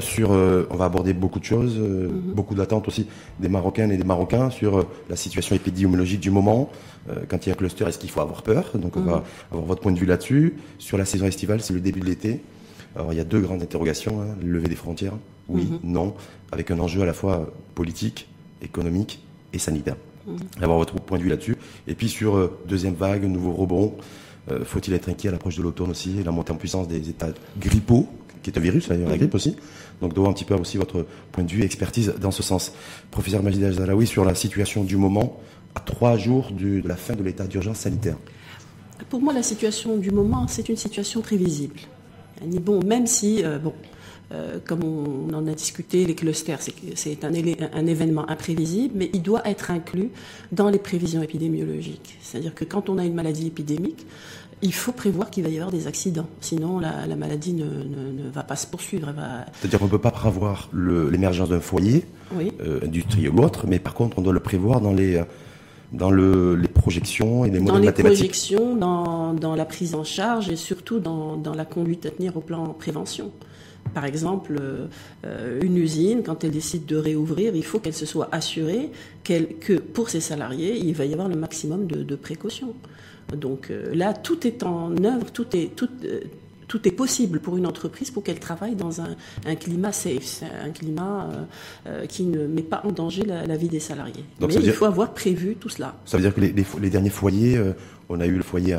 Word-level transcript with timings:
sur, 0.00 0.30
on 0.30 0.76
va 0.76 0.84
aborder 0.84 1.12
beaucoup 1.12 1.38
de 1.38 1.44
choses, 1.44 1.78
mhm. 1.78 2.34
beaucoup 2.34 2.54
d'attentes 2.54 2.88
aussi 2.88 3.06
des 3.38 3.48
Marocaines 3.48 3.92
et 3.92 3.96
des 3.96 4.04
Marocains 4.04 4.50
sur 4.50 4.86
la 5.08 5.16
situation 5.16 5.54
épidémiologique 5.54 6.20
du 6.20 6.30
moment. 6.30 6.70
quand 7.28 7.46
il 7.46 7.48
y 7.48 7.52
a 7.52 7.54
un 7.54 7.56
cluster, 7.56 7.84
est-ce 7.86 7.98
qu'il 7.98 8.10
faut 8.10 8.20
avoir 8.20 8.42
peur? 8.42 8.72
Donc 8.74 8.96
on 8.96 9.00
va 9.00 9.16
mhm. 9.16 9.22
avoir 9.52 9.66
votre 9.66 9.80
point 9.80 9.92
de 9.92 9.98
vue 9.98 10.06
là-dessus. 10.06 10.54
Sur 10.78 10.98
la 10.98 11.04
saison 11.04 11.26
estivale, 11.26 11.60
c'est 11.60 11.74
le 11.74 11.80
début 11.80 12.00
de 12.00 12.06
l'été. 12.06 12.40
Alors 12.96 13.12
il 13.12 13.16
y 13.16 13.20
a 13.20 13.24
deux 13.24 13.40
grandes 13.40 13.62
interrogations. 13.62 14.20
Hein. 14.20 14.36
Lever 14.42 14.68
des 14.68 14.76
frontières, 14.76 15.14
oui, 15.48 15.64
mhm. 15.64 15.78
non, 15.84 16.14
avec 16.52 16.70
un 16.70 16.78
enjeu 16.78 17.02
à 17.02 17.06
la 17.06 17.12
fois 17.12 17.52
politique, 17.74 18.28
économique 18.62 19.22
et 19.52 19.58
sanitaire. 19.58 19.96
Avoir 20.60 20.78
votre 20.78 20.94
point 20.94 21.18
de 21.18 21.24
vue 21.24 21.30
là-dessus. 21.30 21.56
Et 21.88 21.94
puis 21.94 22.08
sur 22.08 22.52
deuxième 22.68 22.94
vague, 22.94 23.24
nouveau 23.24 23.52
rebond, 23.52 23.94
euh, 24.50 24.64
faut-il 24.64 24.94
être 24.94 25.08
inquiet 25.08 25.28
à 25.28 25.32
l'approche 25.32 25.56
de 25.56 25.62
l'automne 25.62 25.90
aussi, 25.90 26.22
la 26.24 26.30
montée 26.30 26.52
en 26.52 26.56
puissance 26.56 26.88
des 26.88 27.08
états 27.08 27.28
grippaux, 27.58 28.08
qui 28.42 28.50
est 28.50 28.58
un 28.58 28.60
virus, 28.60 28.88
d'ailleurs, 28.88 29.10
la 29.10 29.18
grippe 29.18 29.34
aussi? 29.34 29.56
Donc, 30.00 30.14
doit 30.14 30.28
un 30.28 30.32
petit 30.32 30.44
peu 30.44 30.54
aussi 30.54 30.76
votre 30.76 31.06
point 31.32 31.44
de 31.44 31.50
vue 31.50 31.62
expertise 31.62 32.14
dans 32.20 32.30
ce 32.30 32.42
sens. 32.42 32.72
Professeur 33.10 33.42
Majid 33.42 33.62
Al-Zalaoui, 33.64 34.06
sur 34.06 34.24
la 34.24 34.34
situation 34.34 34.84
du 34.84 34.96
moment, 34.96 35.38
à 35.74 35.80
trois 35.80 36.16
jours 36.16 36.50
de 36.52 36.86
la 36.86 36.96
fin 36.96 37.14
de 37.14 37.22
l'état 37.22 37.46
d'urgence 37.46 37.78
sanitaire. 37.78 38.16
Pour 39.08 39.20
moi, 39.20 39.32
la 39.32 39.42
situation 39.42 39.96
du 39.96 40.10
moment, 40.10 40.46
c'est 40.48 40.68
une 40.68 40.76
situation 40.76 41.20
prévisible. 41.20 41.80
Bon, 42.42 42.82
même 42.82 43.06
si, 43.06 43.44
euh, 43.44 43.58
bon, 43.58 43.74
euh, 44.32 44.58
comme 44.64 44.84
on 44.84 45.34
en 45.34 45.46
a 45.46 45.52
discuté, 45.52 46.04
les 46.04 46.14
clusters, 46.14 46.60
c'est 46.94 47.24
un, 47.24 47.32
événement 47.32 48.30
imprévisible, 48.30 48.94
mais 48.96 49.10
il 49.12 49.22
doit 49.22 49.46
être 49.48 49.70
inclus 49.70 50.10
dans 50.52 50.70
les 50.70 50.78
prévisions 50.78 51.22
épidémiologiques. 51.22 52.16
C'est-à-dire 52.20 52.54
que 52.54 52.64
quand 52.64 52.88
on 52.88 52.98
a 52.98 53.04
une 53.04 53.14
maladie 53.14 53.48
épidémique, 53.48 54.06
il 54.62 54.74
faut 54.74 54.92
prévoir 54.92 55.30
qu'il 55.30 55.42
va 55.42 55.48
y 55.48 55.56
avoir 55.56 55.70
des 55.70 55.86
accidents. 55.86 56.26
Sinon, 56.40 56.78
la, 56.78 57.16
maladie 57.16 57.52
ne, 57.52 58.30
va 58.32 58.42
pas 58.42 58.56
se 58.56 58.66
poursuivre. 58.66 59.12
C'est-à-dire 59.60 59.78
qu'on 59.78 59.86
ne 59.86 59.90
peut 59.90 59.98
pas 59.98 60.10
prévoir 60.10 60.68
l'émergence 60.72 61.48
d'un 61.48 61.60
foyer, 61.60 62.04
euh, 62.60 62.80
industriel 62.84 63.30
ou 63.30 63.42
autre, 63.42 63.66
mais 63.66 63.78
par 63.78 63.94
contre, 63.94 64.18
on 64.18 64.22
doit 64.22 64.32
le 64.32 64.40
prévoir 64.40 64.80
dans 64.80 64.92
les, 64.92 65.22
dans 65.92 66.10
les 66.10 66.68
projections 66.68 67.44
et 67.44 67.50
les 67.50 67.60
modèles 67.60 67.84
mathématiques. 67.84 68.02
Dans 68.02 68.08
les 68.08 68.14
projections, 68.16 68.76
dans, 68.76 69.54
la 69.54 69.64
prise 69.64 69.94
en 69.94 70.04
charge 70.04 70.48
et 70.50 70.56
surtout 70.56 70.98
dans, 70.98 71.36
dans 71.36 71.54
la 71.54 71.64
conduite 71.64 72.06
à 72.06 72.10
tenir 72.10 72.36
au 72.36 72.40
plan 72.40 72.66
prévention. 72.74 73.32
Par 73.94 74.04
exemple, 74.04 74.56
euh, 75.24 75.60
une 75.62 75.76
usine, 75.76 76.22
quand 76.22 76.44
elle 76.44 76.52
décide 76.52 76.86
de 76.86 76.96
réouvrir, 76.96 77.56
il 77.56 77.64
faut 77.64 77.80
qu'elle 77.80 77.94
se 77.94 78.06
soit 78.06 78.28
assurée 78.30 78.90
que 79.24 79.78
pour 79.78 80.10
ses 80.10 80.20
salariés, 80.20 80.76
il 80.76 80.94
va 80.94 81.04
y 81.04 81.12
avoir 81.12 81.28
le 81.28 81.36
maximum 81.36 81.86
de, 81.86 82.16
précautions. 82.16 82.74
Donc 83.36 83.70
euh, 83.70 83.94
là, 83.94 84.14
tout 84.14 84.46
est 84.46 84.62
en 84.62 84.92
œuvre, 85.04 85.30
tout 85.32 85.46
est, 85.56 85.74
tout, 85.74 85.88
euh, 86.04 86.20
tout 86.68 86.86
est 86.86 86.92
possible 86.92 87.40
pour 87.40 87.56
une 87.56 87.66
entreprise 87.66 88.10
pour 88.10 88.22
qu'elle 88.22 88.40
travaille 88.40 88.74
dans 88.74 89.00
un, 89.00 89.54
climat 89.56 89.92
safe, 89.92 90.42
un 90.64 90.70
climat 90.70 91.28
qui 92.08 92.22
ne 92.24 92.46
met 92.46 92.62
pas 92.62 92.80
en 92.84 92.92
danger 92.92 93.24
la, 93.24 93.56
vie 93.56 93.68
des 93.68 93.80
salariés. 93.80 94.24
Mais 94.40 94.54
il 94.54 94.70
faut 94.70 94.84
avoir 94.84 95.12
prévu 95.12 95.56
tout 95.56 95.68
cela. 95.68 95.96
Ça 96.04 96.16
veut 96.16 96.22
dire 96.22 96.32
que 96.32 96.40
les, 96.40 96.90
derniers 96.90 97.10
foyers, 97.10 97.60
on 98.08 98.20
a 98.20 98.26
eu 98.26 98.36
le 98.36 98.44
foyer 98.44 98.78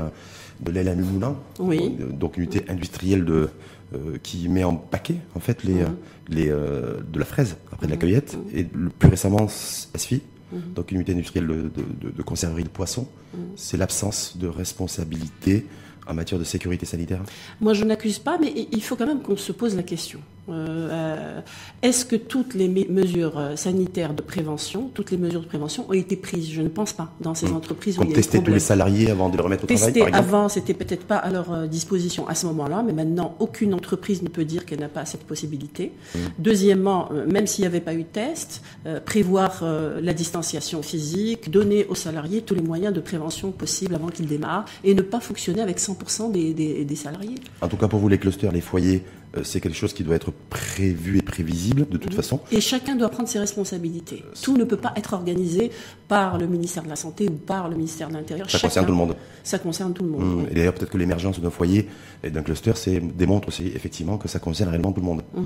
de 0.61 0.71
l'aile 0.71 0.87
à 0.87 0.95
Moulin, 0.95 1.35
oui. 1.59 1.97
donc 2.13 2.37
une 2.37 2.43
unité 2.43 2.63
industrielle 2.69 3.25
de, 3.25 3.49
euh, 3.93 4.17
qui 4.23 4.47
met 4.47 4.63
en 4.63 4.73
paquet 4.73 5.17
en 5.35 5.41
fait 5.41 5.65
les, 5.65 5.83
les 6.29 6.49
euh, 6.49 7.01
de 7.11 7.19
la 7.19 7.25
fraise 7.25 7.57
après 7.73 7.87
de 7.87 7.91
la 7.91 7.97
cueillette 7.97 8.37
et 8.53 8.65
le, 8.73 8.87
plus 8.87 9.09
récemment 9.09 9.49
SFI, 9.49 10.21
donc 10.51 10.91
une 10.91 10.97
unité 10.97 11.13
industrielle 11.13 11.47
de, 11.47 11.71
de, 12.01 12.11
de 12.11 12.21
conserverie 12.21 12.63
de 12.63 12.69
poissons. 12.69 13.07
C'est 13.55 13.77
l'absence 13.77 14.37
de 14.37 14.47
responsabilité 14.47 15.65
en 16.07 16.13
matière 16.13 16.39
de 16.39 16.43
sécurité 16.43 16.85
sanitaire 16.85 17.21
Moi, 17.59 17.73
je 17.73 17.83
n'accuse 17.83 18.19
pas, 18.19 18.37
mais 18.39 18.53
il 18.71 18.83
faut 18.83 18.95
quand 18.95 19.07
même 19.07 19.21
qu'on 19.21 19.37
se 19.37 19.51
pose 19.51 19.75
la 19.75 19.83
question. 19.83 20.19
Euh, 20.49 20.89
euh, 20.91 21.41
est-ce 21.83 22.03
que 22.03 22.15
toutes 22.15 22.55
les 22.55 22.67
mesures 22.67 23.37
euh, 23.37 23.55
sanitaires 23.55 24.13
de 24.13 24.21
prévention, 24.21 24.89
toutes 24.93 25.11
les 25.11 25.17
mesures 25.17 25.41
de 25.41 25.45
prévention 25.45 25.85
ont 25.87 25.93
été 25.93 26.15
prises? 26.15 26.49
Je 26.51 26.61
ne 26.61 26.67
pense 26.67 26.93
pas 26.93 27.11
dans 27.21 27.35
ces 27.35 27.47
hmm. 27.47 27.55
entreprises 27.55 27.99
où 27.99 28.03
il 28.03 28.09
y 28.09 28.11
a 28.11 28.15
tester 28.15 28.41
tous 28.41 28.51
les 28.51 28.59
salariés 28.59 29.11
avant 29.11 29.29
de 29.29 29.37
les 29.37 29.43
remettre 29.43 29.63
au 29.65 29.67
travail, 29.67 29.89
exemple 29.89 30.15
avant, 30.15 30.49
c'était 30.49 30.73
peut-être 30.73 31.05
pas 31.05 31.17
à 31.17 31.29
leur 31.29 31.67
disposition 31.67 32.27
à 32.27 32.35
ce 32.35 32.47
moment-là, 32.47 32.83
mais 32.85 32.93
maintenant, 32.93 33.35
aucune 33.39 33.73
entreprise 33.73 34.23
ne 34.23 34.29
peut 34.29 34.45
dire 34.45 34.65
qu'elle 34.65 34.79
n'a 34.79 34.89
pas 34.89 35.05
cette 35.05 35.23
possibilité. 35.23 35.91
Hmm. 36.15 36.19
Deuxièmement, 36.39 37.09
même 37.27 37.45
s'il 37.45 37.63
n'y 37.63 37.67
avait 37.67 37.79
pas 37.79 37.93
eu 37.93 38.03
de 38.03 38.07
test, 38.11 38.63
prévoir 39.05 39.63
la 39.63 40.13
distanciation 40.13 40.81
physique, 40.81 41.51
donner 41.51 41.85
aux 41.85 41.95
salariés 41.95 42.41
tous 42.41 42.55
les 42.55 42.61
moyens 42.61 42.93
de 42.93 42.99
prévention 42.99 43.51
possibles 43.51 43.95
avant 43.95 44.07
qu'ils 44.07 44.27
démarrent 44.27 44.65
et 44.83 44.93
ne 44.93 45.01
pas 45.01 45.19
fonctionner 45.19 45.61
avec 45.61 45.79
100% 45.79 45.90
des, 46.31 46.85
des 46.85 46.95
salariés. 46.95 47.35
En 47.61 47.67
tout 47.67 47.77
cas, 47.77 47.87
pour 47.87 47.99
vous, 47.99 48.09
les 48.09 48.17
clusters, 48.17 48.51
les 48.51 48.61
foyers, 48.61 49.03
euh, 49.37 49.43
c'est 49.43 49.61
quelque 49.61 49.77
chose 49.77 49.93
qui 49.93 50.03
doit 50.03 50.15
être 50.15 50.31
prévu 50.49 51.17
et 51.17 51.21
prévisible 51.21 51.87
de 51.87 51.97
toute 51.97 52.13
façon. 52.13 52.41
Et 52.51 52.59
chacun 52.59 52.95
doit 52.95 53.09
prendre 53.09 53.29
ses 53.29 53.39
responsabilités. 53.39 54.23
Euh, 54.25 54.33
tout 54.41 54.57
ne 54.57 54.65
peut 54.65 54.77
pas 54.77 54.93
être 54.97 55.13
organisé 55.13 55.71
par 56.09 56.37
le 56.37 56.47
ministère 56.47 56.83
de 56.83 56.89
la 56.89 56.97
Santé 56.97 57.29
ou 57.29 57.33
par 57.33 57.69
le 57.69 57.75
ministère 57.75 58.09
de 58.09 58.15
l'Intérieur. 58.15 58.49
Ça 58.49 58.59
concerne 58.59 58.85
tout 58.85 58.91
le 58.91 58.97
monde. 58.97 59.15
Ça 59.43 59.57
concerne 59.59 59.93
tout 59.93 60.03
le 60.03 60.09
monde. 60.09 60.23
Mmh. 60.23 60.47
Et 60.51 60.55
d'ailleurs, 60.55 60.73
peut-être 60.73 60.91
que 60.91 60.97
l'émergence 60.97 61.39
d'un 61.39 61.49
foyer 61.49 61.87
et 62.23 62.29
d'un 62.29 62.41
cluster 62.41 62.73
démontre 63.15 63.47
aussi 63.47 63.67
effectivement 63.67 64.17
que 64.17 64.27
ça 64.27 64.39
concerne 64.39 64.69
réellement 64.69 64.91
tout 64.91 65.01
le 65.01 65.07
monde. 65.07 65.23
Mmh. 65.33 65.41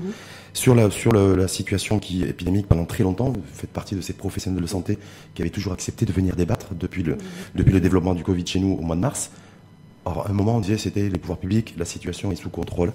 Sur, 0.52 0.74
la, 0.74 0.90
sur 0.90 1.12
la 1.12 1.46
situation 1.46 2.00
qui 2.00 2.24
est 2.24 2.30
épidémique 2.30 2.66
pendant 2.66 2.86
très 2.86 3.04
longtemps, 3.04 3.28
vous 3.28 3.42
faites 3.52 3.70
partie 3.70 3.94
de 3.94 4.00
ces 4.00 4.14
professionnels 4.14 4.62
de 4.62 4.66
santé 4.66 4.98
qui 5.34 5.42
avaient 5.42 5.50
toujours 5.50 5.72
accepté 5.72 6.06
de 6.06 6.12
venir 6.12 6.34
débattre 6.34 6.74
depuis 6.74 7.04
le, 7.04 7.14
mmh. 7.14 7.18
depuis 7.54 7.72
le 7.72 7.80
développement 7.80 8.14
du 8.14 8.24
Covid 8.24 8.44
chez 8.46 8.58
nous 8.58 8.72
au 8.72 8.82
mois 8.82 8.96
de 8.96 9.00
mars. 9.00 9.30
Or, 10.06 10.26
à 10.26 10.30
un 10.30 10.32
moment, 10.32 10.56
on 10.56 10.60
disait 10.60 10.78
c'était 10.78 11.08
les 11.10 11.18
pouvoirs 11.18 11.38
publics, 11.38 11.74
la 11.76 11.84
situation 11.84 12.32
est 12.32 12.36
sous 12.36 12.48
contrôle 12.48 12.92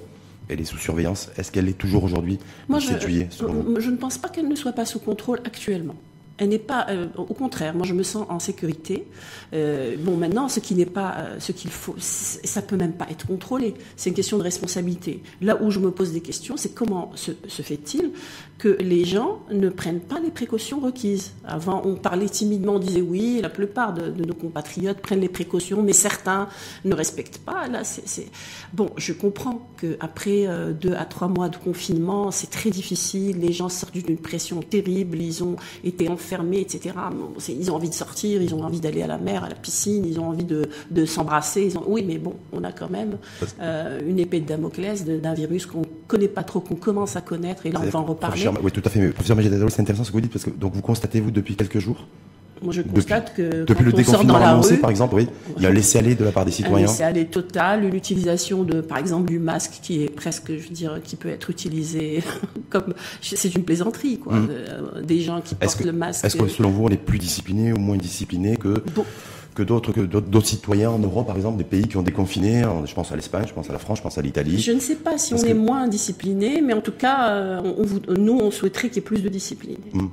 elle 0.51 0.59
est 0.59 0.65
sous 0.65 0.77
surveillance. 0.77 1.29
Est-ce 1.37 1.51
qu'elle 1.51 1.69
est 1.69 1.77
toujours 1.77 2.03
aujourd'hui 2.03 2.39
située 2.79 3.27
je 3.31 3.89
ne 3.89 3.95
pense 3.95 4.17
pas 4.17 4.29
qu'elle 4.29 4.47
ne 4.47 4.55
soit 4.55 4.73
pas 4.73 4.85
sous 4.85 4.99
contrôle 4.99 5.39
actuellement. 5.45 5.95
Elle 6.41 6.49
n'est 6.49 6.57
pas, 6.57 6.87
euh, 6.89 7.05
au 7.17 7.35
contraire, 7.35 7.75
moi 7.75 7.85
je 7.85 7.93
me 7.93 8.01
sens 8.01 8.25
en 8.27 8.39
sécurité. 8.39 9.05
Euh, 9.53 9.95
bon, 9.99 10.17
maintenant, 10.17 10.49
ce 10.49 10.59
qui 10.59 10.73
n'est 10.73 10.87
pas, 10.87 11.13
euh, 11.19 11.35
ce 11.37 11.51
qu'il 11.51 11.69
faut, 11.69 11.93
ça 11.99 12.63
peut 12.63 12.77
même 12.77 12.93
pas 12.93 13.05
être 13.11 13.27
contrôlé. 13.27 13.75
C'est 13.95 14.09
une 14.09 14.15
question 14.15 14.39
de 14.39 14.43
responsabilité. 14.43 15.21
Là 15.39 15.61
où 15.61 15.69
je 15.69 15.77
me 15.77 15.91
pose 15.91 16.13
des 16.13 16.21
questions, 16.21 16.57
c'est 16.57 16.73
comment 16.73 17.11
se, 17.13 17.31
fait-il 17.61 18.13
que 18.57 18.69
les 18.79 19.05
gens 19.05 19.41
ne 19.51 19.69
prennent 19.69 19.99
pas 19.99 20.19
les 20.19 20.31
précautions 20.31 20.79
requises? 20.79 21.33
Avant, 21.45 21.83
on 21.85 21.93
parlait 21.93 22.27
timidement, 22.27 22.73
on 22.73 22.79
disait 22.79 23.01
oui, 23.01 23.39
la 23.39 23.49
plupart 23.49 23.93
de, 23.93 24.09
nos 24.09 24.33
compatriotes 24.33 24.97
prennent 24.97 25.21
les 25.21 25.29
précautions, 25.29 25.83
mais 25.83 25.93
certains 25.93 26.47
ne 26.85 26.95
respectent 26.95 27.37
pas. 27.37 27.67
Là, 27.67 27.83
c'est 27.83 28.31
bon. 28.73 28.89
Je 28.97 29.13
comprends 29.13 29.67
que 29.77 29.95
après 29.99 30.47
deux 30.73 30.93
à 30.93 31.05
trois 31.05 31.27
mois 31.27 31.49
de 31.49 31.57
confinement, 31.57 32.31
c'est 32.31 32.49
très 32.49 32.71
difficile. 32.71 33.39
Les 33.39 33.53
gens 33.53 33.69
sortent 33.69 33.93
d'une 33.93 34.17
pression 34.17 34.61
terrible. 34.61 35.21
Ils 35.21 35.43
ont 35.43 35.55
été 35.83 36.09
enfermés 36.09 36.30
fermés, 36.31 36.61
etc. 36.61 36.95
Ils 37.49 37.71
ont 37.71 37.75
envie 37.75 37.89
de 37.89 37.93
sortir, 37.93 38.41
ils 38.41 38.55
ont 38.55 38.63
envie 38.63 38.79
d'aller 38.79 39.01
à 39.01 39.07
la 39.07 39.17
mer, 39.17 39.43
à 39.43 39.49
la 39.49 39.55
piscine, 39.55 40.05
ils 40.05 40.17
ont 40.17 40.29
envie 40.29 40.45
de, 40.45 41.05
s'embrasser. 41.05 41.75
Ont... 41.75 41.83
Oui, 41.87 42.05
mais 42.07 42.17
bon, 42.17 42.35
on 42.53 42.63
a 42.63 42.71
quand 42.71 42.89
même 42.89 43.17
euh, 43.59 43.99
une 44.07 44.17
épée 44.17 44.39
de 44.39 44.47
Damoclès 44.47 45.03
d'un 45.03 45.33
virus 45.33 45.65
qu'on 45.65 45.83
connaît 46.07 46.29
pas 46.29 46.43
trop, 46.43 46.61
qu'on 46.61 46.75
commence 46.75 47.17
à 47.17 47.21
connaître, 47.21 47.65
et 47.65 47.71
là 47.71 47.81
on 47.83 47.89
va 47.89 47.99
en 47.99 48.05
reparler. 48.05 48.47
Oui, 48.63 48.71
tout 48.71 48.81
à 48.85 48.89
fait. 48.89 49.09
Professeur 49.09 49.37
c'est 49.69 49.81
intéressant 49.81 50.05
ce 50.05 50.11
que 50.11 50.13
vous 50.13 50.21
dites, 50.21 50.31
parce 50.31 50.45
que 50.45 50.51
donc 50.51 50.73
vous 50.73 50.81
constatez, 50.81 51.19
vous, 51.19 51.31
depuis 51.31 51.55
quelques 51.55 51.79
jours, 51.79 52.07
moi, 52.61 52.73
je 52.73 52.81
constate 52.81 53.33
que 53.35 53.65
depuis 53.65 53.85
le 53.85 53.91
déconfinement 53.91 54.35
annoncé, 54.35 54.77
par 54.77 54.89
exemple, 54.89 55.15
oui, 55.15 55.27
il 55.57 55.63
y 55.63 55.65
a 55.65 55.69
un 55.69 55.73
laisser-aller 55.73 56.15
de 56.15 56.23
la 56.23 56.31
part 56.31 56.45
des 56.45 56.51
citoyens. 56.51 56.87
Un 56.87 56.91
laisser-aller 56.91 57.25
total, 57.25 57.89
l'utilisation 57.89 58.63
de, 58.63 58.81
par 58.81 58.97
exemple, 58.97 59.29
du 59.29 59.39
masque 59.39 59.79
qui 59.81 60.03
est 60.03 60.09
presque, 60.09 60.51
je 60.51 60.67
veux 60.67 60.73
dire, 60.73 60.99
qui 61.03 61.15
peut 61.15 61.29
être 61.29 61.49
utilisé 61.49 62.23
comme, 62.69 62.93
c'est 63.21 63.55
une 63.55 63.63
plaisanterie, 63.63 64.19
quoi. 64.19 64.33
Hum. 64.33 64.47
Euh, 64.51 65.01
des 65.01 65.21
gens 65.21 65.41
qui 65.41 65.55
portent 65.55 65.83
le 65.83 65.91
masque. 65.91 66.23
Est-ce 66.23 66.37
que 66.37 66.47
selon 66.47 66.69
vous, 66.69 66.85
on 66.85 66.89
est 66.89 66.97
plus 66.97 67.19
discipliné 67.19 67.73
ou 67.73 67.77
moins 67.77 67.97
discipliné 67.97 68.57
que 68.57 68.83
que 69.53 69.63
d'autres 69.63 69.91
que 69.91 70.01
d'autres 70.01 70.47
citoyens 70.47 70.91
en 70.91 70.99
Europe, 70.99 71.27
par 71.27 71.35
exemple, 71.35 71.57
des 71.57 71.63
pays 71.63 71.87
qui 71.87 71.97
ont 71.97 72.01
déconfiné. 72.01 72.63
Je 72.85 72.93
pense 72.93 73.11
à 73.11 73.15
l'Espagne, 73.15 73.45
je 73.47 73.53
pense 73.53 73.69
à 73.69 73.73
la 73.73 73.79
France, 73.79 73.97
je 73.97 74.03
pense 74.03 74.17
à 74.17 74.21
l'Italie. 74.21 74.59
Je 74.59 74.71
ne 74.71 74.79
sais 74.79 74.95
pas 74.95 75.17
si 75.17 75.33
on 75.33 75.37
est 75.37 75.53
moins 75.53 75.87
discipliné, 75.87 76.61
mais 76.61 76.73
en 76.73 76.81
tout 76.81 76.93
cas, 76.93 77.29
euh, 77.29 77.61
on, 78.07 78.13
nous, 78.13 78.39
on 78.39 78.51
souhaiterait 78.51 78.87
qu'il 78.87 78.97
y 78.97 78.99
ait 78.99 79.01
plus 79.01 79.21
de 79.21 79.29
discipline. 79.29 79.77
Hum, 79.93 80.09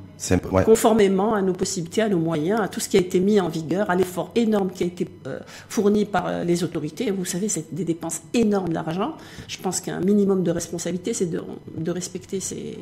Conformément 0.64 1.34
à 1.34 1.42
nos 1.42 1.52
possibilités, 1.52 2.02
à 2.02 2.08
nos 2.08 2.18
moyens, 2.18 2.60
à 2.60 2.68
tout 2.68 2.80
ce 2.80 2.88
qui 2.88 2.96
a 2.96 3.00
été 3.00 3.20
mis 3.20 3.40
en 3.40 3.48
vigueur, 3.48 3.90
à 3.90 3.94
l'effort 3.94 4.32
énorme 4.34 4.70
qui 4.70 4.82
a 4.82 4.86
été 4.86 5.06
euh, 5.26 5.38
fourni 5.68 6.04
par 6.04 6.26
euh, 6.26 6.44
les 6.44 6.64
autorités. 6.64 7.10
Vous 7.10 7.24
savez, 7.24 7.48
c'est 7.48 7.72
des 7.72 7.84
dépenses 7.84 8.22
énormes 8.34 8.72
d'argent. 8.72 9.14
Je 9.46 9.58
pense 9.58 9.80
qu'un 9.80 10.00
minimum 10.00 10.42
de 10.42 10.50
responsabilité, 10.50 11.14
c'est 11.14 11.26
de, 11.26 11.42
de 11.76 11.90
respecter 11.90 12.40
ces 12.40 12.76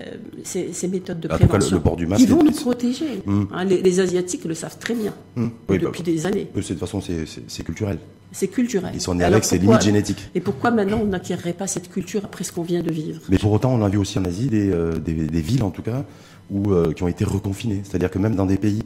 euh, 0.00 0.04
ces, 0.44 0.88
méthodes 0.88 1.20
de 1.20 1.28
prévention. 1.28 1.82
Ils 2.18 2.28
vont 2.28 2.42
nous 2.42 2.52
protéger. 2.52 3.22
Hum. 3.26 3.48
Hein, 3.52 3.64
les, 3.64 4.00
Asiatiques 4.00 4.44
le 4.44 4.54
savent 4.54 4.78
très 4.78 4.94
bien 4.94 5.14
hum. 5.36 5.50
depuis 5.68 6.02
bah, 6.02 6.04
des 6.04 6.26
années. 6.26 6.48
De 6.54 6.60
toute 6.60 6.78
façon, 6.78 7.00
c'est 7.00 7.62
culturel. 7.64 7.98
C'est 8.32 8.48
culturel. 8.48 8.90
Ils 8.94 9.00
sont 9.00 9.14
nés 9.14 9.24
avec, 9.24 9.44
ces 9.44 9.58
limites 9.58 9.82
génétiques. 9.82 10.28
Et 10.34 10.40
pourquoi 10.40 10.70
maintenant 10.70 11.00
on 11.02 11.06
n'acquérerait 11.06 11.54
pas 11.54 11.66
cette 11.66 11.90
culture 11.90 12.22
après 12.24 12.44
ce 12.44 12.52
qu'on 12.52 12.62
vient 12.62 12.82
de 12.82 12.92
vivre? 12.92 13.22
Mais 13.30 13.38
pour 13.38 13.52
autant, 13.52 13.72
on 13.72 13.82
a 13.82 13.88
vu 13.88 13.96
aussi 13.96 14.18
en 14.18 14.24
Asie 14.26 14.48
des, 14.48 14.70
euh, 14.70 14.98
des, 14.98 15.40
villes, 15.40 15.62
en 15.62 15.70
tout 15.70 15.82
cas, 15.82 16.04
où, 16.50 16.72
euh, 16.72 16.92
qui 16.92 17.02
ont 17.02 17.08
été 17.08 17.24
reconfinées. 17.24 17.80
C'est-à-dire 17.84 18.10
que 18.10 18.18
même 18.18 18.34
dans 18.34 18.46
des 18.46 18.58
pays 18.58 18.82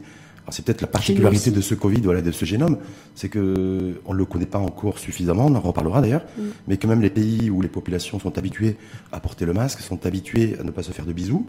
c'est 0.49 0.65
peut-être 0.65 0.81
la 0.81 0.87
particularité 0.87 1.51
de 1.51 1.61
ce 1.61 1.75
Covid, 1.75 2.01
voilà, 2.01 2.21
de 2.21 2.31
ce 2.31 2.45
génome, 2.45 2.77
c'est 3.15 3.29
que 3.29 4.01
on 4.05 4.13
le 4.13 4.25
connaît 4.25 4.45
pas 4.45 4.57
encore 4.57 4.99
suffisamment, 4.99 5.45
on 5.45 5.55
en 5.55 5.59
reparlera 5.59 6.01
d'ailleurs, 6.01 6.23
mm. 6.37 6.41
mais 6.67 6.77
que 6.77 6.87
même 6.87 7.01
les 7.01 7.09
pays 7.09 7.49
où 7.49 7.61
les 7.61 7.69
populations 7.69 8.19
sont 8.19 8.37
habituées 8.37 8.77
à 9.11 9.19
porter 9.19 9.45
le 9.45 9.53
masque, 9.53 9.79
sont 9.81 10.05
habituées 10.05 10.57
à 10.59 10.63
ne 10.63 10.71
pas 10.71 10.83
se 10.83 10.91
faire 10.91 11.05
de 11.05 11.13
bisous, 11.13 11.45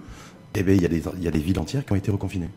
eh 0.55 0.63
bien, 0.63 0.75
il 0.75 0.83
y, 0.83 1.25
y 1.25 1.29
a 1.29 1.31
des 1.31 1.39
villes 1.39 1.59
entières 1.59 1.85
qui 1.85 1.93
ont 1.93 1.97
été 1.97 2.11
reconfinées. 2.11 2.51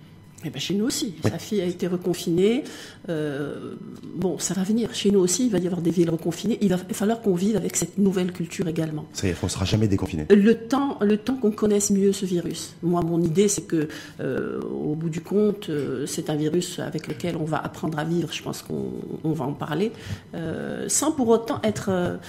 Eh 0.45 0.51
ben, 0.51 0.59
chez 0.59 0.75
nous 0.75 0.85
aussi. 0.85 1.15
Sa 1.23 1.39
fille 1.39 1.59
a 1.59 1.65
été 1.65 1.87
reconfinée. 1.87 2.63
Euh, 3.09 3.73
bon, 4.15 4.37
ça 4.37 4.53
va 4.53 4.61
venir. 4.61 4.93
Chez 4.93 5.09
nous 5.09 5.19
aussi, 5.19 5.47
il 5.47 5.51
va 5.51 5.57
y 5.57 5.65
avoir 5.65 5.81
des 5.81 5.89
villes 5.89 6.11
reconfinées. 6.11 6.59
Il 6.61 6.69
va 6.69 6.77
falloir 6.77 7.21
qu'on 7.21 7.33
vive 7.33 7.57
avec 7.57 7.75
cette 7.75 7.97
nouvelle 7.97 8.31
culture 8.31 8.67
également. 8.67 9.05
Ça 9.13 9.27
y 9.27 9.31
est, 9.31 9.35
on 9.41 9.47
ne 9.47 9.51
sera 9.51 9.65
jamais 9.65 9.87
déconfiné. 9.87 10.27
Le 10.29 10.53
temps, 10.53 10.99
le 11.01 11.17
temps 11.17 11.35
qu'on 11.35 11.51
connaisse 11.51 11.89
mieux 11.89 12.13
ce 12.13 12.27
virus. 12.27 12.75
Moi, 12.83 13.01
mon 13.01 13.21
idée, 13.21 13.47
c'est 13.47 13.63
que, 13.63 13.87
euh, 14.19 14.61
au 14.61 14.93
bout 14.93 15.09
du 15.09 15.21
compte, 15.21 15.69
euh, 15.69 16.05
c'est 16.05 16.29
un 16.29 16.35
virus 16.35 16.77
avec 16.77 17.07
lequel 17.07 17.37
on 17.37 17.45
va 17.45 17.57
apprendre 17.57 17.97
à 17.97 18.03
vivre. 18.03 18.31
Je 18.31 18.43
pense 18.43 18.61
qu'on 18.61 19.31
va 19.31 19.45
en 19.45 19.53
parler, 19.53 19.91
sans 20.87 21.11
pour 21.11 21.29
autant 21.29 21.59
être 21.63 22.19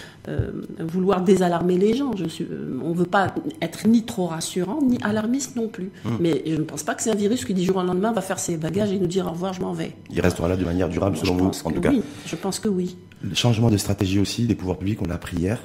vouloir 0.78 1.20
désalarmer 1.22 1.76
les 1.76 1.94
gens. 1.94 2.16
Je 2.16 2.26
suis, 2.26 2.46
on 2.82 2.90
ne 2.90 2.94
veut 2.94 3.04
pas 3.04 3.34
être 3.60 3.86
ni 3.86 4.04
trop 4.04 4.26
rassurant, 4.26 4.80
ni 4.82 4.98
alarmiste 5.02 5.56
non 5.56 5.68
plus. 5.68 5.90
Hum. 6.04 6.16
Mais 6.20 6.42
je 6.46 6.54
ne 6.54 6.64
pense 6.64 6.82
pas 6.82 6.94
que 6.94 7.02
c'est 7.02 7.10
un 7.10 7.16
virus 7.16 7.44
qui, 7.44 7.52
du 7.52 7.62
jour 7.62 7.76
au 7.76 7.82
lendemain, 7.82 8.05
va 8.12 8.20
faire 8.20 8.38
ses 8.38 8.56
bagages 8.56 8.92
et 8.92 8.98
nous 8.98 9.06
dire 9.06 9.26
au 9.26 9.30
revoir, 9.30 9.52
je 9.52 9.60
m'en 9.60 9.72
vais. 9.72 9.92
Il 10.10 10.20
restera 10.20 10.48
là 10.48 10.56
de 10.56 10.64
manière 10.64 10.88
durable, 10.88 11.16
selon 11.16 11.36
vous, 11.36 11.50
en 11.64 11.70
tout 11.70 11.80
cas. 11.80 11.90
Oui, 11.90 12.02
je 12.26 12.36
pense 12.36 12.58
que 12.58 12.68
oui. 12.68 12.96
Le 13.22 13.34
changement 13.34 13.70
de 13.70 13.76
stratégie 13.76 14.20
aussi 14.20 14.46
des 14.46 14.54
pouvoirs 14.54 14.78
publics, 14.78 15.00
on 15.02 15.06
l'a 15.06 15.14
appris 15.14 15.36
hier. 15.36 15.60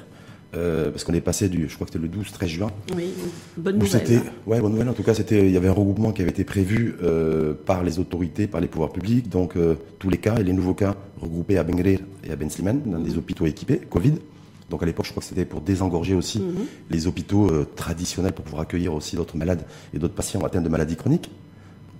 Euh, 0.54 0.90
parce 0.90 1.04
qu'on 1.04 1.14
est 1.14 1.22
passé 1.22 1.48
du, 1.48 1.66
je 1.66 1.74
crois 1.74 1.86
que 1.86 1.92
c'était 1.94 2.04
le 2.04 2.10
12-13 2.10 2.46
juin. 2.46 2.70
Oui, 2.94 3.06
bonne 3.56 3.78
nouvelle. 3.78 4.22
Ouais, 4.46 4.60
bonne 4.60 4.72
nouvelle. 4.72 4.88
En 4.90 4.92
tout 4.92 5.02
cas, 5.02 5.14
c'était, 5.14 5.46
il 5.46 5.52
y 5.52 5.56
avait 5.56 5.68
un 5.68 5.72
regroupement 5.72 6.12
qui 6.12 6.20
avait 6.20 6.30
été 6.30 6.44
prévu 6.44 6.94
euh, 7.02 7.54
par 7.54 7.82
les 7.82 7.98
autorités, 7.98 8.46
par 8.46 8.60
les 8.60 8.66
pouvoirs 8.66 8.92
publics. 8.92 9.30
Donc 9.30 9.56
euh, 9.56 9.76
tous 9.98 10.10
les 10.10 10.18
cas 10.18 10.36
et 10.36 10.44
les 10.44 10.52
nouveaux 10.52 10.74
cas 10.74 10.94
regroupés 11.18 11.56
à 11.56 11.64
Bengrir 11.64 12.00
et 12.24 12.30
à 12.30 12.36
Ben 12.36 12.50
Slimane 12.50 12.82
dans 12.84 12.98
des 12.98 13.16
hôpitaux 13.16 13.46
équipés 13.46 13.78
Covid. 13.78 14.14
Donc 14.68 14.82
à 14.82 14.86
l'époque, 14.86 15.06
je 15.06 15.12
crois 15.12 15.22
que 15.22 15.28
c'était 15.28 15.46
pour 15.46 15.62
désengorger 15.62 16.14
aussi 16.14 16.40
mhm. 16.40 16.66
les 16.90 17.06
hôpitaux 17.06 17.50
traditionnels 17.74 18.32
pour 18.32 18.44
pouvoir 18.44 18.62
accueillir 18.62 18.92
aussi 18.92 19.16
d'autres 19.16 19.36
malades 19.36 19.64
et 19.94 19.98
d'autres 19.98 20.14
patients 20.14 20.40
atteints 20.40 20.62
de 20.62 20.68
maladies 20.68 20.96
chroniques. 20.96 21.30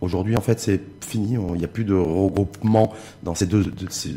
Aujourd'hui, 0.03 0.37
en 0.37 0.43
fait, 0.43 0.61
c'est 0.61 0.81
fini. 1.01 1.39
Il 1.55 1.59
n'y 1.59 1.65
a 1.65 1.69
plus 1.69 1.85
de 1.85 1.95
regroupement 1.95 2.93
dans 3.23 3.35
ces 3.35 3.47
deux, 3.47 3.65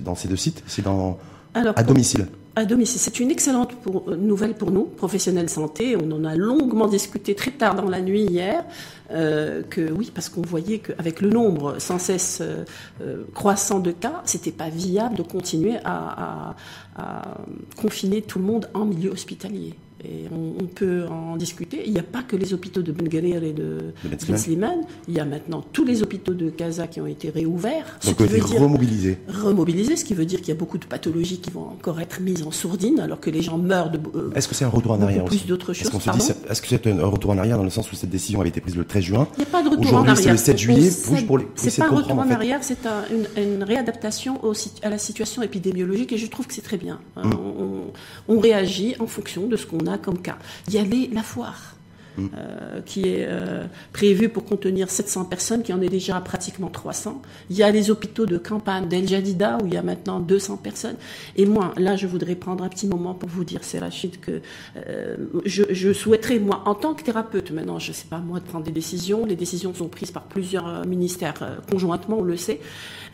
dans 0.03 0.15
ces 0.15 0.27
deux 0.27 0.35
sites. 0.35 0.63
C'est 0.67 0.83
dans 0.83 1.17
à 1.55 1.83
domicile. 1.83 2.27
À 2.57 2.65
domicile. 2.65 2.99
C'est 2.99 3.19
une 3.19 3.31
excellente 3.31 3.73
nouvelle 4.17 4.55
pour 4.55 4.71
nous, 4.71 4.83
professionnels 4.83 5.45
de 5.45 5.49
santé. 5.49 5.95
On 5.95 6.11
en 6.11 6.25
a 6.25 6.35
longuement 6.35 6.87
discuté 6.87 7.33
très 7.33 7.51
tard 7.51 7.75
dans 7.75 7.89
la 7.89 8.01
nuit 8.01 8.23
hier. 8.23 8.65
Euh, 9.11 9.61
que 9.63 9.91
oui, 9.91 10.11
parce 10.13 10.29
qu'on 10.29 10.41
voyait 10.41 10.79
qu'avec 10.79 11.21
le 11.21 11.29
nombre 11.29 11.79
sans 11.79 11.99
cesse 11.99 12.39
euh, 12.41 12.65
euh, 13.01 13.23
croissant 13.33 13.79
de 13.79 13.91
cas, 13.91 14.21
c'était 14.25 14.51
pas 14.51 14.69
viable 14.69 15.15
de 15.15 15.21
continuer 15.21 15.77
à, 15.85 16.55
confiner 17.75 18.21
tout 18.21 18.39
le 18.39 18.45
monde 18.45 18.69
en 18.73 18.85
milieu 18.85 19.11
hospitalier. 19.11 19.75
Et 20.05 20.25
on, 20.31 20.65
peut 20.65 21.05
en 21.09 21.37
discuter. 21.37 21.83
Il 21.85 21.93
n'y 21.93 21.99
a 21.99 22.03
pas 22.03 22.21
que 22.21 22.35
les 22.35 22.53
hôpitaux 22.53 22.81
de 22.81 22.91
Ben 22.91 23.07
et 23.13 23.53
de, 23.53 23.93
Ben 24.27 24.37
Slimane. 24.37 24.81
Il 25.07 25.13
y 25.13 25.19
a 25.19 25.25
maintenant 25.25 25.63
tous 25.71 25.85
les 25.85 26.03
hôpitaux 26.03 26.33
de 26.33 26.49
Gaza 26.49 26.87
qui 26.87 26.99
ont 27.01 27.07
été 27.07 27.29
réouverts. 27.29 27.97
Donc, 28.03 28.17
ce 28.17 28.23
qui 28.23 28.29
veut 28.29 28.39
dire 28.39 28.61
remobilisés. 28.61 29.17
Remobilisés, 29.27 29.95
ce 29.95 30.05
qui 30.05 30.13
veut 30.13 30.25
dire 30.25 30.39
qu'il 30.39 30.49
y 30.49 30.51
a 30.51 30.55
beaucoup 30.55 30.77
de 30.77 30.85
pathologies 30.85 31.39
qui 31.39 31.51
vont 31.51 31.67
encore 31.67 31.99
être 31.99 32.21
mises 32.21 32.43
en 32.43 32.51
sourdine, 32.51 32.99
alors 32.99 33.19
que 33.19 33.29
les 33.29 33.41
gens 33.41 33.57
meurent 33.57 33.91
de. 33.91 33.99
Est-ce 34.35 34.47
que 34.47 34.55
c'est 34.55 34.65
un 34.65 34.69
retour 34.69 34.91
en 34.91 35.01
arrière 35.01 35.25
plus 35.25 35.45
d'autres 35.45 35.73
choses 35.73 35.91
Est-ce 36.49 36.61
que 36.61 36.67
c'est 36.67 36.87
un 36.87 37.05
retour 37.05 37.31
en 37.31 37.37
arrière 37.37 37.57
dans 37.57 37.63
le 37.63 37.69
sens 37.69 37.91
où 37.91 37.95
cette 37.95 38.09
décision 38.09 38.39
avait 38.41 38.49
été 38.49 38.61
prise 38.61 38.75
le 38.75 38.85
13 38.85 39.03
juin 39.03 39.27
Il 39.37 39.39
n'y 39.39 39.45
a 39.45 39.49
pas 39.49 39.63
de 39.63 39.69
retour 39.69 39.93
en 39.93 39.99
arrière. 39.99 40.17
c'est 40.17 40.31
le 40.31 40.37
7 40.37 40.57
juillet. 40.57 40.89
C'est 40.89 41.77
pas 41.77 41.85
un 41.85 41.89
retour 41.89 42.19
en, 42.19 42.29
arrière, 42.29 42.59
c'est 42.61 42.77
une, 43.37 43.63
réadaptation 43.63 44.39
à 44.83 44.89
la 44.89 44.97
situation 44.97 45.41
épidémiologique 45.41 46.11
et 46.13 46.17
je 46.17 46.27
trouve 46.27 46.47
que 46.47 46.53
c'est 46.53 46.61
très 46.61 46.77
bien. 46.77 46.99
Mm. 47.15 47.31
On, 48.27 48.35
on 48.35 48.39
réagit 48.39 48.95
en 48.99 49.07
fonction 49.07 49.47
de 49.47 49.55
ce 49.55 49.65
qu'on 49.65 49.87
a 49.87 49.94
comme 49.97 50.21
cas. 50.21 50.37
Il 50.67 50.73
y 50.73 50.77
a 50.77 50.83
la 51.13 51.23
foire. 51.23 51.75
Euh, 52.17 52.79
qui 52.85 53.01
est 53.01 53.25
euh, 53.27 53.65
prévu 53.91 54.29
pour 54.29 54.45
contenir 54.45 54.89
700 54.89 55.25
personnes, 55.25 55.63
qui 55.63 55.73
en 55.73 55.81
est 55.81 55.89
déjà 55.89 56.21
pratiquement 56.21 56.69
300. 56.69 57.21
Il 57.49 57.57
y 57.57 57.63
a 57.63 57.69
les 57.71 57.91
hôpitaux 57.91 58.25
de 58.25 58.37
campagne 58.37 58.87
d'El 58.87 59.05
Jadida, 59.05 59.57
où 59.61 59.67
il 59.67 59.73
y 59.73 59.77
a 59.77 59.81
maintenant 59.81 60.21
200 60.21 60.57
personnes. 60.57 60.95
Et 61.35 61.45
moi, 61.45 61.73
là, 61.75 61.97
je 61.97 62.07
voudrais 62.07 62.35
prendre 62.35 62.63
un 62.63 62.69
petit 62.69 62.87
moment 62.87 63.13
pour 63.15 63.27
vous 63.27 63.43
dire, 63.43 63.59
c'est 63.63 63.79
Rachid, 63.79 64.21
que 64.21 64.41
euh, 64.77 65.17
je, 65.45 65.63
je, 65.71 65.91
souhaiterais, 65.91 66.39
moi, 66.39 66.63
en 66.65 66.75
tant 66.75 66.93
que 66.93 67.03
thérapeute, 67.03 67.51
maintenant, 67.51 67.79
je 67.79 67.89
ne 67.89 67.93
sais 67.93 68.07
pas 68.09 68.19
moi 68.19 68.39
de 68.39 68.45
prendre 68.45 68.63
des 68.63 68.71
décisions, 68.71 69.25
les 69.25 69.35
décisions 69.35 69.73
sont 69.73 69.89
prises 69.89 70.11
par 70.11 70.23
plusieurs 70.23 70.85
ministères 70.85 71.59
conjointement, 71.69 72.19
on 72.19 72.23
le 72.23 72.37
sait, 72.37 72.61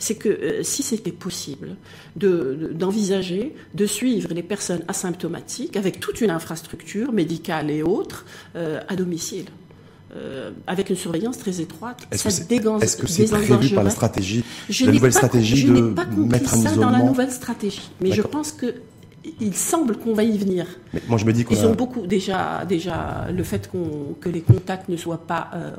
c'est 0.02 0.16
que 0.16 0.64
si 0.64 0.84
c'était 0.84 1.12
possible 1.12 1.76
d'envisager 2.16 3.56
de, 3.74 3.84
de, 3.84 3.86
suivre 3.86 4.34
les 4.34 4.44
personnes 4.44 4.84
asymptomatiques 4.88 5.78
avec 5.78 6.00
toute 6.00 6.22
une 6.22 6.32
infrastructure 6.32 7.14
médicale 7.14 7.70
et 7.72 7.84
autres, 7.84 8.26
à 8.56 8.96
domicile. 8.96 9.46
Euh, 10.14 10.52
avec 10.68 10.90
une 10.90 10.98
surveillance 10.98 11.38
très 11.38 11.62
étroite. 11.62 12.06
Est-ce 12.12 12.26
que 12.98 13.08
c'est 13.08 13.30
prévu 13.30 13.74
par 13.74 13.86
la 13.86 13.90
stratégie, 13.90 14.44
je 14.70 14.86
la 14.86 14.92
nouvelle 14.92 15.14
stratégie 15.14 15.68
je 15.68 15.72
de 15.72 15.94
pas 15.94 16.04
compris 16.04 16.46
ça 16.46 16.76
dans 16.76 16.90
la 16.90 17.02
nouvelle 17.02 17.32
stratégie, 17.32 17.90
mais 18.02 18.12
je 18.12 18.22
pense 18.22 18.52
que 18.52 18.74
il 19.40 19.56
semble 19.56 19.98
qu'on 19.98 20.14
va 20.14 20.24
y 20.24 20.38
venir. 20.38 20.66
Mais 20.94 21.02
moi, 21.08 21.18
je 21.18 21.26
me 21.26 21.34
dis 21.34 21.46
Ils 21.50 21.66
ont 21.66 21.74
beaucoup 21.74 22.08
déjà, 22.08 22.66
déjà 22.66 23.28
le 23.32 23.44
fait 23.44 23.70
que 24.20 24.30
les 24.30 24.42
contacts 24.42 24.90
ne 24.90 24.98
soient 24.98 25.26
pas 25.26 25.50
euh, 25.54 25.72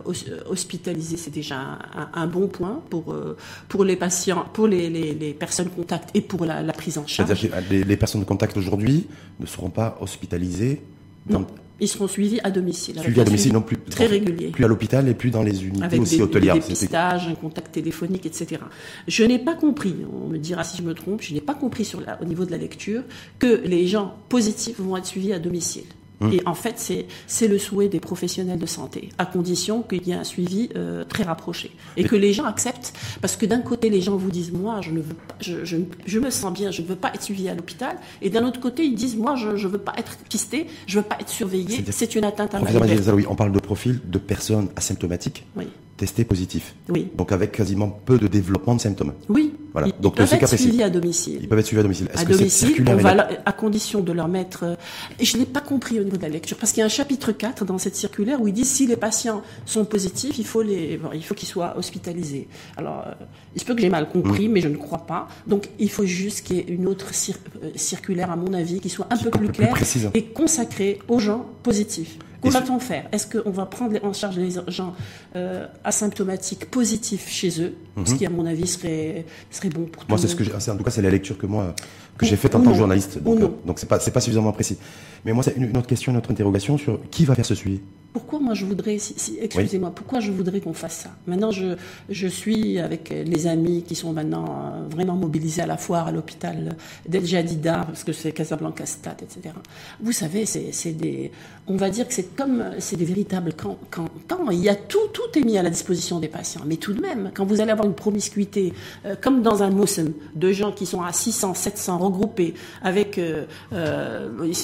hospitalisés, 0.48 1.16
c'est 1.16 1.32
déjà 1.32 1.78
un, 2.14 2.26
bon 2.26 2.46
point 2.46 2.80
pour 2.90 3.12
euh, 3.12 3.36
pour 3.68 3.84
les 3.84 3.96
patients, 3.96 4.44
pour 4.52 4.66
les, 4.66 4.88
les, 4.88 5.34
personnes 5.34 5.70
contacts 5.70 6.10
et 6.14 6.20
pour 6.20 6.44
la, 6.44 6.62
prise 6.72 6.98
en 6.98 7.06
charge. 7.06 7.48
Les, 7.70 7.84
les, 7.84 7.96
personnes 7.96 8.20
de 8.20 8.26
contact 8.26 8.56
aujourd'hui 8.56 9.06
ne 9.40 9.46
seront 9.46 9.70
pas 9.70 9.98
hospitalisées. 10.00 10.82
Dans, 11.26 11.46
ils 11.82 11.88
seront 11.88 12.06
suivis 12.06 12.38
à 12.44 12.50
domicile. 12.52 13.00
Suivis 13.00 13.20
à 13.20 13.24
domicile, 13.24 13.52
non 13.52 13.60
plus. 13.60 13.76
Très 13.76 14.06
régulier. 14.06 14.50
Plus 14.50 14.64
à 14.64 14.68
l'hôpital 14.68 15.08
et 15.08 15.14
plus 15.14 15.30
dans 15.30 15.42
les 15.42 15.64
unités 15.64 15.84
avec 15.84 16.00
aussi 16.00 16.16
des, 16.16 16.22
hôtelières. 16.22 16.54
Des 16.54 16.60
dépistages, 16.60 17.26
un 17.26 17.34
contact 17.34 17.72
téléphonique, 17.72 18.24
etc. 18.24 18.62
Je 19.08 19.24
n'ai 19.24 19.40
pas 19.40 19.56
compris, 19.56 19.96
on 20.12 20.28
me 20.28 20.38
dira 20.38 20.62
si 20.62 20.78
je 20.78 20.82
me 20.82 20.94
trompe, 20.94 21.22
je 21.22 21.34
n'ai 21.34 21.40
pas 21.40 21.54
compris 21.54 21.84
sur 21.84 22.00
au 22.20 22.24
niveau 22.24 22.44
de 22.44 22.52
la 22.52 22.56
lecture 22.56 23.02
que 23.40 23.62
les 23.64 23.88
gens 23.88 24.14
positifs 24.28 24.78
vont 24.78 24.96
être 24.96 25.06
suivis 25.06 25.32
à 25.32 25.40
domicile. 25.40 25.84
Mmh. 26.22 26.32
Et 26.32 26.42
en 26.46 26.54
fait, 26.54 27.06
c'est 27.26 27.48
le 27.48 27.58
souhait 27.58 27.88
des 27.88 28.00
professionnels 28.00 28.58
de 28.58 28.66
santé, 28.66 29.10
à 29.18 29.26
condition 29.26 29.82
qu'il 29.82 30.06
y 30.06 30.12
ait 30.12 30.14
un 30.14 30.24
suivi 30.24 30.68
euh, 30.76 31.04
très 31.04 31.24
rapproché. 31.24 31.70
Et 31.96 32.04
que 32.04 32.16
les 32.16 32.32
gens 32.32 32.44
acceptent, 32.44 32.92
parce 33.20 33.36
que 33.36 33.46
d'un 33.46 33.60
côté, 33.60 33.90
les 33.90 34.00
gens 34.00 34.16
vous 34.16 34.30
disent, 34.30 34.52
moi, 34.52 34.80
je, 34.80 34.90
ne 34.90 35.00
veux 35.00 35.14
pas, 35.14 35.34
je, 35.40 35.64
je, 35.64 35.76
je 36.06 36.18
me 36.18 36.30
sens 36.30 36.52
bien, 36.52 36.70
je 36.70 36.82
ne 36.82 36.86
veux 36.86 36.96
pas 36.96 37.10
être 37.14 37.22
suivi 37.22 37.48
à 37.48 37.54
l'hôpital. 37.54 37.96
Et 38.20 38.30
d'un 38.30 38.46
autre 38.46 38.60
côté, 38.60 38.84
ils 38.84 38.94
disent, 38.94 39.16
moi, 39.16 39.36
je 39.36 39.48
ne 39.48 39.68
veux 39.68 39.78
pas 39.78 39.92
être 39.96 40.16
pisté, 40.28 40.66
je 40.86 40.98
ne 40.98 41.02
veux 41.02 41.08
pas 41.08 41.16
être 41.20 41.28
surveillé, 41.28 41.84
c'est 41.90 42.14
une 42.14 42.24
atteinte 42.24 42.54
à 42.54 42.60
ma 42.60 42.70
liberté. 42.70 43.10
Oui, 43.12 43.26
on 43.28 43.34
parle 43.34 43.52
de 43.52 43.60
profil 43.60 44.00
de 44.04 44.18
personnes 44.18 44.68
asymptomatiques. 44.76 45.44
Oui 45.56 45.66
testé 46.02 46.24
positif. 46.24 46.74
Oui. 46.88 47.08
Donc 47.16 47.30
avec 47.30 47.52
quasiment 47.52 47.88
peu 47.88 48.18
de 48.18 48.26
développement 48.26 48.74
de 48.74 48.80
symptômes. 48.80 49.12
Oui. 49.28 49.52
Voilà. 49.72 49.86
Ils, 49.86 49.94
Donc 50.02 50.16
peuvent 50.16 50.34
être 50.34 50.56
suivis 50.56 50.82
à 50.82 50.90
domicile. 50.90 51.38
Ils 51.40 51.48
peuvent 51.48 51.60
être 51.60 51.66
suivis 51.66 51.78
à 51.78 51.82
domicile. 51.84 52.08
À 52.12 52.24
domicile, 52.24 52.84
on 52.88 52.96
va, 52.96 53.28
à 53.46 53.52
condition 53.52 54.00
de 54.00 54.10
leur 54.10 54.26
mettre. 54.26 54.64
Euh, 54.64 54.74
et 55.20 55.24
je 55.24 55.36
n'ai 55.36 55.46
pas 55.46 55.60
compris 55.60 56.00
au 56.00 56.02
niveau 56.02 56.16
de 56.16 56.22
la 56.22 56.28
lecture 56.28 56.56
parce 56.56 56.72
qu'il 56.72 56.80
y 56.80 56.82
a 56.82 56.86
un 56.86 56.88
chapitre 56.88 57.30
4 57.30 57.64
dans 57.64 57.78
cette 57.78 57.94
circulaire 57.94 58.42
où 58.42 58.48
il 58.48 58.52
dit 58.52 58.64
si 58.64 58.88
les 58.88 58.96
patients 58.96 59.42
sont 59.64 59.84
positifs, 59.84 60.38
il 60.38 60.44
faut 60.44 60.62
les, 60.62 60.98
il 61.14 61.24
faut 61.24 61.34
qu'ils 61.34 61.48
soient 61.48 61.78
hospitalisés. 61.78 62.48
Alors, 62.76 63.04
euh, 63.06 63.12
il 63.54 63.60
se 63.60 63.64
peut 63.64 63.76
que 63.76 63.80
j'ai 63.80 63.88
mal 63.88 64.08
compris, 64.08 64.48
mm. 64.48 64.52
mais 64.52 64.60
je 64.60 64.68
ne 64.68 64.76
crois 64.76 65.06
pas. 65.06 65.28
Donc 65.46 65.68
il 65.78 65.88
faut 65.88 66.04
juste 66.04 66.44
qu'il 66.44 66.56
y 66.56 66.58
ait 66.58 66.66
une 66.68 66.88
autre 66.88 67.12
euh, 67.12 67.70
circulaire, 67.76 68.32
à 68.32 68.36
mon 68.36 68.52
avis, 68.54 68.80
qui 68.80 68.90
soit 68.90 69.06
un 69.08 69.16
peu 69.16 69.30
plus 69.30 69.50
claire 69.52 69.74
et 70.14 70.24
consacrée 70.24 70.98
aux 71.06 71.20
gens 71.20 71.46
positifs. 71.62 72.18
Comment 72.42 72.58
va-t-on 72.58 72.78
faire 72.80 73.04
Est-ce 73.12 73.26
qu'on 73.38 73.50
va 73.50 73.66
prendre 73.66 73.96
en 74.04 74.12
charge 74.12 74.36
les 74.36 74.50
gens 74.68 74.94
euh, 75.36 75.66
asymptomatiques 75.84 76.70
positifs 76.70 77.28
chez 77.28 77.62
eux? 77.62 77.74
Ce 78.04 78.12
mhm. 78.12 78.18
qui, 78.18 78.26
à 78.26 78.30
mon 78.30 78.46
avis, 78.46 78.66
serait, 78.66 79.24
serait 79.50 79.68
bon 79.68 79.84
pour 79.84 80.02
tout 80.02 80.08
Moi, 80.08 80.18
c'est 80.18 80.28
ce 80.28 80.34
que 80.34 80.42
j'ai, 80.44 80.52
en 80.52 80.76
tout 80.76 80.82
cas, 80.82 80.90
c'est 80.90 81.02
la 81.02 81.10
lecture 81.10 81.38
que 81.38 81.46
moi, 81.46 81.74
que 82.18 82.26
j'ai 82.26 82.36
faite 82.36 82.54
en 82.54 82.60
tant 82.60 82.72
que 82.72 82.76
journaliste. 82.76 83.22
Donc, 83.22 83.40
euh, 83.40 83.48
donc 83.64 83.78
c'est 83.78 83.88
pas, 83.88 83.98
pas 83.98 84.20
suffisamment 84.20 84.52
précis. 84.52 84.76
Mais 85.24 85.32
moi, 85.32 85.44
c'est 85.44 85.56
une, 85.56 85.76
autre 85.76 85.86
question, 85.86 86.12
une 86.12 86.18
autre 86.18 86.30
interrogation 86.30 86.76
sur 86.78 86.98
qui 87.10 87.24
va 87.24 87.34
faire 87.34 87.46
ce 87.46 87.54
suivi 87.54 87.80
pourquoi 88.12 88.40
moi 88.40 88.54
je 88.54 88.66
voudrais, 88.66 88.98
si, 88.98 89.38
excusez-moi, 89.40 89.90
pourquoi 89.94 90.20
je 90.20 90.30
voudrais 90.30 90.60
qu'on 90.60 90.74
fasse 90.74 90.98
ça? 91.04 91.10
Maintenant, 91.26 91.50
je, 91.50 91.76
je 92.10 92.26
suis 92.26 92.78
avec 92.78 93.08
les 93.10 93.46
amis 93.46 93.82
qui 93.82 93.94
sont 93.94 94.12
maintenant 94.12 94.44
euh, 94.44 94.88
vraiment 94.90 95.14
mobilisés 95.16 95.62
à 95.62 95.66
la 95.66 95.78
foire, 95.78 96.08
à 96.08 96.12
l'hôpital 96.12 96.76
d'El 97.08 97.24
Jadida, 97.24 97.84
parce 97.86 98.04
que 98.04 98.12
c'est 98.12 98.32
Casablanca 98.32 98.84
Stade, 98.84 99.22
etc. 99.22 99.54
Vous 100.00 100.12
savez, 100.12 100.44
c'est 100.44 100.92
des, 100.92 101.30
on 101.66 101.76
va 101.76 101.88
dire 101.88 102.06
que 102.06 102.12
c'est 102.12 102.36
comme, 102.36 102.64
c'est 102.78 102.96
des 102.96 103.04
véritables 103.04 103.54
camps, 103.54 103.78
camps, 103.90 104.10
Il 104.50 104.58
y 104.58 104.68
a 104.68 104.74
tout, 104.74 105.08
tout 105.12 105.38
est 105.38 105.44
mis 105.44 105.56
à 105.56 105.62
la 105.62 105.70
disposition 105.70 106.20
des 106.20 106.28
patients. 106.28 106.62
Mais 106.66 106.76
tout 106.76 106.92
de 106.92 107.00
même, 107.00 107.30
quand 107.34 107.46
vous 107.46 107.60
allez 107.60 107.70
avoir 107.70 107.86
une 107.86 107.94
promiscuité, 107.94 108.74
euh, 109.06 109.14
comme 109.18 109.42
dans 109.42 109.62
un 109.62 109.70
Moussem, 109.70 110.12
de 110.34 110.52
gens 110.52 110.72
qui 110.72 110.84
sont 110.84 111.02
à 111.02 111.12
600, 111.12 111.54
700 111.54 111.98
regroupés, 111.98 112.54
avec, 112.82 113.18
euh, 113.18 113.46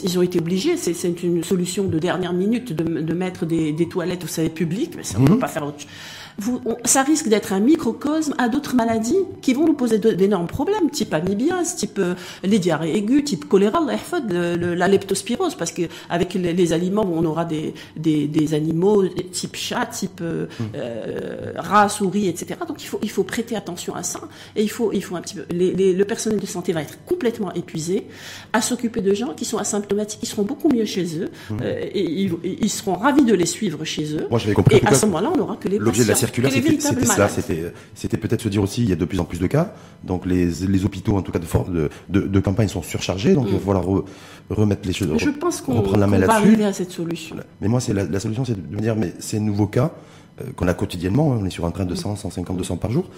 ils 0.05 0.19
ont 0.19 0.23
été 0.23 0.39
obligés, 0.39 0.77
c'est 0.77 1.23
une 1.23 1.43
solution 1.43 1.85
de 1.85 1.99
dernière 1.99 2.35
minute 2.35 2.75
de, 2.75 3.01
de 3.01 3.15
mettre 3.15 3.38
des, 3.47 3.89
toilettes, 3.89 4.23
vous 4.23 4.29
savez, 4.29 4.49
publiques, 4.49 4.95
mais 4.97 5.03
ça 5.05 5.19
ne 5.19 5.27
peut 5.27 5.35
mhm. 5.35 5.39
pas 5.39 5.49
faire 5.49 5.65
autre 5.65 5.81
chose. 5.81 5.89
Ça 6.85 7.03
risque 7.03 7.29
d'être 7.29 7.53
un 7.53 7.59
microcosme 7.59 8.35
à 8.39 8.49
d'autres 8.49 8.77
maladies 8.77 9.19
qui 9.43 9.55
vont 9.55 9.67
nous 9.67 9.75
poser 9.75 9.99
d'énormes 9.99 10.47
problèmes, 10.47 10.91
type 10.91 11.13
amibiase, 11.13 11.75
type 11.75 11.99
euh, 11.99 12.15
les 12.45 12.59
diarrhées 12.59 12.97
aiguës, 12.97 13.25
type 13.25 13.49
choléra, 13.49 13.81
la 13.85 14.89
leptospirose, 14.89 15.57
parce 15.57 15.73
que 15.73 15.83
avec 16.09 16.35
les, 16.35 16.73
aliments, 16.73 17.09
on 17.11 17.25
aura 17.25 17.45
des, 17.45 17.75
des, 17.97 18.55
animaux 18.55 19.05
type 19.33 19.57
chat, 19.57 19.87
type 19.87 20.21
euh, 20.21 20.47
euh, 20.77 21.53
rat, 21.57 21.89
souris, 21.89 22.29
etc. 22.29 22.61
Donc 22.67 22.83
il 22.83 22.87
faut, 22.87 23.01
il 23.03 23.11
faut 23.11 23.25
prêter 23.25 23.57
attention 23.57 23.95
à 23.95 24.03
ça, 24.05 24.21
et 24.55 24.63
il 24.63 24.71
faut, 24.71 24.93
il 24.93 25.03
faut 25.03 25.17
un 25.17 25.21
petit 25.21 25.35
peu. 25.35 25.45
le 25.51 26.03
personnel 26.05 26.39
de 26.39 26.47
santé 26.47 26.73
va 26.73 26.83
être 26.83 27.05
complètement 27.05 27.53
épuisé 27.55 28.07
à 28.53 28.61
s'occuper 28.61 29.01
de 29.01 29.13
gens 29.13 29.35
qui 29.35 29.45
sont 29.45 29.59
asymptomatiques, 29.59 30.21
qui 30.21 30.27
seront 30.27 30.45
beaucoup 30.45 30.69
mieux 30.69 30.85
chez 30.85 31.19
eux, 31.19 31.31
mmh. 31.51 31.57
et 31.95 32.29
ils, 32.63 32.71
seront 32.71 32.95
ravis 32.95 33.25
de 33.25 33.35
les 33.35 33.47
suivre 33.47 33.85
chez 33.85 34.15
eux. 34.15 34.27
Moi, 34.31 34.39
j'avais 34.39 34.55
compris. 34.55 34.77
Et 34.77 34.87
à 34.87 34.95
ce 34.95 35.07
moment-là, 35.07 35.33
on 35.35 35.37
n'aura 35.37 35.57
que 35.57 35.69
les 35.69 35.79
L'objet 35.79 36.05
de 36.05 36.09
la 36.09 36.15
circulaire, 36.29 37.31
c'était 37.95 38.17
peut-être 38.17 38.43
se 38.43 38.49
dire 38.49 38.63
aussi, 38.63 38.83
il 38.83 38.89
y 38.89 38.93
a 38.93 38.97
de 38.97 39.05
plus 39.05 39.21
en 39.21 39.25
plus 39.25 39.39
de 39.39 39.47
cas, 39.47 39.75
donc 40.05 40.27
les, 40.27 40.47
les 40.47 40.85
hôpitaux, 40.85 41.17
en 41.17 41.23
tout 41.23 41.33
cas 41.33 41.39
de, 41.39 41.91
de, 42.09 42.21
de, 42.21 42.41
campagne, 42.41 42.69
sont 42.69 42.83
surchargés, 42.83 43.35
donc 43.35 43.47
il 43.49 43.53
va 43.53 43.59
mm. 43.59 43.79
falloir 43.79 44.03
remettre 44.51 44.87
les 44.87 44.93
choses. 44.93 45.11
Je 45.19 45.31
pense 45.31 45.61
qu'on 45.61 45.83
va 45.83 46.33
arriver 46.33 46.65
à 46.65 46.73
cette 46.73 46.91
solution. 46.91 47.37
Mais 47.61 47.69
moi, 47.69 47.81
c'est 47.81 47.93
la, 47.93 48.05
la, 48.05 48.21
solution, 48.21 48.45
c'est 48.45 48.71
de 48.71 48.77
me 48.77 48.81
dire, 48.81 48.97
mais 48.97 49.13
ces 49.19 49.41
nouveaux 49.41 49.67
cas 49.67 49.93
euh, 50.41 50.53
qu'on 50.57 50.69
a 50.69 50.75
quotidiennement, 50.75 51.33
hein, 51.33 51.39
on 51.41 51.45
est 51.45 51.51
sur 51.51 51.67
un 51.67 51.71
train 51.71 51.85
de 51.85 51.95
100, 51.95 52.17
150, 52.17 52.57
200 52.57 52.77
par 52.77 52.91
jour, 52.91 53.09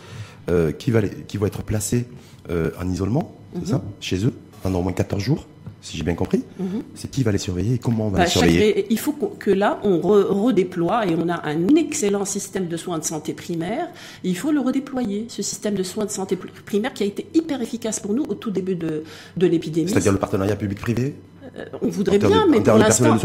euh, 0.50 0.73
qui, 0.73 0.90
va, 0.90 1.02
qui 1.02 1.37
vont 1.37 1.47
être 1.47 1.62
placés 1.62 2.07
euh, 2.50 2.71
en 2.81 2.88
isolement, 2.88 3.35
c'est 3.55 3.61
mm-hmm. 3.61 3.67
ça, 3.67 3.83
chez 4.00 4.25
eux, 4.25 4.33
pendant 4.62 4.81
au 4.81 4.83
moins 4.83 4.93
14 4.93 5.23
jours 5.23 5.47
si 5.81 5.97
j'ai 5.97 6.03
bien 6.03 6.15
compris, 6.15 6.45
mhm. 6.59 6.83
c'est 6.95 7.11
qui 7.11 7.23
va 7.23 7.33
les 7.33 7.39
surveiller 7.39 7.75
et 7.75 7.79
comment 7.79 8.09
on 8.09 8.11
va 8.11 8.19
bah, 8.19 8.25
les 8.25 8.31
surveiller 8.31 8.87
Il 8.91 8.99
faut 8.99 9.13
que 9.13 9.51
là, 9.51 9.81
on 9.83 9.99
redéploie 10.01 11.07
et 11.07 11.15
on 11.17 11.29
a 11.29 11.47
un 11.49 11.69
excellent 11.75 12.25
système 12.25 12.69
de 12.69 12.77
soins 12.77 12.99
de 12.99 13.05
santé 13.05 13.33
primaire. 13.33 13.89
Il 14.23 14.37
faut 14.37 14.53
le 14.53 14.61
redéployer, 14.61 15.27
ce 15.29 15.43
système 15.43 15.75
de 15.75 15.83
soins 15.83 16.05
de 16.05 16.11
santé 16.11 16.37
primaire 16.67 16.93
qui 16.93 17.03
a 17.03 17.07
été 17.07 17.27
hyper 17.35 17.63
efficace 17.63 18.01
pour 18.01 18.13
nous 18.13 18.25
au 18.25 18.35
tout 18.35 18.51
début 18.51 18.75
de, 18.75 19.05
de 19.37 19.47
l'épidémie. 19.47 19.89
C'est-à-dire 19.89 20.13
le 20.13 20.19
partenariat 20.19 20.57
public-privé? 20.57 21.15
On 21.83 21.88
voudrait 21.88 22.19
bien, 22.19 22.47
mais 22.49 22.61
pour 22.61 22.78
l'instant, 22.78 23.16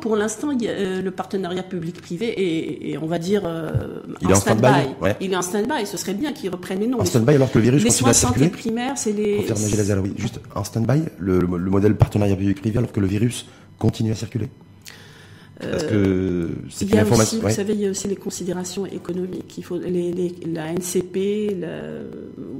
pour, 0.00 0.16
l'instant, 0.16 0.50
euh, 0.62 1.02
le 1.02 1.10
partenariat 1.10 1.62
public-privé 1.62 2.92
est, 2.92 2.98
on 2.98 3.06
va 3.06 3.18
dire, 3.18 3.42
euh, 3.44 4.00
il 4.20 4.32
en 4.32 4.34
stand-by. 4.34 4.94
Il 5.20 5.32
est 5.32 5.36
en 5.36 5.42
stand-by. 5.42 5.86
Ce 5.86 5.96
serait 5.96 6.14
bien 6.14 6.32
qu'il 6.32 6.50
reprenne 6.50 6.80
les 6.80 6.86
noms. 6.86 7.00
En 7.00 7.04
stand-by 7.04 7.34
alors 7.34 7.50
que 7.50 7.58
le 7.58 7.64
virus 7.64 7.82
les 7.84 7.90
continue 7.90 8.10
à 8.10 8.14
circuler. 8.14 8.44
santé 8.46 8.56
primaire, 8.56 8.98
c'est 8.98 9.12
les. 9.12 9.46
juste 10.16 10.40
en 10.54 10.64
stand-by, 10.64 11.02
le, 11.18 11.38
le 11.40 11.70
modèle 11.70 11.94
partenariat 11.96 12.36
public-privé 12.36 12.78
alors 12.78 12.92
que 12.92 13.00
le 13.00 13.06
virus 13.06 13.46
continue 13.78 14.12
à 14.12 14.14
circuler. 14.14 14.48
Parce 15.60 15.84
que 15.84 16.50
c'est 16.68 16.90
une 16.90 16.98
information. 16.98 17.38
Vous 17.40 17.50
savez, 17.50 17.74
il 17.74 17.80
y 17.80 17.86
a 17.86 17.90
aussi 17.90 18.08
les 18.08 18.16
considérations 18.16 18.86
économiques. 18.86 19.56
Il 19.56 19.64
faut 19.64 19.78
les, 19.78 20.34
la 20.46 20.72
NCP. 20.72 21.56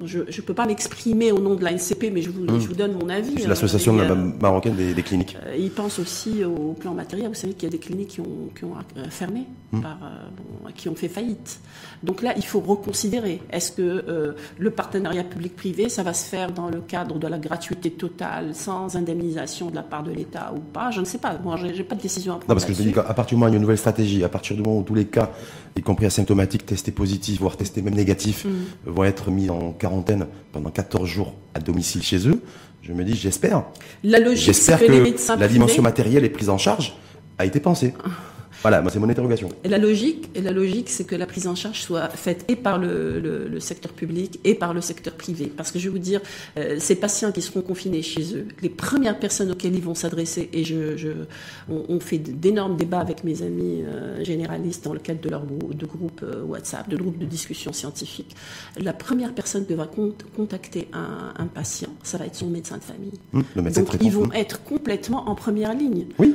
je 0.04 0.18
ne 0.18 0.42
peux 0.42 0.54
pas 0.54 0.66
m'exprimer 0.66 1.32
au 1.32 1.40
nom 1.40 1.54
de 1.54 1.64
la 1.64 1.72
NCP, 1.72 2.10
mais 2.12 2.22
je 2.22 2.30
vous, 2.30 2.46
je 2.46 2.68
vous 2.68 2.74
donne 2.74 2.92
mon 2.92 3.08
avis. 3.08 3.34
C'est 3.40 3.48
l'association 3.48 3.98
euh, 3.98 4.14
marocaine 4.40 4.74
des, 4.74 5.02
cliniques. 5.02 5.36
Euh, 5.44 5.56
ils 5.58 5.70
pensent 5.70 5.98
aussi 5.98 6.44
au 6.44 6.74
plan 6.74 6.94
matériel. 6.94 7.28
Vous 7.28 7.34
savez 7.34 7.54
qu'il 7.54 7.64
y 7.64 7.66
a 7.66 7.70
des 7.70 7.78
cliniques 7.78 8.08
qui 8.08 8.20
ont, 8.20 8.50
qui 8.56 8.64
ont 8.64 8.74
euh, 8.96 9.04
fermé, 9.10 9.46
par, 9.72 9.98
bon, 10.36 10.70
qui 10.74 10.88
ont 10.88 10.94
fait 10.94 11.08
faillite. 11.08 11.60
Donc 12.02 12.22
là, 12.22 12.32
il 12.36 12.44
faut 12.44 12.60
reconsidérer. 12.60 13.40
Est-ce 13.50 13.72
que 13.72 14.34
le 14.58 14.70
partenariat 14.70 15.24
public-privé, 15.24 15.88
ça 15.88 16.02
va 16.02 16.14
se 16.14 16.28
faire 16.28 16.52
dans 16.52 16.68
le 16.68 16.80
cadre 16.80 17.18
de 17.18 17.26
la 17.26 17.38
gratuité 17.38 17.90
totale, 17.90 18.54
sans 18.54 18.96
indemnisation 18.96 19.70
de 19.70 19.74
la 19.74 19.82
part 19.82 20.04
de 20.04 20.12
l'État 20.12 20.52
ou 20.54 20.60
pas? 20.60 20.90
Je 20.90 21.00
ne 21.00 21.04
sais 21.04 21.18
pas. 21.18 21.36
Moi, 21.42 21.56
j'ai 21.56 21.84
pas 21.84 21.96
de 21.96 22.02
décision 22.02 22.34
à 22.34 22.36
prendre. 22.36 22.54
parce 22.54 22.64
que 22.64 22.83
à 22.96 23.14
partir 23.14 23.36
du 23.36 23.40
moment 23.40 23.46
où 23.46 23.48
il 23.48 23.52
y 23.52 23.54
a 23.54 23.56
une 23.56 23.62
nouvelle 23.62 23.78
stratégie, 23.78 24.24
à 24.24 24.28
partir 24.28 24.56
du 24.56 24.62
moment 24.62 24.78
où 24.78 24.82
tous 24.82 24.94
les 24.94 25.06
cas, 25.06 25.30
y 25.76 25.82
compris 25.82 26.06
asymptomatiques, 26.06 26.66
testés 26.66 26.92
positifs, 26.92 27.40
voire 27.40 27.56
testés 27.56 27.82
même 27.82 27.94
négatifs, 27.94 28.44
mm. 28.44 28.90
vont 28.90 29.04
être 29.04 29.30
mis 29.30 29.50
en 29.50 29.72
quarantaine 29.72 30.26
pendant 30.52 30.70
14 30.70 31.08
jours 31.08 31.34
à 31.54 31.60
domicile 31.60 32.02
chez 32.02 32.28
eux, 32.28 32.40
je 32.82 32.92
me 32.92 33.04
dis, 33.04 33.14
j'espère. 33.14 33.64
La 34.02 34.18
logique, 34.18 34.44
j'espère 34.44 34.78
que, 34.78 35.38
la 35.38 35.48
dimension 35.48 35.82
matérielle 35.82 36.24
et 36.24 36.28
prise 36.28 36.50
en 36.50 36.58
charge 36.58 36.96
a 37.38 37.46
été 37.46 37.58
pensée. 37.60 37.94
Voilà, 38.64 38.82
c'est 38.88 38.98
mon 38.98 39.10
interrogation. 39.10 39.50
Et 39.62 39.68
la 39.68 39.76
logique, 39.76 40.30
et 40.34 40.40
la 40.40 40.50
logique, 40.50 40.88
c'est 40.88 41.04
que 41.04 41.14
la 41.14 41.26
prise 41.26 41.46
en 41.46 41.54
charge 41.54 41.82
soit 41.82 42.08
faite 42.08 42.46
et 42.48 42.56
par 42.56 42.78
le, 42.78 43.60
secteur 43.60 43.92
public 43.92 44.40
et 44.42 44.54
par 44.54 44.72
le 44.72 44.80
secteur 44.80 45.12
privé. 45.12 45.52
Parce 45.54 45.70
que 45.70 45.78
je 45.78 45.84
vais 45.84 45.90
vous 45.90 45.98
dire, 45.98 46.22
euh, 46.56 46.76
ces 46.78 46.94
patients 46.96 47.30
qui 47.30 47.42
seront 47.42 47.60
confinés 47.60 48.00
chez 48.00 48.34
eux, 48.34 48.46
les 48.62 48.70
premières 48.70 49.18
personnes 49.18 49.50
auxquelles 49.50 49.74
ils 49.74 49.82
vont 49.82 49.94
s'adresser, 49.94 50.48
et 50.54 50.64
je, 50.64 50.96
je 50.96 51.10
on, 51.68 52.00
fait 52.00 52.16
d'énormes 52.16 52.76
débats 52.76 53.00
avec 53.00 53.22
mes 53.22 53.42
amis 53.42 53.82
euh, 53.82 54.24
généralistes 54.24 54.82
dans 54.82 54.94
le 54.94 54.98
cadre 54.98 55.20
de 55.20 55.28
leur 55.28 55.42
de 55.44 55.84
groupe 55.84 56.22
euh, 56.22 56.42
WhatsApp, 56.44 56.88
de 56.88 56.96
groupe 56.96 57.18
de 57.18 57.26
discussion 57.26 57.74
scientifique. 57.74 58.34
La 58.80 58.94
première 58.94 59.34
personne 59.34 59.66
qui 59.66 59.74
va 59.74 59.86
contacter 60.36 60.88
un, 60.94 61.46
patient, 61.48 61.90
ça 62.02 62.16
va 62.16 62.24
être 62.24 62.36
son 62.36 62.48
médecin 62.48 62.78
de 62.78 62.82
famille. 62.82 63.12
Hum, 63.34 63.44
le 63.54 63.60
médecin 63.60 63.82
Donc 63.82 63.96
ils 64.00 64.10
vont 64.10 64.32
être 64.32 64.64
complètement 64.64 65.28
en 65.28 65.34
première 65.34 65.74
ligne. 65.74 66.06
Oui. 66.18 66.34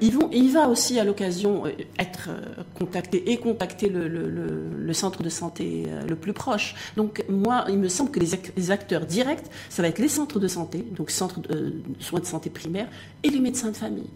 ils 0.00 0.12
vont, 0.12 0.30
il 0.32 0.50
va 0.50 0.68
aussi 0.70 0.98
à 0.98 1.04
l'occasion 1.04 1.57
euh, 1.66 1.72
être 1.98 2.28
euh, 2.30 2.62
contactés 2.74 3.30
et 3.30 3.36
contacter 3.38 3.88
le, 3.88 4.92
centre 4.92 5.22
de 5.22 5.28
santé 5.28 5.84
euh, 5.88 6.06
le 6.06 6.16
plus 6.16 6.32
proche. 6.32 6.74
Donc 6.96 7.24
moi, 7.28 7.64
il 7.68 7.78
me 7.78 7.88
semble 7.88 8.10
que 8.10 8.20
les, 8.20 8.70
acteurs 8.70 9.06
directs, 9.06 9.46
ça 9.68 9.82
va 9.82 9.88
être 9.88 9.98
les 9.98 10.08
centres 10.08 10.40
de 10.40 10.48
santé, 10.48 10.84
donc 10.92 11.10
centres 11.10 11.40
de 11.40 11.82
soins 12.00 12.20
de 12.20 12.26
santé 12.26 12.50
primaires, 12.50 12.88
et 13.22 13.30
les 13.30 13.40
médecins 13.40 13.70
de 13.70 13.76
famille. 13.76 14.10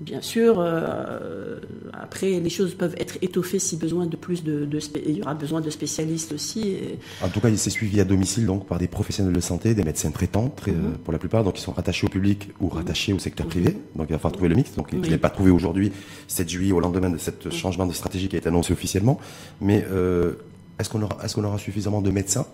Bien 0.00 0.20
sûr, 0.20 0.56
euh, 0.58 1.58
après, 1.94 2.38
les 2.38 2.50
choses 2.50 2.74
peuvent 2.74 2.94
être 2.98 3.16
étoffées 3.22 3.58
si 3.58 3.76
besoin 3.76 4.06
de 4.06 4.16
plus 4.16 4.44
de, 4.44 4.68
il 5.06 5.16
y 5.16 5.22
aura 5.22 5.34
besoin 5.34 5.62
de 5.62 5.70
spécialistes 5.70 6.32
aussi. 6.32 6.76
En 7.22 7.28
tout 7.28 7.40
cas, 7.40 7.48
il 7.48 7.56
s'est 7.58 7.70
suivi 7.70 7.98
à 8.00 8.04
domicile 8.04 8.44
donc 8.44 8.66
par 8.66 8.78
des 8.78 8.88
professionnels 8.88 9.32
de 9.32 9.40
santé, 9.40 9.74
des 9.74 9.84
médecins 9.84 10.10
traitants, 10.10 10.50
très, 10.50 10.72
mhm. 10.72 10.84
euh, 10.84 10.98
pour 11.02 11.12
la 11.12 11.18
plupart, 11.18 11.44
donc 11.44 11.58
ils 11.58 11.62
sont 11.62 11.72
rattachés 11.72 12.06
au 12.06 12.10
public 12.10 12.50
ou 12.60 12.68
rattachés 12.68 13.14
au 13.14 13.18
secteur 13.18 13.46
privé. 13.46 13.76
Donc 13.94 14.08
il 14.10 14.12
va 14.12 14.18
falloir 14.18 14.32
trouver 14.32 14.50
le 14.50 14.56
mix. 14.56 14.74
Donc 14.74 14.88
il 14.92 15.00
n'est 15.00 15.16
pas 15.16 15.30
trouvé 15.30 15.50
aujourd'hui, 15.50 15.92
7 16.28 16.48
juillet, 16.48 16.72
au 16.72 16.80
lendemain 16.80 17.08
de 17.08 17.18
ce 17.18 17.50
changement 17.50 17.86
de 17.86 17.92
stratégie 17.94 18.28
qui 18.28 18.36
a 18.36 18.38
été 18.38 18.48
annoncé 18.48 18.74
officiellement. 18.74 19.18
Mais 19.62 19.86
euh, 19.90 20.34
est-ce 20.78 20.90
qu'on 20.90 21.00
aura, 21.00 21.24
est-ce 21.24 21.34
qu'on 21.34 21.44
aura 21.44 21.58
suffisamment 21.58 22.02
de 22.02 22.10
médecins 22.10 22.46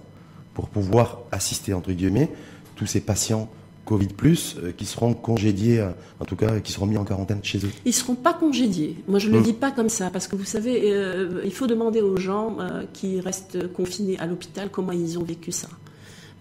pour 0.55 0.69
pouvoir 0.69 1.23
assister 1.33 1.75
entre 1.75 1.91
guillemets 1.91 2.31
tous 2.77 2.87
ces 2.87 3.01
patients 3.01 3.51
Covid 3.85 4.09
plus 4.09 4.57
euh, 4.59 4.73
qui 4.73 4.87
seront 4.87 5.15
congédiés, 5.15 5.81
euh, 5.81 5.91
en 6.21 6.25
tout 6.25 6.37
cas 6.37 6.61
qui 6.61 6.73
seront 6.73 6.87
mis 6.87 6.97
en 6.97 7.05
quarantaine 7.05 7.41
chez 7.43 7.59
eux 7.59 7.71
Ils 7.85 7.89
ne 7.89 7.93
seront 7.93 8.15
pas 8.15 8.33
congédiés. 8.33 8.97
Moi, 9.09 9.19
je 9.19 9.29
ne 9.29 9.35
le 9.35 9.41
hmm. 9.41 9.45
dis 9.45 9.53
pas 9.53 9.71
comme 9.71 9.89
ça, 9.89 10.11
parce 10.11 10.29
que 10.29 10.37
vous 10.37 10.45
savez, 10.45 10.93
euh, 10.93 11.41
il 11.45 11.53
faut 11.53 11.67
demander 11.67 12.01
aux 12.01 12.17
gens 12.17 12.57
qui 12.93 13.21
restent 13.21 13.73
confinés 13.73 14.19
à 14.19 14.27
l'hôpital 14.27 14.71
comment 14.71 14.93
ils 14.93 15.19
ont 15.19 15.25
vécu 15.25 15.53
ça. 15.53 15.69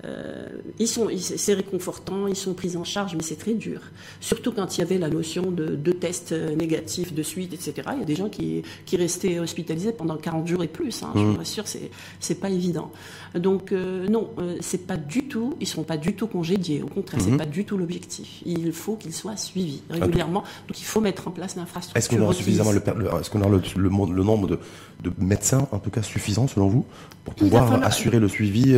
Euh, 0.04 0.48
ils 0.80 0.88
sont, 0.88 1.10
c'est 1.18 1.54
réconfortant, 1.54 2.28
ils 2.28 2.36
sont 2.36 2.54
pris 2.54 2.76
en 2.76 2.84
charge, 2.84 3.16
mais 3.16 3.24
c'est 3.24 3.36
très 3.36 3.54
dur. 3.54 3.82
Surtout 4.20 4.52
quand 4.52 4.78
il 4.78 4.82
y 4.82 4.84
avait 4.84 4.98
la 4.98 5.10
notion 5.10 5.52
de 5.52 5.76
deux 5.76 5.94
tests 5.94 6.32
négatifs 6.32 7.14
de 7.14 7.24
suite, 7.24 7.54
etc. 7.54 7.90
Il 7.94 8.00
y 8.00 8.02
a 8.02 8.06
des 8.06 8.16
gens 8.16 8.30
qui, 8.30 8.64
qui 8.86 8.98
restaient 8.98 9.40
hospitalisés 9.40 9.92
pendant 9.92 10.18
40 10.18 10.48
jours 10.48 10.64
et 10.64 10.68
plus. 10.68 11.04
Hein, 11.04 11.12
Je 11.16 11.20
mmh. 11.20 11.32
vous 11.32 11.38
rassure, 11.38 11.68
c'est, 11.68 11.92
c'est 12.20 12.40
pas 12.40 12.50
évident. 12.50 12.92
Donc 13.36 13.72
euh, 13.72 14.08
non, 14.08 14.30
euh, 14.40 14.58
c'est 14.60 14.86
pas 14.88 14.98
du 14.98 15.28
tout, 15.28 15.56
ils 15.60 15.68
sont 15.68 15.84
pas 15.84 15.98
du 15.98 16.16
tout 16.16 16.28
congédiés. 16.28 16.82
Au 16.82 16.88
contraire, 16.88 17.22
c'est 17.22 17.32
mmh. 17.32 17.38
pas 17.38 17.46
du 17.46 17.66
tout 17.66 17.78
l'objectif. 17.78 18.42
Il 18.46 18.72
faut 18.72 18.96
qu'ils 18.96 19.14
soient 19.14 19.38
suivis 19.38 19.84
régulièrement. 19.90 20.44
Donc 20.68 20.80
il 20.80 20.86
faut 20.86 21.02
mettre 21.02 21.28
en 21.28 21.32
place 21.32 21.56
l'infrastructure. 21.56 21.98
Est-ce 21.98 22.10
qu'on 22.10 22.24
aura 22.24 22.34
suffisamment 22.34 22.72
le, 22.72 22.82
est-ce 23.20 23.30
qu'on 23.30 23.42
aura 23.42 23.50
le, 23.52 23.62
le, 23.76 24.24
nombre 24.24 24.48
de, 24.48 24.60
de, 25.04 25.12
médecins, 25.20 25.68
en 25.72 25.80
tout 25.80 25.90
cas 25.90 26.02
suffisant 26.02 26.48
selon 26.48 26.68
vous, 26.68 26.86
pour 27.24 27.36
pouvoir 27.36 27.84
assurer 27.84 28.20
le 28.20 28.28
suivi 28.28 28.76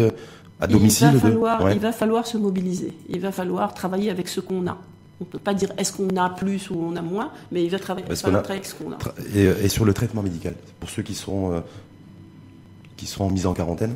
domicile 0.67 1.09
il 1.13 1.17
va, 1.17 1.29
falloir, 1.29 1.71
il 1.71 1.79
va 1.79 1.91
falloir 1.91 2.27
se 2.27 2.37
mobiliser. 2.37 2.93
Il 3.09 3.19
va 3.19 3.31
falloir 3.31 3.73
travailler 3.73 4.09
avec 4.09 4.27
ce 4.27 4.39
qu'on 4.39 4.67
a. 4.67 4.77
On 5.21 5.25
ne 5.25 5.29
peut 5.29 5.39
pas 5.39 5.53
dire 5.53 5.69
est-ce 5.77 5.93
qu'on 5.93 6.15
a 6.17 6.29
plus 6.29 6.69
ou 6.69 6.75
on 6.79 6.95
a 6.95 7.01
moins, 7.01 7.31
mais 7.51 7.63
il 7.63 7.69
va 7.69 7.79
travailler, 7.79 8.05
avec 8.05 8.17
ce 8.17 8.75
qu'on 8.75 8.91
a. 8.91 8.97
Et, 9.35 9.69
sur 9.69 9.85
le 9.85 9.93
traitement 9.93 10.23
médical, 10.23 10.55
pour 10.79 10.89
ceux 10.89 11.01
qui 11.01 11.13
seront, 11.13 11.53
euh, 11.53 11.59
qui 12.97 13.05
seront 13.05 13.29
mis 13.29 13.45
en 13.45 13.53
quarantaine, 13.53 13.95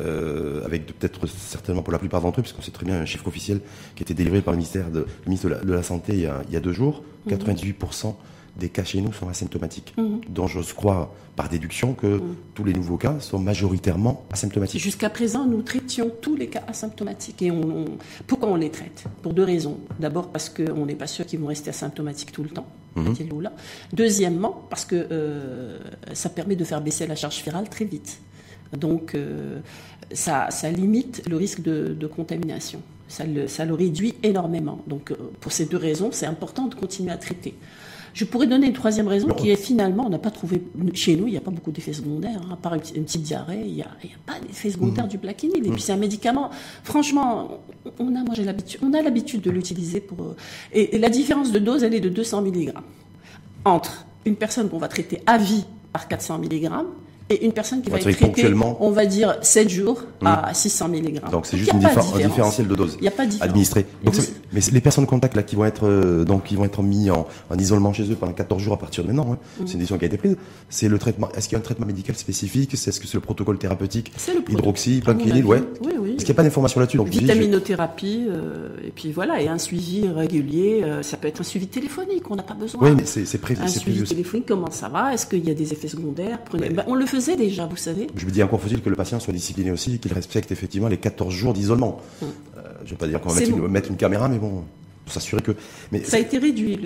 euh, 0.00 0.64
avec 0.64 0.86
peut-être 0.86 1.26
certainement 1.26 1.82
pour 1.82 1.92
la 1.92 1.98
plupart 1.98 2.20
d'entre 2.20 2.40
eux, 2.40 2.42
puisqu'on 2.42 2.62
sait 2.62 2.72
très 2.72 2.84
bien 2.84 3.00
un 3.00 3.06
chiffre 3.06 3.26
officiel 3.26 3.60
qui 3.94 4.02
a 4.02 4.04
été 4.04 4.12
délivré 4.12 4.42
par 4.42 4.52
le 4.52 4.58
ministère 4.58 4.90
de, 4.90 5.06
ministre 5.26 5.48
de 5.48 5.72
la, 5.72 5.82
Santé 5.82 6.14
il 6.14 6.52
y, 6.52 6.56
a, 6.56 6.60
deux 6.60 6.72
jours, 6.72 7.02
98% 7.28 8.08
mhm 8.08 8.14
des 8.58 8.68
cas 8.68 8.84
chez 8.84 9.00
nous 9.00 9.12
sont 9.12 9.28
asymptomatiques. 9.28 9.94
Mhm. 9.96 10.20
Donc 10.28 10.48
j'ose 10.48 10.72
croire 10.72 11.10
par 11.34 11.48
déduction 11.48 11.92
que 11.94 12.06
mhm. 12.06 12.36
tous 12.54 12.64
les 12.64 12.72
nouveaux 12.72 12.96
cas 12.96 13.20
sont 13.20 13.38
majoritairement 13.38 14.24
asymptomatiques. 14.32 14.80
Jusqu'à 14.80 15.10
présent, 15.10 15.44
nous 15.44 15.62
traitions 15.62 16.10
tous 16.20 16.36
les 16.36 16.48
cas 16.48 16.62
asymptomatiques. 16.66 17.42
Et 17.42 17.50
on, 17.50 17.84
pourquoi 18.26 18.48
on 18.48 18.56
les 18.56 18.70
traite? 18.70 19.04
Pour 19.22 19.34
deux 19.34 19.44
raisons. 19.44 19.78
D'abord 20.00 20.28
parce 20.28 20.48
qu'on 20.48 20.86
n'est 20.86 20.94
pas 20.94 21.06
sûr 21.06 21.26
qu'ils 21.26 21.40
vont 21.40 21.48
rester 21.48 21.70
asymptomatiques 21.70 22.32
tout 22.32 22.42
le 22.42 22.50
temps. 22.50 22.66
Mhm. 22.96 23.14
Deuxièmement, 23.92 24.66
parce 24.70 24.86
que 24.86 25.06
euh, 25.10 25.78
ça 26.14 26.30
permet 26.30 26.56
de 26.56 26.64
faire 26.64 26.80
baisser 26.80 27.06
la 27.06 27.14
charge 27.14 27.42
virale 27.42 27.68
très 27.68 27.84
vite. 27.84 28.20
Donc 28.72 29.14
euh, 29.14 29.60
ça, 30.12 30.48
limite 30.74 31.22
le 31.28 31.36
risque 31.36 31.62
de, 31.62 32.06
contamination. 32.06 32.80
Ça 33.08 33.24
le, 33.24 33.46
ça 33.46 33.64
le, 33.64 33.74
réduit 33.74 34.14
énormément. 34.22 34.82
Donc, 34.86 35.12
euh, 35.12 35.16
pour 35.40 35.52
ces 35.52 35.66
deux 35.66 35.76
raisons, 35.76 36.10
c'est 36.12 36.26
important 36.26 36.66
de 36.66 36.74
continuer 36.74 37.12
à 37.12 37.16
traiter. 37.16 37.54
Je 38.16 38.24
pourrais 38.24 38.46
donner 38.46 38.68
une 38.68 38.72
troisième 38.72 39.08
raison 39.08 39.28
qui 39.28 39.50
est 39.50 39.56
finalement, 39.56 40.06
on 40.06 40.08
n'a 40.08 40.18
pas 40.18 40.30
trouvé, 40.30 40.62
chez 40.94 41.16
nous, 41.16 41.26
il 41.26 41.32
n'y 41.32 41.36
a 41.36 41.42
pas 41.42 41.50
beaucoup 41.50 41.70
d'effets 41.70 41.92
secondaires, 41.92 42.40
hein, 42.46 42.54
à 42.54 42.56
part 42.56 42.72
une, 42.72 42.80
petite 42.80 43.20
diarrhée, 43.20 43.62
il 43.66 43.74
n'y 43.74 43.82
a, 43.82 43.88
pas 44.24 44.40
d'effet 44.40 44.70
secondaire 44.70 45.04
mmh. 45.04 45.08
du 45.08 45.18
plaquenil. 45.18 45.66
Et 45.66 45.70
puis 45.70 45.82
c'est 45.82 45.92
un 45.92 45.98
médicament, 45.98 46.48
franchement, 46.82 47.60
on 47.98 48.16
a, 48.16 48.24
moi 48.24 48.34
j'ai 48.34 48.44
l'habitude, 48.44 48.80
on 48.82 48.94
a 48.94 49.02
l'habitude 49.02 49.42
de 49.42 49.50
l'utiliser 49.50 50.00
pour, 50.00 50.22
euh, 50.22 50.34
et, 50.72 50.98
la 50.98 51.10
différence 51.10 51.52
de 51.52 51.58
dose, 51.58 51.84
elle 51.84 51.92
est 51.92 52.00
de 52.00 52.08
200 52.08 52.40
mg 52.40 52.72
entre 53.66 54.06
une 54.24 54.36
personne 54.36 54.70
qu'on 54.70 54.78
va 54.78 54.88
traiter 54.88 55.20
à 55.26 55.36
vie 55.36 55.66
par 55.92 56.08
400 56.08 56.38
mg 56.38 56.70
et 57.28 57.44
une 57.44 57.52
personne 57.52 57.82
qui 57.82 57.90
va 57.90 57.98
être 57.98 58.10
traitée, 58.10 58.54
on 58.80 58.90
va 58.90 59.06
dire 59.06 59.36
7 59.42 59.68
jours 59.68 60.02
à 60.24 60.52
600 60.54 60.88
mg. 60.88 61.30
Donc 61.30 61.46
c'est 61.46 61.56
juste 61.56 61.72
une 61.72 61.84
un 61.84 62.28
différentiel 62.28 62.68
de 62.68 62.74
dose. 62.74 62.96
Il 63.00 63.02
n'y 63.02 63.08
a 63.08 63.12
pas 63.12 63.26
de 63.26 63.32
Administré. 63.40 63.86
Donc, 64.04 64.14
mais 64.52 64.60
les 64.72 64.80
personnes 64.80 65.06
contact 65.06 65.34
là 65.34 65.42
qui 65.42 65.56
vont 65.56 65.64
être 65.64 65.86
euh, 65.86 66.24
donc 66.24 66.44
qui 66.44 66.56
vont 66.56 66.64
être 66.64 66.82
mis 66.82 67.10
en, 67.10 67.26
isolement 67.58 67.92
chez 67.92 68.10
eux 68.10 68.16
pendant 68.16 68.32
14 68.32 68.62
jours 68.62 68.74
à 68.74 68.78
partir 68.78 69.02
de 69.04 69.08
maintenant, 69.08 69.32
hein. 69.32 69.38
mm. 69.60 69.66
c'est 69.66 69.72
une 69.74 69.78
décision 69.78 69.98
qui 69.98 70.04
a 70.04 70.08
été 70.08 70.16
prise. 70.16 70.36
C'est 70.68 70.88
le 70.88 70.98
traitement. 70.98 71.28
Est-ce 71.36 71.48
qu'il 71.48 71.56
y 71.56 71.56
a 71.56 71.58
un 71.60 71.62
traitement 71.62 71.86
médical 71.86 72.16
spécifique? 72.16 72.74
Est-ce 72.74 73.00
que 73.00 73.06
c'est 73.06 73.14
le 73.14 73.20
protocole 73.20 73.58
thérapeutique? 73.58 74.12
Le 74.28 74.52
Hydroxy, 74.52 75.00
plaquenil, 75.00 75.44
ouais. 75.44 75.62
Oui, 75.82 75.92
oui. 75.98 76.10
Est-ce 76.10 76.18
qu'il 76.18 76.26
n'y 76.26 76.30
a 76.32 76.34
pas 76.34 76.42
d'informations 76.42 76.80
là-dessus 76.80 77.02
Vitaminothérapie 77.04 78.26
euh, 78.28 78.68
et 78.84 78.90
puis 78.90 79.12
voilà 79.12 79.40
et 79.40 79.48
un 79.48 79.58
suivi 79.58 80.08
régulier. 80.08 80.82
Euh, 80.84 81.02
ça 81.02 81.16
peut 81.16 81.28
être 81.28 81.40
un 81.40 81.44
suivi 81.44 81.66
téléphonique. 81.66 82.30
On 82.30 82.36
n'a 82.36 82.42
pas 82.42 82.54
besoin. 82.54 82.80
Oui, 82.82 82.90
mais 82.96 83.04
c'est 83.04 83.38
prévu. 83.38 83.62
Un 83.62 83.68
suivi 83.68 84.02
téléphonique. 84.04 84.46
Comment 84.46 84.70
ça 84.70 84.88
va? 84.88 85.14
Est-ce 85.14 85.26
qu'il 85.26 85.44
y 85.44 85.50
a 85.50 85.54
des 85.54 85.72
effets 85.72 85.88
secondaires? 85.88 86.38
Ben, 86.52 86.84
On 86.86 86.94
le 86.94 87.06
faisait 87.16 87.36
déjà, 87.36 87.66
vous 87.66 87.76
savez. 87.76 88.06
Je 88.14 88.26
me 88.26 88.30
dis 88.30 88.42
encore 88.42 88.60
faut-il 88.60 88.82
que 88.82 88.88
le 88.88 88.96
patient 88.96 89.18
soit 89.20 89.32
discipliné 89.32 89.70
aussi, 89.70 89.98
qu'il 89.98 90.12
respecte 90.12 90.52
effectivement 90.52 90.88
les 90.88 90.98
14 90.98 91.32
jours 91.32 91.52
d'isolement. 91.52 92.00
Mm. 92.20 92.24
Euh, 92.24 92.60
je 92.80 92.84
ne 92.84 92.90
vais 92.90 92.96
pas 92.96 93.06
dire 93.08 93.20
qu'on 93.20 93.30
va 93.30 93.68
mettre 93.68 93.90
une, 93.90 93.96
caméra, 93.96 94.28
mais 94.28 94.38
bon, 94.38 94.64
pour 95.04 95.14
s'assurer 95.14 95.42
que. 95.42 95.52
Mais 95.92 96.02
ça 96.04 96.16
a 96.16 96.20
été 96.20 96.38
réduit, 96.38 96.78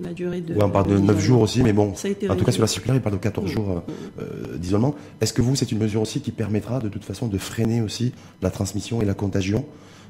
la 0.00 0.12
durée 0.12 0.40
de. 0.40 0.54
on 0.60 0.70
parle 0.70 0.88
de 0.88 0.98
9 0.98 1.20
jours 1.20 1.40
aussi, 1.42 1.62
mais 1.62 1.72
bon. 1.72 1.92
en 2.28 2.36
tout 2.36 2.44
cas, 2.44 2.52
sur 2.52 2.62
la 2.62 2.68
circulaire, 2.68 2.96
il 2.96 3.02
parle 3.02 3.16
de 3.16 3.20
14 3.20 3.44
mm. 3.44 3.52
jours 3.52 3.70
euh, 3.70 4.22
euh, 4.22 4.56
d'isolement. 4.58 4.94
Est-ce 5.20 5.32
que 5.32 5.42
vous, 5.42 5.56
c'est 5.56 5.72
une 5.72 5.78
mesure 5.78 6.02
aussi 6.02 6.20
qui 6.20 6.30
permettra 6.30 6.80
de 6.80 6.88
toute 6.88 7.04
façon 7.04 7.26
de 7.26 7.38
freiner 7.38 7.80
aussi 7.80 8.12
la 8.40 8.50
transmission 8.50 9.02
et 9.02 9.04
la 9.04 9.14
contagion? 9.14 9.64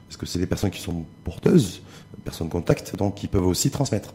Parce 0.09 0.19
que 0.19 0.27
c'est 0.27 0.39
des 0.39 0.47
personnes 0.47 0.71
qui 0.71 0.81
sont 0.81 1.05
porteuses, 1.25 1.81
personnes 2.23 2.51
contact, 2.51 2.97
donc 2.97 3.15
qui 3.15 3.29
peuvent 3.29 3.47
aussi 3.47 3.71
transmettre. 3.71 4.13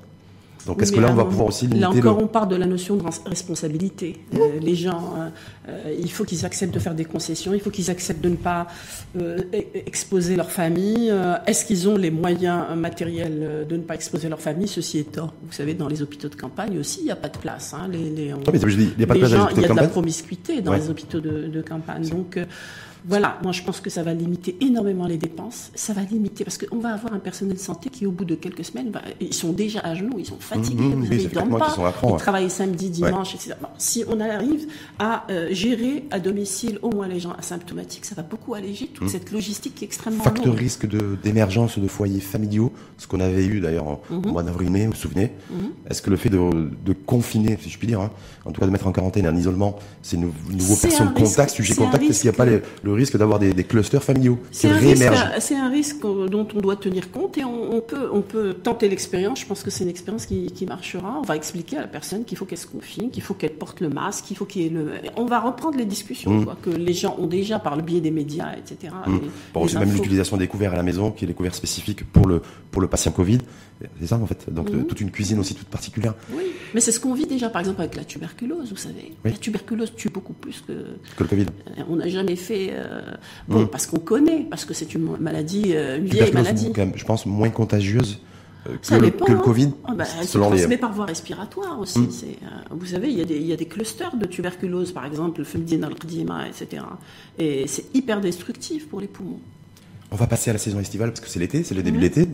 Donc 0.67 0.81
est-ce 0.81 0.91
que 0.91 0.99
là, 0.99 1.09
on 1.09 1.15
va 1.15 1.25
pouvoir 1.25 1.47
aussi 1.47 1.65
limiter 1.65 1.81
Là 1.81 1.89
encore, 1.89 2.21
on 2.21 2.27
part 2.27 2.47
de 2.47 2.55
la 2.55 2.65
notion 2.65 2.97
de 2.97 3.03
responsabilité. 3.25 4.17
Euh, 4.35 4.59
les 4.61 4.75
gens, 4.75 5.13
euh, 5.17 5.29
euh, 5.69 5.95
il 5.97 6.11
faut 6.11 6.25
qu'ils 6.25 6.45
acceptent 6.45 6.73
de 6.73 6.79
faire 6.79 6.93
des 6.93 7.05
concessions, 7.05 7.53
il 7.53 7.61
faut 7.61 7.69
qu'ils 7.69 7.89
acceptent 7.89 8.23
de 8.23 8.29
ne 8.29 8.35
pas 8.35 8.67
e-, 9.17 9.37
exposer 9.73 10.35
leur 10.35 10.51
famille. 10.51 11.11
est-ce 11.45 11.65
qu'ils 11.65 11.87
ont 11.87 11.95
les 11.95 12.11
moyens 12.11 12.75
matériels 12.75 13.65
de 13.67 13.77
ne 13.77 13.81
pas 13.81 13.95
exposer 13.95 14.27
leur 14.27 14.41
famille? 14.41 14.67
Ceci 14.67 14.99
étant, 14.99 15.31
vous 15.43 15.53
savez, 15.53 15.73
dans 15.73 15.87
les 15.87 16.01
hôpitaux 16.01 16.29
de 16.29 16.35
campagne 16.35 16.77
aussi, 16.77 16.99
il 17.01 17.05
n'y 17.05 17.11
a 17.11 17.15
pas 17.15 17.29
de 17.29 17.37
place. 17.37 17.73
Hein. 17.73 17.87
Les, 17.91 18.09
les, 18.09 18.23
il 18.23 18.27
y 18.27 18.31
a, 19.03 19.07
pas 19.07 19.13
de 19.15 19.25
gens, 19.25 19.47
il 19.55 19.61
y 19.61 19.65
a 19.65 19.69
de 19.69 19.73
la 19.73 19.87
promiscuité 19.87 20.61
dans 20.61 20.73
les 20.73 20.89
hôpitaux 20.89 21.21
de, 21.21 21.47
de 21.47 21.61
campagne. 21.61 22.07
Donc 22.09 22.37
voilà, 23.07 23.37
moi 23.41 23.53
je 23.53 23.63
pense 23.63 23.79
que 23.79 23.89
ça 23.89 24.03
va 24.03 24.13
limiter 24.13 24.57
énormément 24.59 25.07
les 25.07 25.17
dépenses. 25.17 25.71
Ça 25.75 25.93
va 25.93 26.01
limiter 26.01 26.43
parce 26.43 26.57
qu'on 26.57 26.79
va 26.79 26.93
avoir 26.93 27.13
un 27.13 27.19
personnel 27.19 27.55
de 27.55 27.59
santé 27.59 27.89
qui, 27.89 28.05
au 28.05 28.11
bout 28.11 28.25
de 28.25 28.35
quelques 28.35 28.65
semaines, 28.65 28.91
ils 29.21 29.33
sont 29.33 29.53
déjà 29.53 29.79
à 29.79 29.95
genoux, 29.95 30.15
ils 30.17 30.25
sont 30.25 30.39
fatigués, 30.39 30.83
mmh, 30.83 31.07
ils 31.11 31.29
dorment 31.29 31.57
pas, 31.57 31.75
ils 32.03 32.17
travaillent 32.17 32.49
samedi, 32.49 32.89
dimanche, 32.89 33.35
etc. 33.35 33.55
si 33.77 34.03
on 34.09 34.19
arrive 34.19 34.67
à 34.99 35.25
euh, 35.29 35.47
gérer 35.51 36.03
à 36.11 36.19
domicile 36.19 36.79
au 36.81 36.89
moins 36.89 37.07
les 37.07 37.19
gens 37.19 37.31
asymptomatiques, 37.31 38.03
ça 38.03 38.15
va 38.15 38.23
beaucoup 38.23 38.53
alléger 38.55 38.87
toute 38.87 39.07
mmh. 39.07 39.09
cette 39.09 39.31
logistique 39.31 39.75
qui 39.75 39.85
est 39.85 39.87
extrêmement 39.87 40.23
Facteur 40.23 40.53
risque 40.53 40.85
d'émergence 41.23 41.79
de, 41.79 41.87
foyers 41.87 42.19
familiaux, 42.19 42.73
ce 42.97 43.07
qu'on 43.07 43.21
avait 43.21 43.45
eu 43.45 43.61
d'ailleurs 43.61 43.87
au 43.87 44.01
mmh. 44.09 44.27
mois 44.27 44.43
d'avril-mai, 44.43 44.85
vous 44.85 44.91
vous 44.91 44.97
souvenez 44.97 45.31
Est-ce 45.89 46.01
que 46.01 46.09
le 46.09 46.17
fait 46.17 46.29
de, 46.29 46.93
confiner, 47.05 47.57
si 47.61 47.69
je 47.69 47.77
puis 47.77 47.87
dire, 47.87 48.01
hein, 48.01 48.11
en 48.43 48.51
tout 48.51 48.59
cas 48.59 48.67
de 48.67 48.71
mettre 48.71 48.87
en 48.87 48.91
quarantaine, 48.91 49.27
en 49.27 49.35
isolement, 49.35 49.79
ces 50.01 50.17
nouveaux 50.17 50.75
personnes 50.75 51.13
contact, 51.13 51.51
sujet 51.51 51.75
contact, 51.75 52.03
est-ce 52.03 52.21
qu'il 52.21 52.29
n'y 52.29 52.35
a 52.35 52.37
pas 52.37 52.45
le 52.45 52.96
risque 52.97 53.17
d'avoir 53.17 53.39
des, 53.39 53.63
clusters 53.63 54.03
familiaux 54.03 54.39
C'est 54.51 54.69
un, 54.69 55.69
risque 55.69 56.01
dont 56.01 56.47
on 56.55 56.59
doit 56.59 56.75
tenir 56.75 57.11
compte 57.11 57.37
et 57.37 57.43
on, 57.43 57.81
peut, 57.81 58.09
on 58.11 58.21
peut 58.21 58.53
tenter 58.53 58.89
l'expérience. 58.89 59.41
Je 59.41 59.45
pense 59.45 59.63
que 59.63 59.69
c'est 59.69 59.83
une 59.83 59.89
expérience 59.89 60.25
qui, 60.25 60.65
marchera. 60.67 61.19
On 61.19 61.25
va 61.25 61.35
expliquer 61.35 61.77
à 61.77 61.81
la 61.81 61.87
personne 61.87 62.25
qu'il 62.25 62.37
faut 62.37 62.45
qu'elle 62.45 62.57
se 62.57 62.67
confine, 62.67 63.09
qu'il 63.09 63.23
faut 63.23 63.33
qu'elle 63.33 63.53
porte 63.53 63.79
le 63.79 63.89
masque, 63.89 64.25
qu'il 64.25 64.37
faut 64.37 64.45
qu'il 64.45 64.63
y 64.63 64.65
ait 64.65 64.69
le. 64.69 64.91
On 65.15 65.25
va 65.25 65.39
reprendre 65.39 65.77
les 65.77 65.85
discussions 65.85 66.31
mmh. 66.31 66.55
que 66.61 66.69
les 66.69 66.93
gens 66.93 67.15
ont 67.19 67.27
déjà 67.27 67.59
par 67.59 67.75
le 67.75 67.81
biais 67.81 68.01
des 68.01 68.11
médias, 68.11 68.53
etc. 68.57 68.93
Mmh. 69.05 69.79
même 69.79 69.93
l'utilisation 69.93 70.37
des 70.37 70.47
couverts 70.47 70.73
à 70.73 70.77
la 70.77 70.83
maison, 70.83 71.11
qui 71.11 71.25
est 71.25 71.27
des 71.27 71.33
couverts 71.33 71.55
spécifiques 71.55 72.03
pour 72.11 72.27
le, 72.27 72.41
pour 72.71 72.81
le 72.81 72.87
patient 72.87 73.11
Covid. 73.11 73.39
C'est 73.99 74.07
ça 74.07 74.17
en 74.17 74.25
fait. 74.25 74.51
Donc 74.51 74.71
mmh. 74.71 74.85
toute 74.85 75.01
une 75.01 75.11
cuisine 75.11 75.39
aussi 75.39 75.53
toute 75.53 75.67
particulière. 75.67 76.15
Oui, 76.33 76.45
mais 76.73 76.81
c'est 76.81 76.91
ce 76.91 76.99
qu'on 76.99 77.13
vit 77.13 77.27
déjà 77.27 77.49
par 77.49 77.61
exemple 77.61 77.81
avec 77.81 77.95
la 77.95 78.03
tuberculose, 78.03 78.69
vous 78.71 78.75
savez. 78.75 79.13
La 79.23 79.31
tuberculose 79.31 79.93
tue 79.95 80.09
beaucoup 80.09 80.33
plus 80.33 80.63
que, 80.67 80.73
que 81.15 81.23
le 81.23 81.29
Covid. 81.29 81.45
Euh, 81.77 81.83
on 81.89 81.97
n'a 81.97 82.09
jamais 82.09 82.35
fait. 82.35 82.73
Euh, 82.89 83.01
bon, 83.47 83.61
mmh. 83.61 83.67
parce 83.67 83.87
qu'on 83.87 83.99
connaît, 83.99 84.45
parce 84.49 84.65
que 84.65 84.73
c'est 84.73 84.93
une 84.93 85.17
maladie, 85.19 85.73
euh, 85.75 85.97
une 85.97 86.05
vieille 86.05 86.33
maladie. 86.33 86.71
Quand 86.73 86.81
même, 86.81 86.93
je 86.95 87.05
pense 87.05 87.25
moins 87.25 87.49
contagieuse 87.49 88.19
que, 88.65 88.95
le, 88.95 89.09
que, 89.11 89.31
le, 89.31 89.37
Covid. 89.37 89.71
Ah 89.85 89.93
bah, 89.93 90.05
elle 90.19 90.27
se 90.27 90.37
transmet 90.37 90.77
par 90.77 90.93
voie 90.93 91.05
respiratoire 91.05 91.79
aussi. 91.79 91.99
Mmh. 91.99 92.09
vous 92.71 92.85
savez, 92.85 93.09
il 93.09 93.17
y, 93.17 93.21
a 93.21 93.25
des, 93.25 93.35
il 93.35 93.45
y, 93.45 93.53
a 93.53 93.55
des, 93.55 93.65
clusters 93.65 94.15
de 94.15 94.25
tuberculose, 94.25 94.91
par 94.91 95.05
exemple, 95.05 95.39
le 95.39 95.45
fumdinalcdima, 95.45 96.47
etc. 96.47 96.83
Et 97.37 97.65
c'est 97.67 97.95
hyper 97.95 98.21
destructif 98.21 98.87
pour 98.87 98.99
les 98.99 99.07
poumons. 99.07 99.39
On 100.11 100.15
va 100.15 100.27
passer 100.27 100.49
à 100.49 100.53
la 100.53 100.59
saison 100.59 100.79
estivale 100.79 101.09
parce 101.09 101.19
que 101.19 101.29
c'est 101.29 101.39
l'été, 101.39 101.63
c'est 101.63 101.75
le 101.75 101.83
début 101.83 101.97
de 101.97 102.03
l'été. 102.03 102.27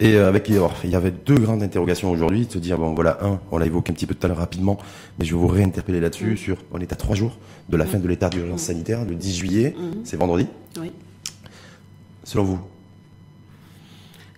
Et 0.00 0.14
euh, 0.14 0.28
avec, 0.28 0.48
il 0.48 0.90
y 0.90 0.96
avait 0.96 1.12
deux 1.12 1.36
grandes 1.36 1.62
interrogations 1.62 2.10
aujourd'hui, 2.10 2.46
de 2.46 2.52
se 2.52 2.58
dire, 2.58 2.78
bon 2.78 2.94
voilà, 2.94 3.18
un, 3.22 3.38
on 3.52 3.58
l'a 3.58 3.66
évoqué 3.66 3.92
un 3.92 3.94
petit 3.94 4.06
peu 4.06 4.14
tout 4.14 4.26
à 4.26 4.28
l'heure 4.28 4.38
rapidement, 4.38 4.78
mais 5.18 5.24
je 5.24 5.34
vais 5.34 5.40
vous 5.40 5.46
réinterpeller 5.46 6.00
là-dessus, 6.00 6.32
mm. 6.32 6.36
sur, 6.36 6.56
on 6.72 6.80
est 6.80 6.92
à 6.92 6.96
trois 6.96 7.14
jours 7.14 7.38
de 7.68 7.76
la 7.76 7.86
fin 7.86 7.98
de 7.98 8.08
l'état 8.08 8.28
d'urgence 8.28 8.62
mm. 8.62 8.66
sanitaire, 8.66 9.04
le 9.04 9.14
10 9.14 9.36
juillet, 9.36 9.74
mm. 9.78 10.00
c'est 10.04 10.16
vendredi. 10.16 10.48
Oui. 10.80 10.90
Selon 12.24 12.44
vous 12.44 12.58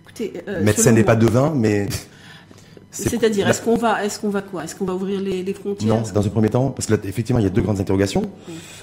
Écoutez, 0.03 0.33
euh, 0.47 0.63
Médecin 0.63 0.91
n'est 0.91 1.03
pas 1.03 1.15
devin, 1.15 1.53
mais... 1.55 1.87
C'est-à-dire, 2.91 3.47
est-ce 3.47 3.61
qu'on 3.61 3.75
va, 3.75 4.03
est-ce 4.05 4.19
qu'on 4.19 4.29
va 4.29 4.41
quoi? 4.41 4.63
Est-ce 4.63 4.75
qu'on 4.75 4.85
va 4.85 4.95
ouvrir 4.95 5.21
les, 5.21 5.53
frontières? 5.53 5.95
Non, 5.95 6.03
dans 6.13 6.25
un 6.25 6.29
premier 6.29 6.49
temps, 6.49 6.69
parce 6.69 6.87
que 6.87 6.93
là, 6.93 6.99
effectivement, 7.03 7.39
il 7.39 7.43
y 7.43 7.47
a 7.47 7.51
deux 7.51 7.61
grandes 7.61 7.79
interrogations 7.79 8.23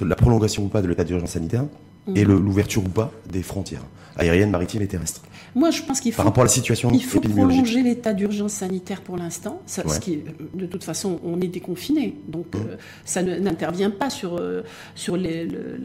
la 0.01 0.15
prolongation 0.15 0.63
ou 0.63 0.67
pas 0.67 0.81
de 0.81 0.87
l'état 0.87 1.03
d'urgence 1.03 1.31
sanitaire 1.31 1.65
et 2.15 2.23
l'ouverture 2.23 2.83
ou 2.85 2.87
pas 2.87 3.11
des 3.29 3.43
frontières 3.43 3.81
aériennes, 4.15 4.51
maritimes 4.51 4.83
et 4.83 4.87
terrestres. 4.87 5.21
Moi, 5.55 5.71
je 5.71 5.81
pense 5.81 6.01
qu'il 6.01 6.11
faut, 6.11 6.17
Par 6.17 6.25
rapport 6.25 6.41
à 6.41 6.45
la 6.45 6.51
situation 6.51 6.91
il 6.93 7.03
faut 7.03 7.21
prolonger 7.21 7.81
l'état 7.81 8.13
d'urgence 8.13 8.51
sanitaire 8.51 9.01
pour 9.01 9.15
l'instant. 9.15 9.61
Ce 9.65 9.99
qui, 9.99 10.19
de 10.53 10.65
toute 10.65 10.83
façon, 10.83 11.19
on 11.23 11.39
est 11.39 11.47
déconfiné, 11.47 12.15
donc 12.27 12.47
mmh. 12.53 12.57
euh, 12.57 12.75
ça 13.05 13.23
n'intervient 13.23 13.89
pas 13.89 14.09
sur 14.09 14.37
euh, 14.37 14.63
sur 14.95 15.15
les, 15.15 15.45
le, 15.45 15.77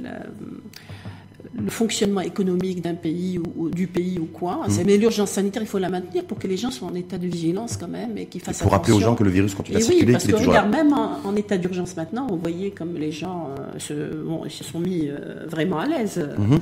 le 1.54 1.70
fonctionnement 1.70 2.20
économique 2.20 2.83
d'un 2.83 2.94
pays 2.94 3.38
ou, 3.56 3.70
du 3.70 3.87
pays 3.87 4.18
ou 4.18 4.26
quoi. 4.26 4.66
Mmh. 4.66 4.72
Mais 4.87 4.96
l'urgence 4.96 5.30
sanitaire, 5.30 5.62
il 5.62 5.68
faut 5.68 5.78
la 5.78 5.88
maintenir 5.88 6.24
pour 6.24 6.38
que 6.38 6.48
les 6.48 6.56
gens 6.56 6.72
soient 6.72 6.88
en 6.88 6.94
état 6.94 7.18
de 7.18 7.26
vigilance 7.26 7.76
quand 7.76 7.88
même 7.88 8.18
et 8.18 8.26
qu'ils 8.26 8.40
fassent 8.40 8.56
attention. 8.56 8.64
Pour 8.64 8.72
rappeler 8.72 8.92
aux 8.94 9.00
gens 9.00 9.14
que 9.14 9.24
le 9.24 9.30
virus 9.30 9.54
continue 9.54 9.76
à 9.76 9.80
circuler. 9.80 10.06
Oui, 10.06 10.12
parce 10.12 10.26
que 10.26 10.35
regarde, 10.35 10.70
même 10.70 10.92
en, 10.92 11.37
état 11.37 11.59
d'urgence 11.59 11.96
maintenant, 11.96 12.26
on 12.30 12.37
voyait 12.37 12.72
comme 12.72 12.94
les 12.94 13.12
gens 13.12 13.50
euh, 13.59 13.78
se, 13.78 14.48
se, 14.48 14.64
sont 14.64 14.80
mis 14.80 15.09
vraiment 15.46 15.78
à 15.78 15.87
l'aise. 15.87 16.18
Mmh. 16.38 16.56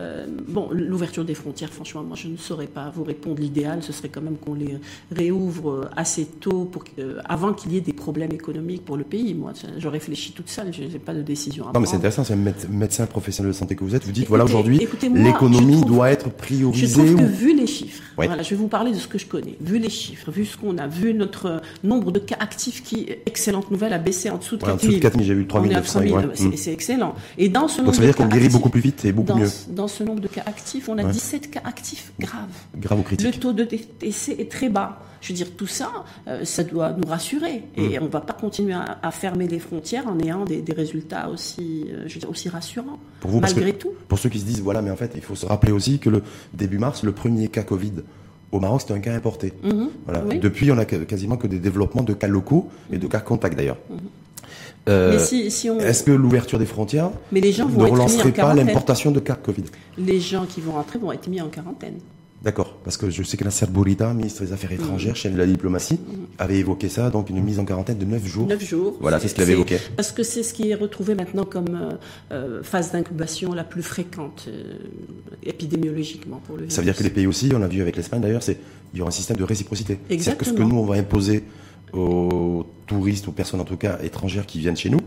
Euh, 0.00 0.26
bon, 0.48 0.68
l'ouverture 0.72 1.24
des 1.24 1.34
frontières, 1.34 1.72
franchement, 1.72 2.02
moi 2.02 2.16
je 2.16 2.28
ne 2.28 2.36
saurais 2.36 2.66
pas 2.66 2.90
vous 2.94 3.04
répondre. 3.04 3.40
L'idéal, 3.40 3.82
ce 3.82 3.92
serait 3.92 4.08
quand 4.08 4.22
même 4.22 4.36
qu'on 4.36 4.54
les 4.54 4.78
réouvre 5.12 5.70
euh, 5.70 5.90
assez 5.96 6.24
tôt, 6.24 6.64
pour 6.64 6.84
euh, 6.98 7.20
avant 7.26 7.52
qu'il 7.52 7.72
y 7.72 7.76
ait 7.76 7.82
des 7.82 7.92
problèmes 7.92 8.32
économiques 8.32 8.84
pour 8.84 8.96
le 8.96 9.04
pays. 9.04 9.34
Moi, 9.34 9.52
je 9.78 9.88
réfléchis 9.88 10.32
toute 10.32 10.48
seule, 10.48 10.72
je 10.72 10.84
n'ai 10.84 10.98
pas 10.98 11.14
de 11.14 11.22
décision 11.22 11.68
à 11.68 11.72
Non, 11.72 11.80
mais 11.80 11.86
c'est 11.86 11.96
intéressant, 11.96 12.24
c'est 12.24 12.34
un 12.34 12.52
médecin 12.70 13.06
professionnel 13.06 13.52
de 13.52 13.56
santé 13.56 13.76
que 13.76 13.84
vous 13.84 13.94
êtes. 13.94 14.04
Vous 14.04 14.12
dites, 14.12 14.28
voilà, 14.28 14.44
aujourd'hui, 14.44 14.80
l'économie 15.14 15.84
doit 15.84 16.10
être 16.10 16.30
priorisée. 16.30 16.86
Je 16.86 17.14
trouve 17.14 17.16
que 17.16 17.30
vu 17.30 17.54
les 17.54 17.66
chiffres, 17.66 18.02
voilà, 18.16 18.42
je 18.42 18.50
vais 18.50 18.56
vous 18.56 18.68
parler 18.68 18.92
de 18.92 18.98
ce 18.98 19.08
que 19.08 19.18
je 19.18 19.26
connais. 19.26 19.56
Vu 19.60 19.78
les 19.78 19.90
chiffres, 19.90 20.30
vu 20.30 20.46
ce 20.46 20.56
qu'on 20.56 20.78
a, 20.78 20.86
vu 20.86 21.12
notre 21.14 21.60
nombre 21.84 22.10
de 22.10 22.18
cas 22.18 22.36
actifs 22.40 22.82
qui, 22.82 23.06
excellente 23.26 23.70
nouvelle, 23.70 23.92
a 23.92 23.98
baissé 23.98 24.30
en 24.30 24.38
dessous 24.38 24.56
de 24.56 24.62
4 24.62 24.66
000. 24.66 24.72
En 24.72 24.76
dessous 24.76 24.98
de 24.98 25.02
4 25.02 25.12
000, 25.14 25.24
j'ai 25.24 25.34
vu 25.34 25.46
3 25.46 25.66
000. 25.66 26.54
C'est 26.56 26.72
excellent. 26.72 27.14
Et 27.36 27.48
dans 27.48 27.68
ce 27.68 27.82
Donc 27.82 27.94
ça 27.94 28.00
veut 28.00 28.06
dire 28.06 28.16
qu'on 28.16 28.26
guérit 28.26 28.48
beaucoup 28.48 28.70
plus 28.70 28.80
vite 28.80 29.04
et 29.04 29.12
beaucoup 29.12 29.34
mieux 29.34 29.48
ce 29.90 30.02
nombre 30.02 30.20
de 30.20 30.28
cas 30.28 30.42
actifs, 30.46 30.88
on 30.88 30.96
a 30.96 31.04
17 31.04 31.50
cas 31.50 31.60
actifs 31.64 32.12
graves. 32.18 32.48
Grave 32.76 33.00
ou 33.00 33.02
critique. 33.02 33.26
Le 33.26 33.38
taux 33.38 33.52
de 33.52 33.64
décès 33.64 34.36
est 34.38 34.50
très 34.50 34.68
bas. 34.70 35.00
Je 35.20 35.28
veux 35.28 35.34
dire, 35.34 35.54
tout 35.54 35.66
ça, 35.66 35.90
euh, 36.28 36.44
ça 36.44 36.64
doit 36.64 36.92
nous 36.92 37.06
rassurer. 37.06 37.64
Et 37.76 37.98
mm. 37.98 38.02
on 38.02 38.04
ne 38.06 38.10
va 38.10 38.20
pas 38.20 38.32
continuer 38.32 38.74
à, 38.74 39.10
fermer 39.10 39.46
les 39.46 39.58
frontières 39.58 40.06
en 40.08 40.18
ayant 40.18 40.44
des, 40.44 40.64
résultats 40.72 41.28
aussi, 41.28 41.86
euh, 41.90 42.04
je 42.06 42.14
veux 42.14 42.20
dire, 42.20 42.30
aussi 42.30 42.48
rassurants, 42.48 42.98
pour 43.20 43.30
vous, 43.30 43.40
malgré 43.40 43.74
tout. 43.74 43.92
Pour 44.08 44.18
ceux 44.18 44.30
qui 44.30 44.40
se 44.40 44.46
disent, 44.46 44.62
voilà, 44.62 44.80
mais 44.80 44.90
en 44.90 44.96
fait, 44.96 45.12
il 45.14 45.20
faut 45.20 45.34
se 45.34 45.44
rappeler 45.44 45.72
aussi 45.72 45.98
que 45.98 46.08
le 46.08 46.22
début 46.54 46.78
mars, 46.78 47.02
le 47.02 47.12
premier 47.12 47.48
cas 47.48 47.62
Covid 47.62 47.92
au 48.52 48.60
Maroc, 48.60 48.80
c'était 48.80 48.94
un 48.94 49.00
cas 49.00 49.14
importé. 49.14 49.52
Mm-hmm. 49.62 49.88
voilà. 50.06 50.20
Depuis, 50.36 50.72
on 50.72 50.78
a 50.78 50.84
quasiment 50.84 51.36
que 51.36 51.46
des 51.46 51.58
développements 51.58 52.02
de 52.02 52.14
cas 52.14 52.26
locaux 52.26 52.70
et 52.90 52.98
de 52.98 53.06
cas 53.06 53.20
contacts 53.20 53.56
d'ailleurs. 53.56 53.78
Mm-hmm. 53.92 54.20
Euh, 54.88 55.18
est-ce 55.18 56.02
que 56.02 56.10
l'ouverture 56.10 56.58
des 56.58 56.66
frontières 56.66 57.10
mais 57.32 57.40
les 57.40 57.52
gens 57.52 57.68
ne 57.68 57.84
relancerait 57.84 58.32
pas 58.32 58.54
l'importation 58.54 59.10
de 59.10 59.20
cas 59.20 59.34
Covid 59.34 59.64
Les 59.98 60.20
gens 60.20 60.46
qui 60.46 60.60
vont 60.60 60.72
rentrer 60.72 60.98
vont 60.98 61.12
être 61.12 61.28
mis 61.28 61.40
en 61.40 61.48
quarantaine. 61.48 61.98
D'accord, 62.42 62.78
parce 62.84 62.96
que 62.96 63.10
je 63.10 63.22
sais 63.22 63.36
que 63.36 63.44
Nasser 63.44 63.66
Bourita, 63.66 64.14
ministre 64.14 64.42
des 64.42 64.54
Affaires 64.54 64.72
étrangères, 64.72 65.14
chef 65.14 65.30
de 65.34 65.36
la 65.36 65.44
diplomatie, 65.44 66.00
avait 66.38 66.56
évoqué 66.56 66.88
ça, 66.88 67.10
donc 67.10 67.28
une 67.28 67.42
mise 67.42 67.58
en 67.58 67.66
quarantaine 67.66 67.98
de 67.98 68.06
9 68.06 68.26
jours. 68.26 68.46
9 68.46 68.64
jours. 68.64 68.96
Voilà, 68.98 69.20
c'est 69.20 69.28
ce 69.28 69.34
qu'il 69.34 69.42
avait 69.42 69.52
évoqué. 69.52 69.76
Parce 69.94 70.10
que 70.10 70.22
c'est 70.22 70.42
ce 70.42 70.54
qui 70.54 70.70
est 70.70 70.74
retrouvé 70.74 71.14
maintenant 71.14 71.44
comme 71.44 71.68
euh, 71.74 71.92
euh, 72.32 72.62
phase 72.62 72.92
d'incubation 72.92 73.52
la 73.52 73.64
plus 73.64 73.82
fréquente 73.82 74.46
euh, 74.48 74.72
épidémiologiquement 75.42 76.40
pour 76.46 76.56
le 76.56 76.62
virus. 76.62 76.74
Ça 76.74 76.80
veut 76.80 76.86
dire 76.86 76.96
que 76.96 77.02
les 77.02 77.10
pays 77.10 77.26
aussi, 77.26 77.50
on 77.54 77.58
l'a 77.58 77.68
vu 77.68 77.82
avec 77.82 77.94
l'Espagne 77.96 78.22
d'ailleurs, 78.22 78.42
c'est 78.42 78.56
il 78.94 78.98
y 78.98 79.02
aura 79.02 79.08
un 79.08 79.12
système 79.12 79.36
de 79.36 79.44
réciprocité. 79.44 79.98
C'est-à-dire 80.08 80.38
que 80.38 80.46
ce 80.46 80.52
que 80.52 80.62
nous 80.62 80.76
on 80.76 80.86
va 80.86 80.96
imposer 80.96 81.44
aux 81.92 82.64
touristes, 82.86 83.28
aux 83.28 83.32
personnes 83.32 83.60
en 83.60 83.64
tout 83.64 83.76
cas 83.76 83.98
étrangères 84.02 84.46
qui 84.46 84.58
viennent 84.58 84.76
chez 84.76 84.90
nous, 84.90 85.00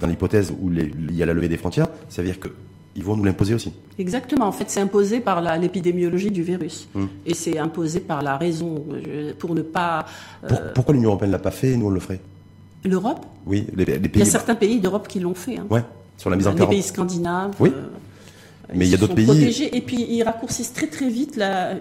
dans 0.00 0.06
l'hypothèse 0.06 0.52
où 0.60 0.70
les- 0.70 0.90
il 1.10 1.14
y 1.16 1.22
a 1.22 1.26
la 1.26 1.34
levée 1.34 1.48
des 1.48 1.56
frontières, 1.56 1.88
ça 2.08 2.22
veut 2.22 2.28
dire 2.28 2.38
que 2.40 2.48
ils 2.96 3.02
vont 3.02 3.16
nous 3.16 3.24
l'imposer 3.24 3.54
aussi. 3.54 3.72
Exactement. 3.98 4.46
En 4.46 4.52
fait, 4.52 4.66
c'est 4.70 4.80
imposé 4.80 5.18
par 5.18 5.40
l'épidémiologie 5.58 6.30
du 6.30 6.44
virus. 6.44 6.88
Hum. 6.94 7.08
Et 7.26 7.34
c'est 7.34 7.58
imposé 7.58 7.98
par 7.98 8.22
la 8.22 8.36
raison 8.36 8.84
je- 9.04 9.32
pour 9.32 9.54
ne 9.56 9.62
pas. 9.62 10.06
euh, 10.44 10.48
Pour- 10.48 10.60
pourquoi 10.74 10.94
l'Union 10.94 11.08
européenne 11.10 11.32
l'a 11.32 11.40
pas 11.40 11.50
fait 11.50 11.70
et 11.72 11.76
nous 11.76 11.86
on 11.86 11.90
le 11.90 11.98
ferait? 11.98 12.20
L'Europe? 12.84 13.26
Oui, 13.46 13.66
les, 13.74 13.84
les 13.84 13.94
Il 13.96 14.04
y 14.04 14.08
pays. 14.08 14.22
a 14.22 14.26
certains 14.26 14.54
pays 14.54 14.78
d'Europe 14.78 15.08
qui 15.08 15.18
l'ont 15.18 15.34
fait. 15.34 15.56
hein. 15.58 15.66
Ouais, 15.70 15.82
sur 16.16 16.30
la 16.30 16.36
mise 16.36 16.46
en 16.46 16.52
les 16.54 16.66
pays 16.66 16.82
scandinaves. 16.82 17.54
Oui. 17.58 17.70
euh, 17.74 17.82
Mais 18.74 18.86
il 18.86 18.90
y 18.90 18.94
a 18.94 18.96
d'autres 18.98 19.14
pays- 19.14 19.26
protégés 19.26 19.76
et 19.76 19.80
puis 19.80 20.06
ils 20.08 20.22
raccourcissent 20.22 20.72
très 20.72 20.86
très 20.86 21.08
vite. 21.08 21.36
la- 21.36 21.74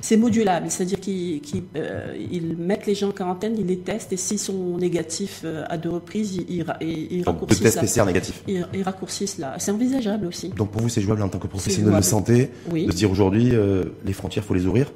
C'est 0.00 0.16
modulable, 0.16 0.66
c'est-à-dire 0.70 1.00
qu'ils 1.00 1.40
euh, 1.76 2.16
ils 2.30 2.56
mettent 2.56 2.86
les 2.86 2.94
gens 2.94 3.08
en 3.08 3.12
quarantaine, 3.12 3.54
ils 3.58 3.66
les 3.66 3.78
testent 3.78 4.12
et 4.12 4.16
s'ils 4.16 4.38
sont 4.38 4.76
négatifs 4.78 5.42
euh, 5.44 5.64
à 5.68 5.76
deux 5.78 5.90
reprises, 5.90 6.34
ils, 6.36 6.44
ils, 6.48 6.64
ils- 6.80 7.22
Donc, 7.22 7.24
deux 7.24 7.30
raccourcissent. 7.30 7.60
tests 7.60 7.80
PCR 7.80 8.06
négatifs. 8.06 8.42
ils, 8.48 8.66
ils 8.74 8.82
raccourcissent 8.82 9.38
là. 9.38 9.54
C'est 9.58 9.70
envisageable 9.70 10.26
aussi. 10.26 10.48
Donc 10.50 10.70
pour 10.70 10.82
vous, 10.82 10.88
c'est 10.88 11.00
jouable 11.00 11.22
en 11.22 11.28
tant 11.28 11.38
que 11.38 11.46
professionnel 11.46 11.96
de 11.96 12.02
santé 12.02 12.50
Oui. 12.70 12.86
de 12.86 12.92
se 12.92 12.96
dire 12.96 13.10
aujourd'hui, 13.10 13.50
euh, 13.54 13.84
les 14.04 14.12
frontières, 14.12 14.44
faut 14.44 14.54
les 14.54 14.66
ouvrir 14.66 14.92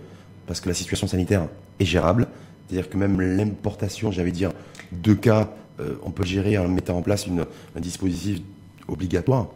parce 0.47 0.61
que 0.61 0.69
la 0.69 0.75
situation 0.75 1.07
sanitaire 1.07 1.47
est 1.79 1.85
gérable. 1.85 2.27
C'est-à-dire 2.69 2.89
que 2.91 2.97
même 2.97 3.21
l'importation, 3.21 4.11
j'avais 4.11 4.31
dire, 4.33 4.51
de 4.93 5.15
cas, 5.15 5.51
euh, 5.81 5.95
on 6.05 6.11
peut 6.11 6.25
gérer 6.25 6.59
en 6.59 6.69
mettant 6.69 6.97
en 6.99 7.03
place 7.03 7.27
une, 7.27 7.45
un 7.77 7.81
dispositif 7.81 8.41
obligatoire 8.89 9.49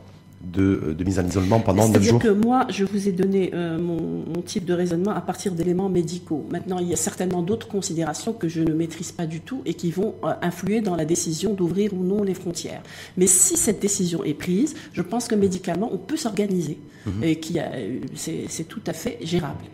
de, 0.52 0.94
de 0.96 1.04
mise 1.04 1.18
en 1.18 1.26
isolement 1.26 1.60
pendant 1.60 1.82
9 1.84 1.92
C'est-à-dire 1.92 2.10
jours. 2.12 2.20
que 2.20 2.28
moi, 2.28 2.66
je 2.70 2.84
vous 2.84 3.08
ai 3.08 3.12
donné 3.12 3.50
euh, 3.54 3.78
mon, 3.78 4.24
mon 4.26 4.42
type 4.42 4.64
de 4.64 4.72
raisonnement 4.74 5.10
à 5.12 5.20
partir 5.20 5.52
d'éléments 5.52 5.88
médicaux. 5.88 6.44
Maintenant, 6.50 6.78
il 6.78 6.88
y 6.88 6.92
a 6.92 6.96
certainement 6.96 7.42
d'autres 7.42 7.68
considérations 7.68 8.32
que 8.32 8.48
je 8.48 8.62
ne 8.62 8.72
maîtrise 8.72 9.12
pas 9.12 9.26
du 9.26 9.40
tout 9.40 9.62
et 9.66 9.74
qui 9.74 9.90
vont 9.90 10.14
euh, 10.24 10.32
influer 10.42 10.80
dans 10.80 10.96
la 10.96 11.04
décision 11.04 11.54
d'ouvrir 11.54 11.92
ou 11.94 12.02
non 12.04 12.22
les 12.22 12.34
frontières. 12.34 12.82
Mais 13.16 13.26
si 13.26 13.56
cette 13.56 13.80
décision 13.80 14.24
est 14.24 14.34
prise, 14.34 14.74
je 14.92 15.02
pense 15.02 15.28
que 15.28 15.34
médicalement, 15.34 15.90
on 15.92 15.98
peut 15.98 16.16
s'organiser 16.16 16.78
Mhm. 17.06 17.22
et 17.22 17.38
a, 17.60 17.72
euh, 17.74 18.00
c'est 18.16 18.64
tout 18.68 18.80
à 18.86 18.92
fait 18.92 19.18
gérable. 19.22 19.64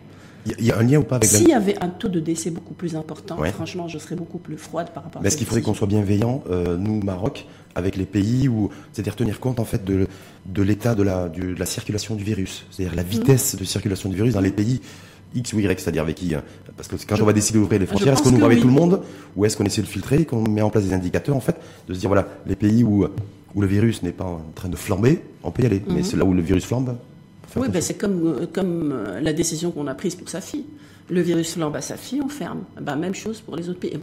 Il 0.45 0.51
y 0.51 0.55
a- 0.55 0.57
il 0.59 0.65
y, 0.65 0.71
a 0.71 0.77
un 0.77 0.83
lien 0.83 0.97
ou 0.99 1.03
pas 1.03 1.15
avec 1.17 1.31
la... 1.31 1.37
S'il 1.37 1.47
y 1.47 1.53
avait 1.53 1.81
un 1.81 1.87
taux 1.89 2.09
de 2.09 2.19
décès 2.19 2.49
beaucoup 2.51 2.73
plus 2.73 2.95
important, 2.95 3.37
Ouais. 3.39 3.51
franchement, 3.51 3.87
je 3.87 3.97
serais 3.97 4.15
beaucoup 4.15 4.39
plus 4.39 4.57
froide 4.57 4.89
par 4.93 5.03
rapport 5.03 5.21
Mais 5.21 5.27
à 5.27 5.29
est-ce 5.29 5.37
qu'il 5.37 5.47
faudrait 5.47 5.61
qu'on 5.61 5.73
soit 5.73 5.87
bienveillant, 5.87 6.43
euh, 6.49 6.75
nous, 6.77 6.99
Maroc, 7.01 7.45
avec 7.75 7.95
les 7.95 8.05
pays 8.05 8.47
où, 8.49 8.69
c'est-à-dire 8.91 9.15
tenir 9.15 9.39
compte 9.39 9.59
en 9.59 9.65
fait 9.65 9.83
de, 9.85 10.07
de 10.45 10.61
l'état 10.61 10.95
de 10.95 11.03
la, 11.03 11.29
de 11.29 11.55
la 11.57 11.65
circulation 11.65 12.15
du 12.15 12.23
virus, 12.23 12.65
c'est-à-dire 12.71 12.95
la 12.95 13.03
vitesse 13.03 13.55
de 13.55 13.63
circulation 13.63 14.09
du 14.09 14.15
virus 14.15 14.33
dans 14.33 14.41
les 14.41 14.51
pays 14.51 14.81
X 15.33 15.53
ou 15.53 15.59
Y, 15.59 15.79
c'est-à-dire 15.79 16.03
avec 16.03 16.15
qui 16.17 16.35
hein. 16.35 16.43
Parce 16.77 16.87
que 16.87 16.95
quand 17.07 17.15
Je- 17.15 17.23
on 17.23 17.25
va 17.25 17.33
décider 17.33 17.57
d'ouvrir 17.59 17.79
les 17.79 17.85
frontières, 17.87 18.13
est-ce 18.13 18.21
qu'on 18.23 18.33
ouvre 18.33 18.45
avec 18.45 18.57
oui. 18.57 18.61
tout 18.61 18.67
le 18.67 18.73
monde 18.73 19.01
ou 19.35 19.45
est-ce 19.45 19.55
qu'on 19.57 19.63
essaie 19.65 19.81
de 19.81 19.87
filtrer 19.87 20.17
et 20.17 20.25
qu'on 20.25 20.47
met 20.47 20.61
en 20.61 20.69
place 20.69 20.83
des 20.83 20.93
indicateurs 20.93 21.35
en 21.35 21.39
fait, 21.39 21.55
de 21.87 21.93
se 21.93 21.99
dire 21.99 22.09
voilà, 22.09 22.27
les 22.45 22.55
pays 22.55 22.83
où, 22.83 23.05
où 23.55 23.61
le 23.61 23.67
virus 23.67 24.03
n'est 24.03 24.11
pas 24.11 24.25
en 24.25 24.41
train 24.53 24.69
de 24.69 24.75
flamber, 24.75 25.21
on 25.43 25.49
peut 25.51 25.63
y 25.63 25.65
aller, 25.65 25.81
mais 25.87 26.03
c'est 26.03 26.17
là 26.17 26.25
où 26.25 26.33
le 26.33 26.41
virus 26.41 26.65
flambe. 26.65 26.95
Oui, 27.55 27.67
ben, 27.69 27.81
c'est 27.81 27.93
comme, 27.95 28.25
euh, 28.27 28.45
comme 28.51 28.91
euh, 28.91 29.19
la 29.21 29.33
décision 29.33 29.71
qu'on 29.71 29.87
a 29.87 29.93
prise 29.95 30.15
pour 30.15 30.29
sa 30.29 30.41
fille. 30.41 30.65
Le 31.09 31.21
virus 31.21 31.57
à 31.73 31.81
sa 31.81 31.97
fille, 31.97 32.21
on 32.23 32.29
ferme. 32.29 32.63
Ben, 32.81 32.95
même 32.95 33.13
chose 33.13 33.41
pour 33.41 33.55
les 33.55 33.69
autres 33.69 33.79
pays. 33.79 33.99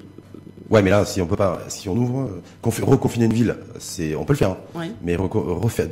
Ouais, 0.68 0.82
mais 0.82 0.90
là, 0.90 1.04
si 1.04 1.20
on 1.20 1.26
peut 1.26 1.34
pas, 1.36 1.60
si 1.68 1.88
on 1.88 1.96
ouvre, 1.96 2.20
euh, 2.20 2.42
confi- 2.62 2.82
reconfiner 2.84 3.24
une 3.24 3.32
ville, 3.32 3.56
c'est, 3.78 4.14
on 4.14 4.24
peut 4.24 4.34
le 4.34 4.38
faire. 4.38 4.50
hein. 4.50 4.56
Ouais. 4.78 4.90
Mais 5.02 5.16
refaire- 5.16 5.88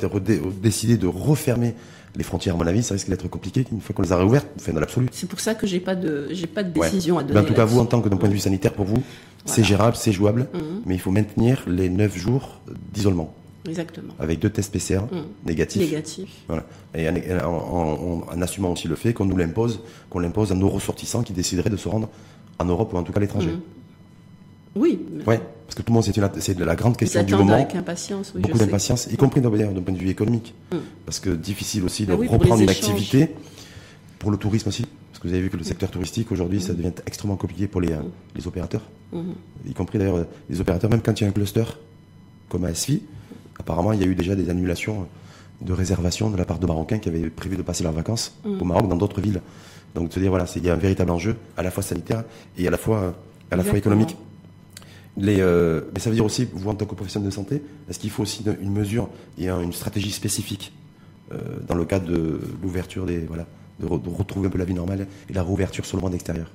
décider 0.61 0.95
de 0.97 1.07
refermer 1.07 1.73
les 2.15 2.23
frontières, 2.23 2.55
à 2.55 2.57
mon 2.57 2.65
avis, 2.65 2.81
ça 2.81 2.93
risque 2.93 3.09
d'être 3.09 3.27
compliqué 3.27 3.65
une 3.71 3.81
fois 3.81 3.93
qu'on 3.93 4.03
les 4.03 4.11
a 4.13 4.17
réouvertes, 4.17 4.47
enfin, 4.57 4.71
dans 4.71 4.79
l'absolu. 4.79 5.07
C'est 5.11 5.27
pour 5.27 5.39
ça 5.41 5.53
que 5.53 5.67
j'ai 5.67 5.79
pas 5.81 5.95
de 5.95 6.27
j'ai 6.31 6.47
pas 6.47 6.63
de 6.63 6.77
Ouais. 6.79 6.87
décision 6.89 7.17
à 7.17 7.23
donner. 7.23 7.39
en 7.39 7.43
tout 7.43 7.53
cas, 7.53 7.65
vous, 7.65 7.79
en 7.79 7.85
tant 7.85 8.01
que 8.01 8.07
d'un 8.07 8.17
point 8.17 8.29
de 8.29 8.33
vue 8.33 8.39
sanitaire, 8.39 8.73
pour 8.73 8.85
vous, 8.85 9.03
c'est 9.45 9.63
gérable, 9.63 9.95
c'est 9.97 10.11
jouable, 10.13 10.47
Mhm. 10.53 10.59
mais 10.85 10.95
il 10.95 10.99
faut 10.99 11.11
maintenir 11.11 11.63
les 11.67 11.89
9 11.89 12.15
jours 12.17 12.61
d'isolement, 12.93 13.33
Exactement. 13.67 14.13
avec 14.19 14.39
deux 14.39 14.49
tests 14.49 14.71
PCR 14.71 15.01
Mhm. 15.11 15.23
négatifs. 15.45 15.81
Négatif. 15.81 16.29
Voilà. 16.47 16.65
Et 16.95 17.07
en, 17.09 17.45
en- 17.45 17.51
en- 17.51 18.23
en 18.33 18.41
assumant 18.41 18.71
aussi 18.71 18.87
le 18.87 18.95
fait 18.95 19.13
qu'on 19.13 19.25
nous 19.25 19.35
l'impose, 19.37 19.81
qu'on 20.09 20.19
l'impose 20.19 20.51
à 20.51 20.55
nos 20.55 20.69
ressortissants 20.69 21.23
qui 21.23 21.33
décideraient 21.33 21.69
de 21.69 21.77
se 21.77 21.87
rendre 21.89 22.09
en 22.57 22.65
Europe 22.65 22.93
ou 22.93 22.97
en 22.97 23.03
tout 23.03 23.11
cas 23.11 23.17
à 23.19 23.21
l'étranger. 23.21 23.49
Mhm. 23.51 23.59
Oui. 24.75 24.99
Ouais, 25.25 25.41
parce 25.65 25.75
que 25.75 25.81
tout 25.81 25.91
le 25.91 25.95
monde, 25.95 26.03
c'est 26.03 26.57
la 26.59 26.75
grande 26.75 26.95
question 26.95 27.23
du 27.23 27.33
moment. 27.35 27.53
avec 27.53 27.75
impatience. 27.75 28.31
Oui, 28.35 28.41
beaucoup 28.41 28.57
d'impatience, 28.59 29.07
y 29.11 29.17
compris 29.17 29.41
d'ailleurs 29.41 29.71
d'un 29.73 29.81
point 29.81 29.93
de 29.93 29.99
vue 29.99 30.09
économique. 30.09 30.53
Mm. 30.71 30.77
Parce 31.05 31.19
que 31.19 31.31
difficile 31.31 31.83
aussi 31.83 32.05
de 32.05 32.13
Ah 32.13 32.15
oui, 32.15 32.27
reprendre 32.27 32.61
une 32.61 32.69
activité 32.69 33.29
pour 34.19 34.29
le 34.31 34.37
tourisme 34.37 34.69
aussi. 34.69 34.85
Parce 35.11 35.19
que 35.23 35.27
vous 35.27 35.33
avez 35.33 35.41
vu 35.43 35.49
que 35.49 35.57
le 35.57 35.63
secteur 35.63 35.89
touristique 35.89 36.31
aujourd'hui, 36.31 36.61
ça 36.61 36.73
devient 36.73 36.91
extrêmement 37.07 37.35
compliqué 37.35 37.67
pour 37.67 37.81
les, 37.81 37.91
euh, 37.91 37.97
les 38.35 38.47
opérateurs. 38.47 38.83
Y 39.67 39.73
compris 39.73 39.97
d'ailleurs 39.97 40.17
euh, 40.17 40.23
les 40.49 40.61
opérateurs, 40.61 40.89
même 40.89 41.01
quand 41.01 41.19
il 41.19 41.23
y 41.23 41.25
a 41.25 41.29
un 41.29 41.33
cluster 41.33 41.63
comme 42.47 42.63
à 42.65 42.73
SFI, 42.73 43.01
apparemment 43.59 43.91
il 43.93 43.99
y 43.99 44.03
a 44.03 44.07
eu 44.07 44.15
déjà 44.15 44.35
des 44.35 44.49
annulations 44.49 45.07
de 45.61 45.73
réservations 45.73 46.29
de 46.29 46.37
la 46.37 46.45
part 46.45 46.59
de 46.59 46.65
Marocains 46.65 46.99
qui 46.99 47.09
avaient 47.09 47.29
prévu 47.29 47.57
de 47.57 47.61
passer 47.61 47.83
leurs 47.83 47.93
vacances 47.93 48.33
Mm. 48.45 48.61
au 48.61 48.65
Maroc 48.65 48.87
dans 48.87 48.95
d'autres 48.95 49.21
villes. 49.21 49.41
Donc 49.95 50.09
de 50.09 50.13
se 50.13 50.19
dire 50.19 50.29
voilà, 50.29 50.45
c'est- 50.45 50.59
il 50.59 50.65
y 50.65 50.69
a 50.69 50.73
un 50.73 50.77
véritable 50.77 51.11
enjeu 51.11 51.35
à 51.57 51.63
la 51.63 51.71
fois 51.71 51.83
sanitaire 51.83 52.23
et 52.57 52.67
à 52.67 52.71
la 52.71 52.77
fois, 52.77 53.13
à 53.51 53.55
la 53.55 53.63
fois 53.63 53.77
Exactement. 53.77 53.77
économique. 53.95 54.17
Les, 55.17 55.41
euh, 55.41 55.81
mais 55.93 55.99
ça 55.99 56.09
veut 56.09 56.15
dire 56.15 56.23
aussi, 56.25 56.47
vous 56.53 56.69
en 56.69 56.75
tant 56.75 56.85
que 56.85 56.95
professionnel 56.95 57.27
de 57.29 57.33
santé, 57.33 57.61
est-ce 57.89 57.99
qu'il 57.99 58.09
faut 58.09 58.23
aussi 58.23 58.43
une, 58.45 58.57
une 58.61 58.71
mesure 58.71 59.09
et 59.37 59.49
un- 59.49 59.59
une 59.61 59.73
stratégie 59.73 60.11
spécifique 60.11 60.71
euh, 61.33 61.37
dans 61.67 61.75
le 61.75 61.83
cadre 61.85 62.07
de 62.07 62.39
l'ouverture 62.63 63.05
des 63.05 63.19
voilà, 63.19 63.45
de, 63.81 63.87
re- 63.87 64.01
de 64.01 64.09
retrouver 64.09 64.47
un 64.47 64.49
peu 64.49 64.57
la 64.57 64.65
vie 64.65 64.73
normale 64.73 65.07
et 65.29 65.33
la 65.33 65.43
réouverture 65.43 65.85
sur 65.85 65.97
le 65.97 66.03
monde 66.03 66.13
extérieur 66.13 66.49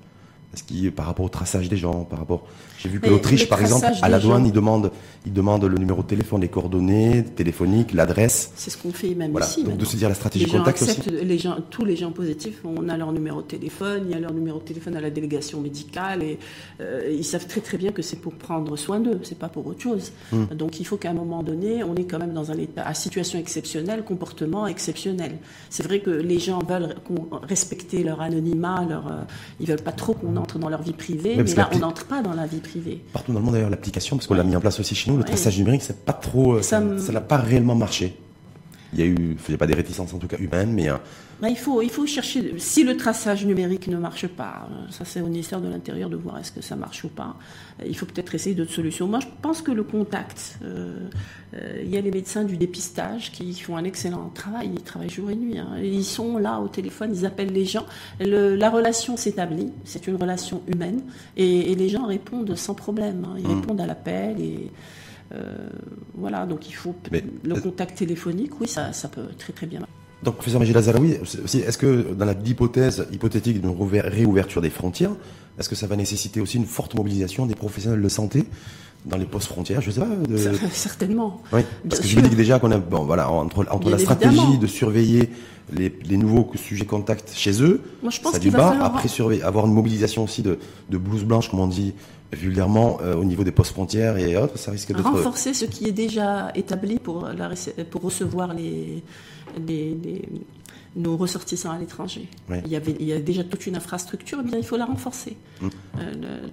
Est-ce 0.54 0.62
qu'il 0.64 0.90
par 0.92 1.06
rapport 1.06 1.26
au 1.26 1.28
traçage 1.28 1.68
des 1.68 1.76
gens, 1.76 2.04
par 2.04 2.20
rapport, 2.20 2.46
j'ai 2.84 2.90
vu 2.90 3.00
que 3.00 3.08
l'Autriche 3.08 3.48
par 3.48 3.60
exemple 3.60 3.86
à 4.02 4.08
la 4.08 4.18
douane 4.18 4.42
gens- 4.42 4.46
ils 4.46 4.52
demandent 4.52 4.90
ils 5.26 5.32
demandent 5.32 5.64
le 5.64 5.78
numéro 5.78 6.02
de 6.02 6.06
téléphone, 6.06 6.42
les 6.42 6.48
coordonnées 6.48 7.24
téléphoniques, 7.24 7.94
l'adresse. 7.94 8.52
C'est 8.56 8.68
ce 8.70 8.76
qu'on 8.76 8.92
fait 8.92 9.14
même 9.14 9.30
Voilà. 9.30 9.46
ici. 9.46 9.64
Donc 9.64 9.78
de 9.78 9.84
se 9.86 9.96
dire 9.96 10.10
la 10.10 10.14
stratégie 10.14 10.44
les 10.44 10.50
gens 10.50 10.58
contact 10.58 10.82
aussi. 10.82 10.90
acceptent, 10.90 11.10
les 11.10 11.38
gens, 11.38 11.56
tous 11.70 11.86
les 11.86 11.96
gens 11.96 12.12
positifs, 12.12 12.58
on 12.64 12.90
a 12.90 12.96
leur 12.98 13.10
numéro 13.10 13.40
de 13.40 13.46
téléphone, 13.46 14.02
il 14.06 14.10
y 14.12 14.14
a 14.14 14.20
leur 14.20 14.34
numéro 14.34 14.58
de 14.58 14.64
téléphone 14.64 14.96
à 14.96 15.00
la 15.00 15.08
délégation 15.08 15.60
médicale 15.62 16.22
et 16.22 16.38
euh, 16.82 17.10
ils 17.10 17.24
savent 17.24 17.46
très 17.46 17.62
très 17.62 17.78
bien 17.78 17.90
que 17.90 18.02
c'est 18.02 18.16
pour 18.16 18.34
prendre 18.34 18.76
soin 18.76 19.00
d'eux, 19.00 19.18
c'est 19.22 19.38
pas 19.38 19.48
pour 19.48 19.66
autre 19.66 19.80
chose. 19.80 20.12
Hmm. 20.30 20.44
Donc 20.54 20.78
il 20.78 20.84
faut 20.84 20.98
qu'à 20.98 21.08
un 21.10 21.14
moment 21.14 21.42
donné, 21.42 21.82
on 21.84 21.94
est 21.96 22.04
quand 22.04 22.18
même 22.18 22.34
dans 22.34 22.50
un 22.50 22.58
état 22.58 22.82
à 22.86 22.92
situation 22.92 23.38
exceptionnelle, 23.38 24.04
comportement 24.04 24.66
exceptionnel. 24.66 25.38
C'est 25.70 25.84
vrai 25.84 26.00
que 26.00 26.10
les 26.10 26.38
gens 26.38 26.58
veulent 26.58 26.94
respecter 27.42 28.02
leur 28.04 28.20
anonymat, 28.20 28.84
leur, 28.88 29.06
euh, 29.06 29.20
ils 29.60 29.66
veulent 29.66 29.80
pas 29.82 29.92
trop 29.92 30.12
qu'on 30.12 30.36
entre 30.36 30.58
dans 30.58 30.68
leur 30.68 30.82
vie 30.82 30.92
privée, 30.92 31.36
mais 31.36 31.54
là 31.54 31.70
on 31.72 31.78
n'entre 31.78 32.04
pas 32.04 32.20
dans 32.20 32.34
la 32.34 32.46
vie 32.46 32.58
privée. 32.58 32.73
Partout 33.12 33.32
dans 33.32 33.38
le 33.38 33.44
monde 33.44 33.54
d'ailleurs 33.54 33.70
l'application 33.70 34.16
parce 34.16 34.26
qu'on 34.26 34.34
l'a 34.34 34.44
mis 34.44 34.56
en 34.56 34.60
place 34.60 34.80
aussi 34.80 34.94
chez 34.94 35.10
nous, 35.10 35.16
le 35.16 35.22
Ouais. 35.22 35.28
traçage 35.28 35.58
numérique 35.58 35.82
c'est 35.82 36.04
pas 36.04 36.12
trop, 36.12 36.54
euh, 36.54 36.62
Ça 36.62 36.82
ça 36.98 37.12
n'a 37.12 37.20
pas 37.20 37.36
réellement 37.36 37.74
marché. 37.74 38.16
Il 38.94 39.00
y 39.00 39.02
a 39.02 39.06
eu, 39.06 39.36
il 39.48 39.50
y 39.50 39.54
a 39.54 39.58
pas 39.58 39.66
des 39.66 39.74
réticences 39.74 40.14
en 40.14 40.18
tout 40.18 40.28
cas 40.28 40.36
humaines, 40.38 40.72
mais 40.72 40.88
euh, 40.88 40.96
Bah, 41.42 41.48
il, 41.50 41.56
faut, 41.56 41.82
il 41.82 41.90
faut 41.90 42.06
chercher, 42.06 42.54
si 42.58 42.84
le 42.84 42.96
traçage 42.96 43.44
numérique 43.44 43.88
ne 43.88 43.96
marche 43.96 44.26
pas, 44.28 44.68
euh, 44.70 44.90
ça 44.90 45.04
c'est 45.04 45.20
au 45.20 45.26
ministère 45.26 45.60
de 45.60 45.68
l'Intérieur 45.68 46.08
de 46.08 46.16
voir 46.16 46.38
est-ce 46.38 46.52
que 46.52 46.62
ça 46.62 46.76
marche 46.76 47.02
ou 47.04 47.08
pas, 47.08 47.34
Euh, 47.80 47.84
il 47.88 47.96
faut 47.96 48.06
peut-être 48.06 48.32
essayer 48.36 48.54
d'autres 48.54 48.72
solutions. 48.72 49.08
Moi 49.08 49.18
je 49.20 49.26
pense 49.42 49.60
que 49.62 49.72
le 49.72 49.82
contact, 49.82 50.58
euh, 50.62 51.08
euh, 51.54 51.82
il 51.84 51.90
y 51.90 51.96
a 51.96 52.00
les 52.00 52.12
médecins 52.12 52.44
du 52.44 52.56
dépistage 52.56 53.32
qui 53.32 53.52
font 53.54 53.76
un 53.76 53.84
excellent 53.84 54.30
travail, 54.32 54.70
ils 54.74 54.82
travaillent 54.82 55.10
jour 55.10 55.28
et 55.30 55.34
nuit, 55.36 55.58
hein. 55.58 55.70
ils 55.82 56.04
sont 56.04 56.38
là 56.38 56.60
au 56.60 56.68
téléphone, 56.68 57.10
ils 57.12 57.26
appellent 57.26 57.52
les 57.52 57.64
gens, 57.64 57.86
Le- 58.20 58.54
la 58.54 58.70
relation 58.70 59.16
s'établit, 59.16 59.70
c'est 59.84 60.06
une 60.06 60.16
relation 60.16 60.62
humaine, 60.72 61.00
et, 61.36 61.72
et 61.72 61.74
les 61.74 61.88
gens 61.88 62.06
répondent 62.06 62.54
sans 62.54 62.74
problème, 62.74 63.24
hein. 63.26 63.34
ils 63.38 63.48
Mm. 63.48 63.60
répondent 63.60 63.80
à 63.80 63.86
l'appel 63.86 64.40
et... 64.40 64.70
euh, 65.32 65.68
voilà, 66.16 66.46
donc 66.46 66.68
il 66.68 66.74
faut 66.74 66.94
Mais- 67.10 67.24
le 67.42 67.54
contact 67.60 67.96
téléphonique, 67.98 68.60
oui, 68.60 68.68
ça, 68.68 68.92
ça 68.92 69.08
peut 69.08 69.26
très 69.38 69.52
très 69.52 69.66
bien. 69.66 69.80
Donc, 70.22 70.36
professeur 70.36 70.58
Majid 70.60 70.72
Lazaraoui, 70.74 71.16
aussi, 71.44 71.58
est-ce 71.58 71.76
que 71.76 72.14
dans 72.14 72.24
l'hypothèse 72.24 73.06
hypothétique 73.12 73.60
d'une 73.60 73.74
réouverture 73.90 74.62
des 74.62 74.70
frontières, 74.70 75.10
est-ce 75.58 75.68
que 75.68 75.74
ça 75.74 75.86
va 75.86 75.96
nécessiter 75.96 76.40
aussi 76.40 76.56
une 76.56 76.64
forte 76.64 76.94
mobilisation 76.94 77.44
des 77.46 77.54
professionnels 77.54 78.00
de 78.00 78.08
santé 78.08 78.44
dans 79.04 79.18
les 79.18 79.26
postes 79.26 79.48
frontières 79.48 79.82
Je 79.82 79.90
sais 79.90 80.00
pas. 80.00 80.06
de- 80.06 80.36
Certainement. 80.72 81.42
Oui, 81.52 81.60
parce 81.88 82.00
Bien 82.00 82.00
que 82.00 82.06
je 82.08 82.14
vous 82.16 82.22
dis 82.22 82.30
que 82.30 82.34
déjà 82.36 82.58
qu'on 82.58 82.70
a, 82.70 82.78
bon, 82.78 83.04
voilà, 83.04 83.30
entre, 83.30 83.66
entre 83.70 83.90
la 83.90 83.98
stratégie 83.98 84.34
évidemment. 84.36 84.58
de 84.58 84.66
surveiller 84.66 85.28
les, 85.72 85.94
les 86.06 86.16
nouveaux 86.16 86.50
sujets 86.56 86.86
contacts 86.86 87.32
chez 87.34 87.62
eux, 87.62 87.82
Moi, 88.02 88.10
je 88.10 88.20
pense 88.20 88.32
ça 88.32 88.38
du 88.38 88.50
bas, 88.50 88.68
falloir- 88.70 88.86
après 88.96 89.08
surveiller, 89.08 89.42
avoir 89.42 89.66
une 89.66 89.74
mobilisation 89.74 90.24
aussi 90.24 90.40
de, 90.40 90.58
de 90.88 90.96
blouse 90.98 91.24
blanche, 91.24 91.50
comme 91.50 91.60
on 91.60 91.66
dit 91.66 91.92
vulgairement, 92.32 92.98
euh, 93.00 93.14
au 93.14 93.24
niveau 93.24 93.44
des 93.44 93.52
postes 93.52 93.72
frontières 93.72 94.16
et 94.18 94.36
autres, 94.36 94.58
ça 94.58 94.70
risque 94.70 94.88
d'être... 94.88 95.02
renforcer 95.02 95.54
ce 95.54 95.64
qui 95.64 95.86
est 95.88 95.92
déjà 95.92 96.50
établi 96.54 96.98
pour, 96.98 97.28
la, 97.28 97.50
pour 97.90 98.02
recevoir 98.02 98.54
les, 98.54 99.02
les, 99.66 99.94
les- 100.02 100.28
nos 100.96 101.16
ressortissants 101.16 101.72
à 101.72 101.78
l'étranger. 101.78 102.28
Il, 102.64 102.70
y 102.70 102.76
avait, 102.76 102.96
il 103.00 103.06
y 103.06 103.12
a 103.12 103.20
déjà 103.20 103.42
toute 103.42 103.66
une 103.66 103.76
infrastructure, 103.76 104.42
bien 104.44 104.58
il 104.58 104.64
faut 104.64 104.76
la 104.76 104.84
renforcer. 104.84 105.36
Mmh. 105.60 105.68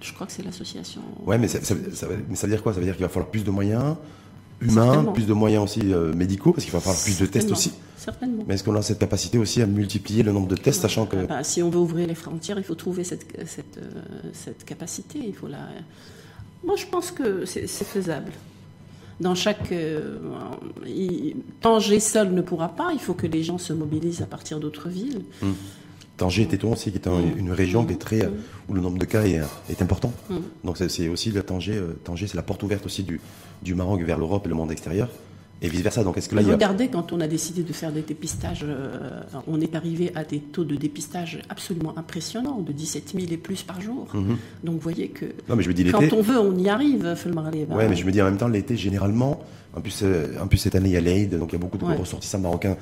je 0.00 0.12
crois 0.14 0.26
que 0.26 0.32
c'est 0.32 0.42
l'association. 0.44 1.00
Ouais, 1.24 1.38
mais 1.38 1.46
ça, 1.46 1.58
mais 2.28 2.34
ça 2.34 2.46
veut 2.46 2.52
dire 2.52 2.62
quoi? 2.62 2.72
Ça 2.72 2.80
veut 2.80 2.84
dire 2.86 2.96
qu'il 2.96 3.04
va 3.04 3.08
falloir 3.08 3.30
plus 3.30 3.44
de 3.44 3.50
moyens 3.50 3.96
humains, 4.62 5.04
plus 5.12 5.26
de 5.26 5.32
moyens 5.32 5.64
aussi 5.64 5.82
médicaux, 6.14 6.52
parce 6.52 6.64
qu'il 6.64 6.72
va 6.72 6.80
falloir 6.80 7.02
plus 7.02 7.18
de 7.18 7.26
tests 7.26 7.50
aussi. 7.50 7.72
Certainement. 7.96 8.42
Mais 8.48 8.54
est-ce 8.54 8.64
qu'on 8.64 8.74
a 8.74 8.82
cette 8.82 8.98
capacité 8.98 9.38
aussi 9.38 9.62
à 9.62 9.66
multiplier 9.66 10.22
le 10.22 10.32
nombre 10.32 10.48
de 10.48 10.56
tests, 10.56 10.82
sachant 10.82 11.06
que... 11.06 11.24
Bah, 11.26 11.44
si 11.44 11.62
on 11.62 11.70
veut 11.70 11.78
ouvrir 11.78 12.08
les 12.08 12.16
frontières, 12.16 12.58
il 12.58 12.64
faut 12.64 12.74
trouver 12.74 13.04
cette, 13.04 13.26
cette, 13.46 13.78
cette 14.32 14.64
capacité. 14.64 15.20
Il 15.24 15.34
faut 15.34 15.46
la... 15.46 15.68
Moi, 16.64 16.76
je 16.76 16.86
pense 16.86 17.10
que 17.12 17.44
c'est 17.44 17.66
faisable 17.66 18.32
dans 19.20 19.34
chaque. 19.34 19.72
Euh, 19.72 20.18
Tanger 21.60 22.00
seul 22.00 22.32
ne 22.32 22.40
pourra 22.40 22.68
pas, 22.68 22.90
il 22.92 22.98
faut 22.98 23.14
que 23.14 23.26
les 23.26 23.42
gens 23.42 23.58
se 23.58 23.72
mobilisent 23.72 24.22
à 24.22 24.26
partir 24.26 24.58
d'autres 24.58 24.88
villes. 24.88 25.22
Hum. 25.42 25.54
Tanger 26.22 26.42
était 26.42 26.64
aussi, 26.64 26.92
qui 26.92 26.98
est 26.98 27.08
une 27.36 27.50
région 27.50 27.84
qui 27.84 27.94
est 27.94 27.96
très, 27.96 28.26
hum. 28.26 28.32
où 28.68 28.74
le 28.74 28.80
nombre 28.80 28.98
de 28.98 29.04
cas 29.04 29.24
est, 29.24 29.82
important. 29.82 30.12
Hum. 30.30 30.42
Donc 30.62 30.76
c'est 30.78 31.08
aussi 31.08 31.32
le 31.32 31.42
Tanger, 31.42 31.74
euh, 31.74 31.98
Tanger 32.04 32.28
c'est 32.28 32.36
la 32.36 32.44
porte 32.44 32.62
ouverte 32.62 32.86
aussi 32.86 33.02
du, 33.02 33.20
du 33.60 33.74
Maroc 33.74 34.02
vers 34.02 34.18
l'Europe 34.18 34.46
et 34.46 34.48
le 34.48 34.54
monde 34.54 34.70
extérieur 34.70 35.08
et 35.62 35.68
vice-versa. 35.68 36.04
Donc, 36.04 36.18
est-ce 36.18 36.28
que 36.28 36.36
là, 36.36 36.42
Regardez, 36.42 36.88
quand 36.88 37.12
on 37.12 37.20
a 37.20 37.26
décidé 37.26 37.62
de 37.62 37.72
faire 37.72 37.92
des 37.92 38.02
dépistages, 38.02 38.64
euh, 38.64 39.20
on 39.46 39.60
est 39.60 39.74
arrivé 39.74 40.12
à 40.14 40.24
des 40.24 40.38
taux 40.40 40.64
de 40.64 40.76
dépistage 40.76 41.40
absolument 41.48 41.96
impressionnants, 41.96 42.60
de 42.60 42.72
17 42.72 43.14
000 43.16 43.32
et 43.32 43.36
plus 43.36 43.62
par 43.62 43.80
jour. 43.80 44.08
Mhm. 44.12 44.36
Donc, 44.64 44.74
vous 44.74 44.80
voyez 44.80 45.08
que 45.08 45.26
non, 45.48 45.56
mais 45.56 45.62
je 45.62 45.68
me 45.68 45.74
dis, 45.74 45.84
quand 45.84 46.12
on 46.12 46.22
veut, 46.22 46.38
on 46.38 46.56
y 46.58 46.68
arrive, 46.68 47.16
Oui, 47.26 47.84
mais 47.88 47.96
je 47.96 48.04
me 48.04 48.10
dis 48.10 48.20
en 48.20 48.26
même 48.26 48.38
temps, 48.38 48.48
l'été, 48.48 48.76
généralement, 48.76 49.40
en 49.74 49.80
plus, 49.80 50.00
euh, 50.02 50.34
en 50.40 50.48
plus 50.48 50.58
cette 50.58 50.74
année, 50.74 50.90
il 50.90 50.92
y 50.92 50.96
a 50.96 51.00
l'Aïd, 51.00 51.38
donc 51.38 51.50
il 51.50 51.54
y 51.54 51.56
a 51.56 51.60
beaucoup 51.60 51.78
de 51.78 51.84
ressortissants 51.84 52.40
marocains 52.40 52.76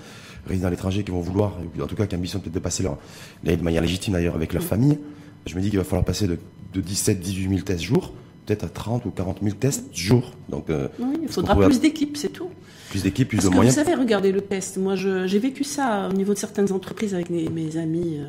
résidents 0.47 0.69
à 0.69 0.71
l'étranger 0.71 1.05
qui 1.05 1.11
vont 1.11 1.21
vouloir, 1.21 1.59
en 1.81 1.87
tout 1.87 1.97
cas, 1.97 2.07
qui 2.07 2.17
ambition 2.17 2.41
peut-être 2.41 2.55
de 2.55 2.59
passer 2.59 2.83
leur 2.83 2.99
de 3.45 3.57
manière 3.57 3.83
légitime 3.83 4.15
d'ailleurs 4.15 4.35
avec 4.35 4.53
leur 4.53 4.63
famille. 4.63 4.99
Je 5.47 5.57
me 5.57 5.61
dis 5.61 5.71
qu'il 5.71 5.79
va 5.79 5.85
falloir 5.85 6.05
passer 6.05 6.27
de, 6.27 6.39
de 6.75 6.81
17 6.81 7.21
18 7.21 7.49
000 7.49 7.61
tests 7.63 7.83
jour 7.83 8.13
peut-être 8.51 8.65
à 8.65 8.69
30 8.69 9.07
ou 9.07 9.11
40 9.11 9.39
000 9.43 9.55
tests 9.57 9.85
jour. 9.95 10.33
Donc, 10.49 10.71
euh, 10.71 10.89
oui, 10.99 11.19
il 11.23 11.29
faudra 11.29 11.55
plus 11.57 11.81
d'équipes, 11.81 12.17
c'est 12.17 12.31
tout. 12.31 12.51
Plus 12.91 13.03
d'équipes, 13.05 13.29
plus 13.29 13.37
Parce 13.37 13.47
de 13.47 13.51
que 13.51 13.55
moyens. 13.55 13.77
Vous 13.77 13.85
savez, 13.85 13.95
regardez 13.95 14.33
le 14.33 14.41
test. 14.41 14.77
Moi, 14.77 14.97
j'ai 14.97 15.39
vécu 15.39 15.63
ça 15.63 16.09
au 16.11 16.13
niveau 16.13 16.35
de 16.35 16.39
certaines 16.39 16.73
entreprises 16.73 17.15
avec 17.15 17.31
mes, 17.31 17.77
amis 17.77 18.17
euh, 18.19 18.25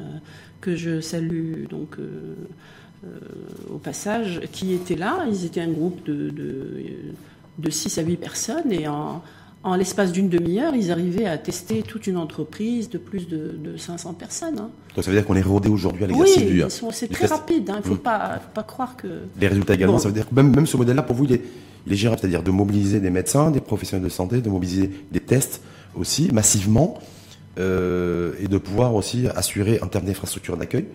que 0.59 0.75
je 0.75 1.01
salue 1.01 1.65
donc 1.67 1.95
euh, 1.97 2.35
au 3.73 3.77
passage, 3.77 4.41
qui 4.51 4.73
étaient 4.73 4.95
là. 4.95 5.25
Ils 5.27 5.45
étaient 5.45 5.61
un 5.61 5.71
groupe 5.71 6.05
de, 6.05 6.29
de, 6.29 6.83
de 7.57 7.69
6 7.71 7.97
à 7.97 8.03
8 8.03 8.17
personnes 8.17 8.71
et 8.71 8.87
en 8.87 9.23
en 9.63 9.75
l'espace 9.75 10.11
d'une 10.11 10.27
demi-heure, 10.27 10.73
ils 10.75 10.91
arrivaient 10.91 11.27
à 11.27 11.37
tester 11.37 11.83
toute 11.83 12.07
une 12.07 12.17
entreprise 12.17 12.89
de 12.89 12.97
plus 12.97 13.27
de, 13.27 13.77
500 13.77 14.13
personnes. 14.13 14.57
Hein. 14.57 14.69
Donc 14.95 15.03
ça 15.03 15.11
veut 15.11 15.17
dire 15.17 15.25
qu'on 15.25 15.35
est 15.35 15.41
rodé 15.41 15.69
aujourd'hui 15.69 16.03
à 16.03 16.07
l'exercice 16.07 16.81
oui, 16.81 16.89
c'est 16.91 17.07
très 17.07 17.27
rapide. 17.27 17.65
Il 17.67 17.71
hein. 17.71 17.77
ne 17.77 17.81
faut, 17.83 17.93
mm. 17.93 17.99
pas, 17.99 18.41
pas 18.53 18.63
croire 18.63 18.97
que... 18.97 19.07
Les 19.39 19.47
résultats 19.47 19.75
également, 19.75 19.99
ça 19.99 20.07
veut 20.07 20.13
dire 20.13 20.27
que 20.27 20.33
même, 20.33 20.53
même 20.55 20.65
ce 20.65 20.77
modèle-là, 20.77 21.03
pour 21.03 21.15
vous, 21.15 21.25
il 21.25 21.33
est, 21.33 21.41
il 21.85 21.93
est 21.93 21.95
gérable. 21.95 22.19
C'est-à-dire 22.19 22.43
de 22.43 22.51
mobiliser 22.51 22.99
des 22.99 23.11
médecins, 23.11 23.51
des 23.51 23.61
professionnels 23.61 24.03
de 24.03 24.09
santé, 24.11 24.41
de 24.41 24.49
mobiliser 24.49 24.89
des 25.11 25.19
tests 25.19 25.61
aussi 25.95 26.29
massivement 26.33 26.99
euh, 27.59 28.33
et 28.39 28.47
de 28.47 28.57
pouvoir 28.57 28.95
aussi 28.95 29.27
assurer, 29.35 29.79
en 29.81 29.87
termes 29.87 30.05
d'infrastructure 30.05 30.57
d'accueil, 30.57 30.85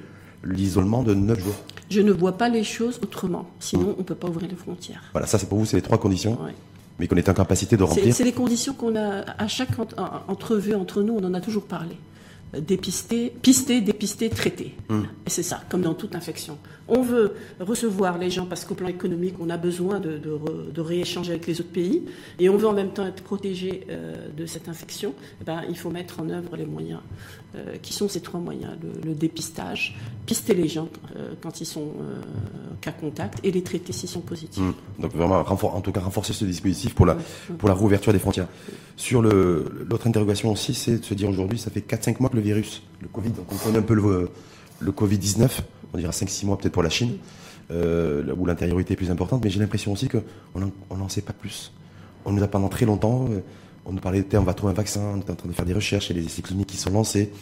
l'isolement 0.44 1.04
de 1.04 1.14
9 1.14 1.38
jours. 1.42 1.54
Je 1.88 2.00
ne 2.00 2.10
vois 2.10 2.36
pas 2.36 2.48
les 2.48 2.64
choses 2.64 2.98
autrement. 3.00 3.48
Sinon, 3.60 3.84
mm. 3.84 3.94
on 3.94 3.98
ne 3.98 4.04
peut 4.04 4.14
pas 4.16 4.28
ouvrir 4.28 4.50
les 4.50 4.56
frontières. 4.56 5.04
Voilà, 5.12 5.28
ça 5.28 5.38
c'est 5.38 5.48
pour 5.48 5.58
vous, 5.58 5.66
c'est 5.66 5.76
les 5.76 5.82
trois 5.82 5.98
conditions 5.98 6.36
mais 6.98 7.08
qu'on 7.08 7.16
est 7.16 7.28
en 7.28 7.34
capacité 7.34 7.76
de 7.76 7.82
remplir. 7.82 8.14
C'est 8.14 8.24
les 8.24 8.32
conditions 8.32 8.74
qu'on 8.74 8.96
a 8.96 9.24
à 9.38 9.48
chaque 9.48 9.70
entrevue 10.28 10.74
entre 10.74 11.02
nous, 11.02 11.14
on 11.14 11.24
en 11.24 11.34
a 11.34 11.40
toujours 11.40 11.64
parlé. 11.64 11.96
Dépister, 12.52 13.32
pister, 13.42 13.80
dépister, 13.80 14.30
traiter. 14.30 14.74
Hmm. 14.88 15.02
Et 15.26 15.30
c'est 15.30 15.42
ça, 15.42 15.62
comme 15.68 15.82
dans 15.82 15.94
toute 15.94 16.14
infection. 16.14 16.58
On 16.88 17.02
veut 17.02 17.34
recevoir 17.58 18.18
les 18.18 18.30
gens 18.30 18.46
parce 18.46 18.64
qu'au 18.64 18.74
plan 18.74 18.86
économique, 18.86 19.34
on 19.40 19.50
a 19.50 19.56
besoin 19.56 19.98
de, 19.98 20.18
de, 20.18 20.80
rééchanger 20.80 21.32
avec 21.32 21.46
les 21.46 21.60
autres 21.60 21.72
pays, 21.72 22.04
et 22.38 22.48
on 22.48 22.56
veut 22.56 22.68
en 22.68 22.72
même 22.72 22.90
temps 22.90 23.06
être 23.06 23.22
protégé 23.22 23.86
euh, 23.90 24.28
de 24.36 24.46
cette 24.46 24.68
infection. 24.68 25.12
Eh 25.40 25.44
ben, 25.44 25.62
il 25.68 25.76
faut 25.76 25.90
mettre 25.90 26.20
en 26.20 26.28
œuvre 26.30 26.56
les 26.56 26.66
moyens 26.66 27.00
euh, 27.56 27.76
qui 27.82 27.92
sont 27.92 28.08
ces 28.08 28.20
trois 28.20 28.38
moyens 28.38 28.74
le, 29.04 29.14
dépistage, 29.14 29.98
pister 30.26 30.54
les 30.54 30.68
gens 30.68 30.88
euh, 31.16 31.32
quand 31.42 31.60
ils 31.60 31.66
sont 31.66 31.92
cas 32.80 32.92
contact 32.92 33.40
et 33.42 33.50
les 33.50 33.62
traiter 33.62 33.92
s'ils 33.92 34.08
sont 34.08 34.20
positifs. 34.20 34.62
Hmm. 34.62 34.74
Donc 35.00 35.12
vraiment, 35.12 35.40
en 35.40 35.80
tout 35.80 35.92
cas, 35.92 36.00
renforcer 36.00 36.32
ce 36.32 36.44
dispositif 36.44 36.94
pour 36.94 37.06
la, 37.06 37.16
pour 37.58 37.68
la 37.68 37.74
réouverture 37.74 38.12
des 38.12 38.18
frontières. 38.20 38.48
Sur 38.96 39.22
l'autre 39.22 40.06
interrogation 40.06 40.52
aussi, 40.52 40.72
c'est 40.72 40.98
de 40.98 41.04
se 41.04 41.14
dire 41.14 41.28
aujourd'hui, 41.28 41.58
ça 41.58 41.70
fait 41.70 41.80
4-5 41.80 42.16
mois 42.20 42.30
que 42.30 42.35
le 42.36 42.42
virus, 42.42 42.82
le 43.02 43.08
Covid, 43.08 43.30
donc 43.30 43.46
on 43.52 43.56
connaît 43.56 43.78
un 43.78 43.82
peu 43.82 43.94
le, 43.94 44.30
le 44.80 44.92
Covid-19, 44.92 45.48
on 45.92 45.98
dira 45.98 46.12
5-6 46.12 46.46
mois 46.46 46.56
peut-être 46.58 46.72
pour 46.72 46.82
la 46.82 46.90
Chine, 46.90 47.16
euh, 47.70 48.32
où 48.36 48.46
l'intériorité 48.46 48.94
est 48.94 48.96
plus 48.96 49.10
importante, 49.10 49.42
mais 49.42 49.50
j'ai 49.50 49.58
l'impression 49.58 49.92
aussi 49.92 50.08
qu'on 50.08 50.96
n'en 50.96 51.08
sait 51.08 51.22
pas 51.22 51.32
plus. 51.32 51.72
On 52.24 52.32
nous 52.32 52.42
a 52.42 52.48
pendant 52.48 52.68
très 52.68 52.86
longtemps, 52.86 53.26
euh, 53.30 53.40
on 53.84 53.92
nous 53.92 54.00
parlait 54.00 54.22
de 54.22 54.38
on 54.38 54.42
va 54.42 54.54
trouver 54.54 54.72
un 54.72 54.76
vaccin, 54.76 55.00
on 55.00 55.18
est 55.18 55.30
en 55.30 55.34
train 55.34 55.48
de 55.48 55.54
faire 55.54 55.64
des 55.64 55.74
recherches, 55.74 56.10
il 56.10 56.16
y 56.16 56.18
a 56.18 56.22
des 56.22 56.28
essais 56.28 56.42
qui 56.42 56.76
sont 56.76 56.90
lancés, 56.90 57.32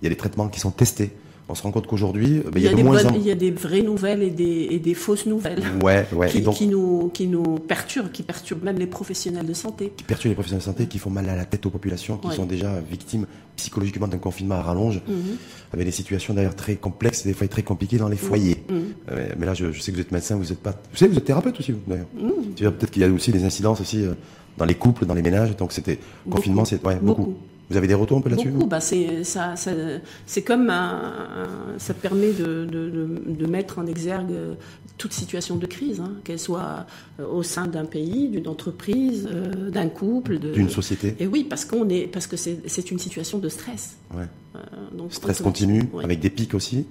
il 0.00 0.04
y 0.04 0.06
a 0.06 0.10
des 0.10 0.16
traitements 0.16 0.48
qui 0.48 0.60
sont 0.60 0.70
testés 0.70 1.12
on 1.50 1.54
se 1.54 1.62
rend 1.62 1.72
compte 1.72 1.86
qu'aujourd'hui, 1.86 2.42
ben, 2.44 2.52
il, 2.56 2.62
y 2.62 2.68
a, 2.68 2.74
des 2.74 2.82
il 3.16 3.26
y 3.26 3.30
a 3.30 3.34
des 3.34 3.50
vraies 3.50 3.82
nouvelles 3.82 4.22
et 4.22 4.30
des, 4.30 4.94
fausses 4.94 5.26
nouvelles. 5.26 5.62
Ouais, 5.82 6.06
ouais. 6.12 6.28
Qui, 6.28 6.66
nous, 6.68 7.10
qui 7.12 7.26
nous 7.26 7.58
perturbent, 7.58 8.10
qui 8.10 8.22
perturbent 8.22 8.64
même 8.64 8.78
les 8.78 8.86
professionnels 8.86 9.46
de 9.46 9.54
santé. 9.54 9.92
Qui 9.96 10.04
perturbent 10.04 10.30
les 10.30 10.34
professionnels 10.34 10.60
de 10.60 10.64
santé, 10.64 10.86
qui 10.86 10.98
font 10.98 11.10
mal 11.10 11.28
à 11.28 11.36
la 11.36 11.44
tête 11.44 11.66
aux 11.66 11.70
populations, 11.70 12.18
qui 12.18 12.30
sont 12.34 12.46
déjà 12.46 12.80
victimes 12.80 13.26
psychologiquement 13.56 14.08
d'un 14.08 14.18
confinement 14.18 14.54
à 14.54 14.62
rallonge, 14.62 15.02
mhm. 15.06 15.36
avec 15.72 15.84
des 15.84 15.92
situations 15.92 16.32
d'ailleurs 16.32 16.56
très 16.56 16.76
complexes, 16.76 17.26
des 17.26 17.34
fois 17.34 17.46
très 17.48 17.62
compliquées 17.62 17.98
dans 17.98 18.08
les 18.08 18.16
mhm. 18.16 18.22
foyers. 18.22 18.64
Mhm. 18.68 18.82
Euh, 19.10 19.28
mais 19.38 19.46
là, 19.46 19.54
je, 19.54 19.72
sais 19.72 19.90
que 19.90 19.96
vous 19.96 20.02
êtes 20.02 20.12
médecin, 20.12 20.36
vous 20.36 20.52
êtes 20.52 20.60
pas. 20.60 20.72
Vous 20.92 20.96
savez, 20.96 21.12
vous 21.12 21.18
êtes 21.18 21.24
thérapeute 21.24 21.58
aussi, 21.58 21.74
d'ailleurs. 21.86 22.06
Peut-être 22.72 22.90
qu'il 22.90 23.02
y 23.02 23.04
a 23.04 23.08
aussi 23.08 23.32
des 23.32 23.44
incidences 23.44 23.80
aussi 23.80 24.04
euh, 24.04 24.14
dans 24.56 24.64
les 24.64 24.74
couples, 24.74 25.04
dans 25.04 25.14
les 25.14 25.22
ménages. 25.22 25.56
Donc 25.56 25.72
c'était 25.72 25.98
confinement, 26.30 26.64
c'est 26.64 26.84
ouais, 26.86 26.96
beaucoup. 27.00 27.36
Vous 27.70 27.76
avez 27.76 27.86
des 27.86 27.94
retours 27.94 28.18
un 28.18 28.20
peu 28.20 28.30
là-dessus 28.30 28.50
Beaucoup. 28.50 28.66
Bah 28.66 28.80
c'est 28.80 29.22
ça, 29.24 29.54
ça 29.56 29.70
c'est 30.26 30.42
comme 30.42 30.70
un, 30.70 31.46
ça 31.78 31.94
permet 31.94 32.32
de, 32.32 32.64
de, 32.64 32.90
de, 33.26 33.46
mettre 33.46 33.78
en 33.78 33.86
exergue 33.86 34.32
toute 35.00 35.14
situation 35.14 35.56
de 35.56 35.66
crise, 35.66 35.98
hein, 36.00 36.12
qu'elle 36.24 36.38
soit 36.38 36.86
euh, 37.18 37.26
au 37.26 37.42
sein 37.42 37.66
d'un 37.66 37.86
pays, 37.86 38.28
d'une 38.28 38.46
entreprise, 38.46 39.26
euh, 39.32 39.70
d'un 39.70 39.88
couple, 39.88 40.38
d'une 40.38 40.68
société. 40.68 41.16
Et 41.18 41.26
oui, 41.26 41.46
parce 41.48 41.64
qu'on 41.64 41.88
est, 41.88 42.06
parce 42.06 42.26
que 42.26 42.36
c'est 42.36 42.90
une 42.90 42.98
situation 42.98 43.38
de 43.38 43.48
stress. 43.48 43.96
Ouais. 44.14 44.26
Euh, 44.56 44.58
donc 44.92 45.14
stress 45.14 45.40
continu, 45.40 45.84
avec 46.02 46.20
des 46.20 46.28
pics 46.28 46.52
aussi. 46.54 46.84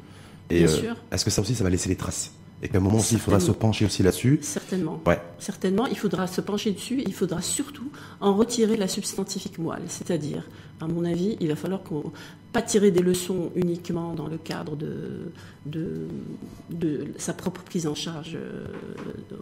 Et 0.49 0.63
est-ce 0.63 1.23
que 1.23 1.29
ça 1.29 1.41
aussi, 1.41 1.53
ça 1.53 1.63
va 1.63 1.69
laisser 1.69 1.89
les 1.89 1.95
traces? 1.95 2.31
Et 2.61 2.67
qu'à 2.67 2.77
un 2.77 2.81
moment 2.81 2.97
aussi, 2.97 3.15
il 3.15 3.21
faudra 3.21 3.39
se 3.39 3.51
pencher 3.51 3.85
aussi 3.85 4.03
là-dessus. 4.03 4.39
Certainement. 4.41 5.01
Ouais. 5.05 5.19
Certainement, 5.39 5.85
il 5.85 5.97
faudra 5.97 6.27
se 6.27 6.41
pencher 6.41 6.71
dessus. 6.71 7.01
Il 7.05 7.13
faudra 7.13 7.41
surtout 7.41 7.89
en 8.19 8.35
retirer 8.35 8.75
la 8.75 8.87
substantifique 8.87 9.59
moelle. 9.59 9.83
C'est-à-dire, 9.87 10.43
à 10.81 10.87
mon 10.87 11.05
avis, 11.05 11.37
il 11.39 11.47
va 11.47 11.55
falloir 11.55 11.83
qu'on 11.83 12.11
pas 12.51 12.61
tirer 12.61 12.89
des 12.91 13.01
leçons 13.01 13.51
uniquement 13.55 14.13
dans 14.13 14.27
le 14.27 14.37
cadre 14.37 14.75
de, 14.75 15.31
de, 15.67 16.07
de 16.71 17.05
sa 17.17 17.33
propre 17.33 17.61
prise 17.61 17.85
en 17.85 17.93
charge 17.93 18.35
euh, 18.35 18.65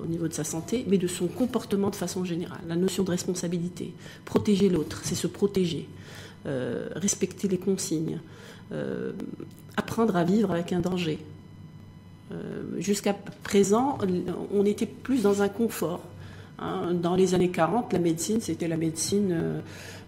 au 0.03 0.08
niveau 0.08 0.27
de 0.27 0.34
sa 0.34 0.43
santé, 0.43 0.86
mais 0.89 0.97
de 0.97 1.08
son 1.08 1.27
comportement 1.27 1.89
de 1.89 1.95
façon 1.95 2.25
générale. 2.25 2.60
La 2.67 2.75
notion 2.75 3.03
de 3.03 3.12
responsabilité. 3.12 3.93
Protéger 4.25 4.67
l'autre, 4.69 5.01
c'est 5.03 5.15
se 5.15 5.27
protéger. 5.27 5.88
Euh, 6.45 6.89
respecter 6.95 7.47
les 7.47 7.58
consignes. 7.58 8.19
Euh, 8.73 9.13
apprendre 9.77 10.15
à 10.17 10.23
vivre 10.23 10.51
avec 10.51 10.73
un 10.73 10.82
danger. 10.82 11.19
Euh, 12.32 12.63
jusqu'à 12.80 13.13
présent, 13.44 13.98
on 14.54 14.66
était 14.66 14.86
plus 14.86 15.24
dans 15.24 15.42
un 15.42 15.50
confort. 15.50 16.02
Hein. 16.60 16.94
Dans 16.94 17.16
les 17.16 17.36
années 17.36 17.50
40, 17.50 17.94
la 17.94 18.00
médecine, 18.00 18.42
c'était 18.42 18.68
la 18.68 18.76
médecine 18.78 19.32
euh, 19.32 19.60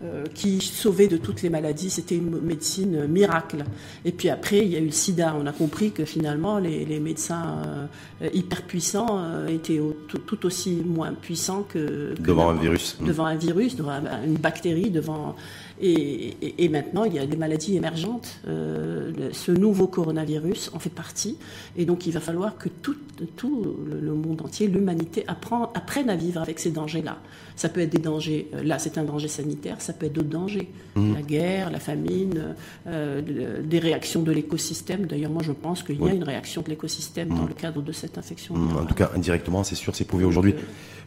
euh, 0.04 0.26
qui 0.34 0.60
sauvait 0.60 1.08
de 1.08 1.16
toutes 1.16 1.44
les 1.44 1.50
maladies, 1.50 1.90
c'était 1.90 2.18
une 2.18 2.42
médecine 2.42 3.06
miracle. 3.08 3.64
Et 4.04 4.12
puis 4.12 4.30
après, 4.30 4.60
il 4.60 4.70
y 4.70 4.76
a 4.76 4.80
eu 4.80 4.86
le 4.86 4.92
sida. 4.92 5.36
On 5.40 5.46
a 5.46 5.54
compris 5.54 5.92
que 5.92 6.04
finalement, 6.04 6.60
les, 6.60 7.00
médecins 7.00 7.88
hyper 8.34 8.64
puissants 8.64 9.46
étaient 9.48 9.80
tout, 10.08 10.46
aussi 10.46 10.82
moins 10.86 11.14
puissants 11.14 11.64
que, 11.64 12.16
devant 12.20 12.50
un 12.50 12.56
virus. 12.56 12.98
Devant 13.00 13.26
un 13.26 13.36
virus, 13.36 13.76
devant 13.76 14.02
une 14.26 14.36
bactérie, 14.36 14.90
devant 14.90 15.36
et, 15.82 16.70
maintenant, 16.70 17.06
il 17.06 17.13
y 17.13 17.20
a 17.20 17.26
des 17.26 17.38
maladies 17.38 17.78
émergentes. 17.78 18.39
Euh, 18.48 19.12
ce 19.32 19.52
nouveau 19.52 19.88
coronavirus 19.88 20.72
en 20.74 20.80
fait 20.80 20.89
partie. 20.89 21.38
Et 21.78 21.86
donc, 21.86 22.06
il 22.06 22.12
va 22.12 22.20
falloir 22.20 22.58
que 22.58 22.70
tout, 22.70 22.96
tout 23.36 23.78
le 23.86 24.13
monde 24.13 24.42
entier, 24.42 24.68
l'humanité, 24.68 25.26
apprenne 25.28 26.10
à 26.10 26.15
vivre 26.15 26.42
avec 26.42 26.60
ces 26.60 26.72
dangers-là. 26.72 27.18
Ça 27.56 27.68
peut 27.68 27.82
être 27.82 27.89
des 27.89 28.00
dangers, 28.00 28.50
euh, 28.54 28.63
là 28.63 28.80
c'est 28.80 28.98
un 28.98 29.04
danger 29.04 29.28
sanitaire, 29.28 29.82
ça 29.82 29.92
peut 29.92 30.06
être 30.06 30.13
d'autres 30.13 30.30
dangers. 30.30 30.70
Mmh. 30.96 31.13
La 31.13 31.22
guerre, 31.22 31.72
la 31.72 31.80
famine, 31.80 32.56
euh, 32.88 33.62
des 33.62 33.80
réactions 33.80 34.22
de 34.22 34.32
l'écosystème. 34.32 35.06
D'ailleurs, 35.08 35.32
moi 35.32 35.44
je 35.44 35.52
pense 35.52 35.84
qu'il 35.84 36.02
y 36.02 36.08
a 36.08 36.13
une 36.13 36.24
réaction 36.24 36.62
de 36.62 36.70
l'écosystème 36.70 37.28
dans 37.28 37.44
mmh. 37.44 37.48
le 37.50 37.54
cadre 37.54 37.82
de 37.82 37.92
cette 37.92 38.18
infection. 38.18 38.56
Mmh. 38.56 38.78
En 38.78 38.86
tout 38.86 38.96
cas, 38.96 39.12
indirectement, 39.13 39.65
c'est 39.65 39.76
sûr, 39.76 39.94
c'est 39.94 40.06
prouvé 40.06 40.24
aujourd'hui. 40.24 40.56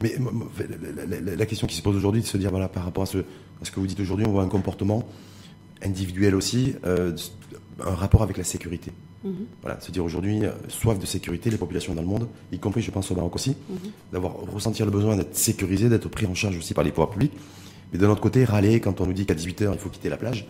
Mais 0.03 0.15
la, 1.37 1.47
question 1.47 1.67
qui 1.67 1.77
se 1.77 1.83
pose 1.83 1.97
aujourd'hui, 1.97 2.23
de 2.23 2.27
se 2.27 2.37
dire, 2.37 2.51
voilà, 2.51 2.69
par 2.69 2.85
rapport 2.85 3.05
à 3.05 3.07
ce, 3.07 3.19
ce 3.63 3.71
que 3.71 3.81
vous 3.81 3.87
dites 3.87 4.01
aujourd'hui, 4.01 4.27
on 4.27 4.33
voit 4.33 4.43
un 4.43 4.49
comportement 4.49 5.05
individuel 5.83 6.35
aussi, 6.35 6.75
un 6.85 7.95
rapport 7.95 8.23
avec 8.23 8.37
la 8.37 8.45
sécurité. 8.45 8.93
Mhm. 9.25 9.47
Voilà, 9.63 9.81
se 9.81 9.91
dire 9.93 10.05
aujourd'hui, 10.05 10.43
soif 10.69 10.99
de 10.99 11.07
sécurité, 11.07 11.51
les 11.51 11.57
populations 11.57 11.95
dans 11.95 12.03
le 12.03 12.09
monde, 12.09 12.29
y 12.51 12.59
compris 12.59 12.83
je 12.83 12.91
pense 12.91 13.11
au 13.11 13.15
Maroc 13.15 13.35
aussi, 13.35 13.51
mhm. 13.51 13.77
d'avoir 14.13 14.35
ressentir 14.53 14.85
le 14.85 14.93
besoin 14.93 15.17
d'être 15.17 15.37
sécurisé, 15.37 15.89
d'être 15.89 16.09
pris 16.09 16.27
en 16.27 16.35
charge 16.35 16.57
aussi 16.57 16.75
par 16.75 16.85
les 16.85 16.91
pouvoirs 16.91 17.11
publics. 17.11 17.33
Mais 17.93 17.99
de 17.99 18.07
notre 18.07 18.21
côté, 18.21 18.45
râler 18.45 18.81
quand 18.81 19.01
on 19.01 19.07
nous 19.07 19.13
dit 19.13 19.27
qu'à 19.27 19.35
18h 19.35 19.71
il 19.73 19.79
faut 19.79 19.91
quitter 19.91 20.09
la 20.09 20.17
plage 20.17 20.47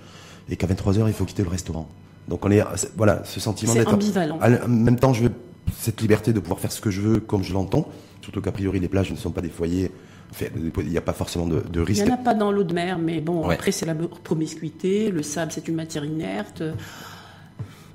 et 0.49 0.57
qu'à 0.57 0.67
23h 0.67 1.07
il 1.07 1.13
faut 1.13 1.25
quitter 1.25 1.43
le 1.43 1.49
restaurant. 1.49 1.89
Donc 2.29 2.45
on 2.45 2.51
est, 2.51 2.63
voilà, 2.97 3.25
ce 3.25 3.41
sentiment 3.41 3.75
d'être 3.75 3.93
ambivalent. 3.93 4.39
En 4.41 4.69
même 4.69 4.99
temps, 4.99 5.13
je 5.13 5.25
veux 5.25 5.33
cette 5.79 6.01
liberté 6.01 6.33
de 6.33 6.41
pouvoir 6.41 6.61
faire 6.61 6.73
ce 6.73 6.81
que 6.81 6.91
je 6.91 7.01
veux 7.01 7.21
comme 7.21 7.43
je 7.43 7.53
l'entends, 7.53 7.89
surtout 8.21 8.41
qu'a 8.41 8.53
priori 8.53 8.81
les 8.81 8.89
plages 8.89 9.11
ne 9.11 9.17
sont 9.17 9.31
pas 9.31 9.41
des 9.41 9.49
foyers 9.49 9.91
il 10.41 10.89
n'y 10.89 10.97
a 10.97 11.03
pas 11.03 11.13
forcément 11.13 11.47
de, 11.47 11.81
risque. 11.81 12.03
Il 12.03 12.07
n'y 12.07 12.11
en 12.11 12.15
a 12.15 12.19
pas 12.19 12.35
dans 12.35 12.53
l'eau 12.53 12.65
de 12.65 12.75
mer, 12.75 12.99
mais 12.99 13.21
bon, 13.21 13.49
après 13.49 13.73
c'est 13.73 13.87
la 13.87 13.95
promiscuité, 13.95 15.11
le 15.11 15.23
sable 15.23 15.53
c'est 15.53 15.69
une 15.69 15.77
matière 15.77 16.05
inerte. 16.05 16.63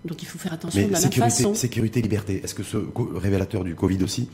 Donc 0.05 0.21
il 0.21 0.25
faut 0.25 0.37
faire 0.37 0.53
attention 0.53 0.87
de 0.87 0.91
la 0.91 0.97
sécurité, 0.97 1.19
même 1.21 1.29
façon. 1.29 1.53
Sécurité, 1.53 2.01
liberté. 2.01 2.41
Est-ce 2.43 2.55
que 2.55 2.63
ce 2.63 2.77
révélateur 3.15 3.63
du 3.63 3.75
Covid 3.75 4.03
aussi, 4.03 4.29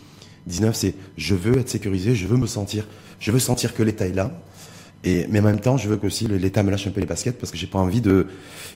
19, 0.47 0.75
c'est 0.75 0.93
je 1.17 1.35
veux 1.35 1.57
être 1.57 1.69
sécurisé, 1.69 2.15
je 2.15 2.27
veux 2.27 2.37
me 2.37 2.47
sentir, 2.47 2.87
je 3.19 3.31
veux 3.31 3.39
sentir 3.39 3.73
que 3.73 3.83
l'État 3.83 4.07
est 4.07 4.13
là. 4.13 4.39
Et, 5.05 5.25
mais 5.29 5.39
en 5.41 5.43
même 5.43 5.59
temps, 5.59 5.75
je 5.75 5.89
veux 5.89 5.97
que 5.97 6.07
aussi 6.07 6.27
l'État 6.27 6.63
me 6.63 6.71
lâche 6.71 6.87
un 6.87 6.91
peu 6.91 7.01
les 7.01 7.05
baskets 7.05 7.37
parce 7.37 7.51
que 7.51 7.57
j'ai 7.57 7.67
pas 7.67 7.79
envie 7.79 7.99
de 7.99 8.27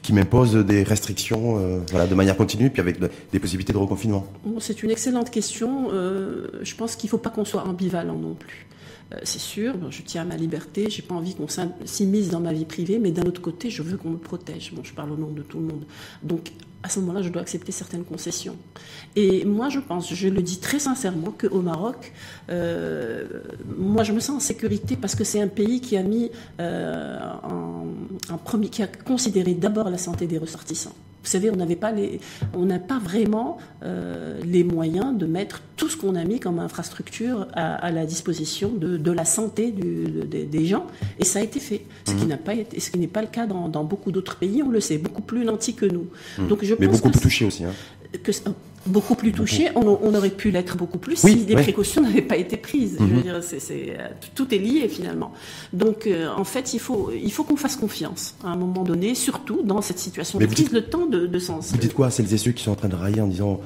qu'il 0.01 0.13
m'impose 0.13 0.55
des 0.55 0.83
restrictions, 0.83 1.57
euh, 1.57 1.79
voilà, 1.89 2.05
de 2.05 2.15
manière 2.15 2.35
continue, 2.35 2.69
puis 2.69 2.81
avec 2.81 2.99
des 2.99 3.39
possibilités 3.39 3.71
de 3.71 3.77
reconfinement. 3.77 4.27
c'est 4.59 4.83
une 4.83 4.91
excellente 4.91 5.29
question. 5.29 5.87
Euh, 5.93 6.47
je 6.63 6.75
pense 6.75 6.97
qu'il 6.97 7.07
ne 7.07 7.11
faut 7.11 7.17
pas 7.17 7.29
qu'on 7.29 7.45
soit 7.45 7.65
ambivalent 7.65 8.17
non 8.17 8.33
plus. 8.33 8.67
Euh, 9.13 9.19
c'est 9.23 9.39
sûr, 9.39 9.73
je 9.89 10.01
tiens 10.01 10.23
à 10.23 10.25
ma 10.25 10.35
liberté, 10.35 10.89
j'ai 10.89 11.01
pas 11.01 11.15
envie 11.15 11.35
qu'on 11.35 11.47
s'immisce 11.85 12.29
dans 12.29 12.41
ma 12.41 12.53
vie 12.53 12.65
privée, 12.65 12.99
mais 12.99 13.11
d'un 13.11 13.23
autre 13.23 13.41
côté, 13.41 13.69
je 13.69 13.81
veux 13.81 13.97
qu'on 13.97 14.11
me 14.11 14.17
protège. 14.17 14.73
Je 14.83 14.93
parle 14.93 15.11
au 15.11 15.17
nom 15.17 15.31
de 15.31 15.41
tout 15.41 15.59
le 15.59 15.65
monde. 15.65 15.85
Donc, 16.23 16.51
à 16.83 16.89
ce 16.89 16.99
moment-là, 16.99 17.21
je 17.21 17.29
dois 17.29 17.41
accepter 17.41 17.71
certaines 17.71 18.03
concessions. 18.03 18.55
Et 19.15 19.45
moi, 19.45 19.69
je 19.69 19.79
pense, 19.79 20.13
je 20.13 20.29
le 20.29 20.41
dis 20.41 20.59
très 20.59 20.79
sincèrement, 20.79 21.31
qu'au 21.31 21.61
Maroc, 21.61 22.13
euh, 22.49 23.25
moi, 23.77 24.03
je 24.03 24.13
me 24.13 24.19
sens 24.19 24.37
en 24.37 24.39
sécurité 24.39 24.95
parce 24.95 25.15
que 25.15 25.23
c'est 25.23 25.41
un 25.41 25.47
pays 25.47 25.81
qui 25.81 25.97
a 25.97 26.03
mis 26.03 26.31
euh, 26.59 27.17
premier, 28.45 28.69
qui 28.69 28.83
a 28.83 28.87
considéré 28.87 29.53
d'abord 29.53 29.89
la 29.89 29.97
santé 29.97 30.27
des 30.27 30.37
ressortissants. 30.37 30.95
Vous 31.27 31.31
savez, 31.33 31.51
on 31.51 31.57
n'avait 31.57 31.75
pas 31.75 31.91
les, 31.91 32.21
on 32.53 32.63
n'a 32.63 32.79
pas 32.79 32.99
vraiment 32.99 33.57
euh, 33.83 34.39
les 34.45 34.63
moyens 34.63 35.17
de 35.17 35.25
mettre 35.25 35.61
tout 35.75 35.89
ce 35.89 35.97
qu'on 35.97 36.15
a 36.15 36.23
mis 36.23 36.39
comme 36.39 36.57
infrastructure 36.57 37.49
à, 37.51 37.91
la 37.91 38.05
disposition 38.05 38.71
de, 38.73 39.11
la 39.11 39.25
santé 39.25 39.73
des 39.73 40.65
gens, 40.65 40.87
et 41.19 41.25
ça 41.25 41.39
a 41.39 41.41
été 41.41 41.59
fait. 41.59 41.81
Ce 42.05 42.13
qui 42.13 42.23
mhm. 42.23 42.29
n'a 42.29 42.37
pas 42.37 42.53
été, 42.53 42.79
ce 42.79 42.91
qui 42.91 42.97
n'est 42.97 43.07
pas 43.07 43.21
le 43.21 43.27
cas 43.27 43.45
dans, 43.45 43.83
beaucoup 43.83 44.13
d'autres 44.13 44.37
pays, 44.37 44.63
on 44.63 44.69
le 44.69 44.79
sait, 44.79 44.97
beaucoup 44.97 45.21
plus 45.21 45.43
nantis 45.43 45.73
que 45.73 45.85
nous. 45.85 46.07
Mhm. 46.37 46.47
Donc 46.47 46.63
je 46.63 46.73
Mais 46.79 46.87
beaucoup 46.87 47.09
plus 47.09 47.19
touchés 47.19 47.43
aussi. 47.43 47.65
Hein 47.65 47.73
beaucoup 48.87 49.15
plus 49.15 49.31
touchés. 49.31 49.69
On, 49.75 50.13
aurait 50.13 50.29
pu 50.29 50.51
l'être 50.51 50.77
beaucoup 50.77 50.97
plus 50.97 51.17
si 51.17 51.45
des 51.45 51.55
précautions 51.55 52.01
n'avaient 52.03 52.21
pas 52.21 52.37
été 52.37 52.57
prises. 52.57 52.97
Je 52.99 53.05
veux 53.05 53.17
mhm. 53.17 53.21
dire, 53.21 53.35
euh, 53.35 54.07
tout 54.35 54.53
est 54.53 54.57
lié 54.57 54.87
finalement. 54.87 55.33
Donc, 55.73 56.07
euh, 56.07 56.29
en 56.35 56.43
fait, 56.43 56.73
il 56.73 56.79
faut, 56.79 57.11
il 57.11 57.31
faut 57.31 57.43
qu'on 57.43 57.57
fasse 57.57 57.75
confiance 57.75 58.35
à 58.43 58.49
un 58.49 58.55
moment 58.55 58.83
donné, 58.83 59.15
surtout 59.15 59.61
dans 59.63 59.81
cette 59.81 59.99
situation 59.99 60.39
de 60.39 60.45
crise, 60.45 60.71
le 60.71 60.83
temps 60.83 61.05
de, 61.05 61.27
de 61.27 61.39
sens. 61.39 61.71
Vous 61.71 61.77
dites 61.77 61.93
quoi 61.93 62.07
à 62.07 62.11
celles 62.11 62.33
et 62.33 62.37
ceux 62.37 62.51
qui 62.51 62.63
sont 62.63 62.71
en 62.71 62.75
train 62.75 62.89
de 62.89 62.95
railler 62.95 63.21
en 63.21 63.27
disant 63.27 63.61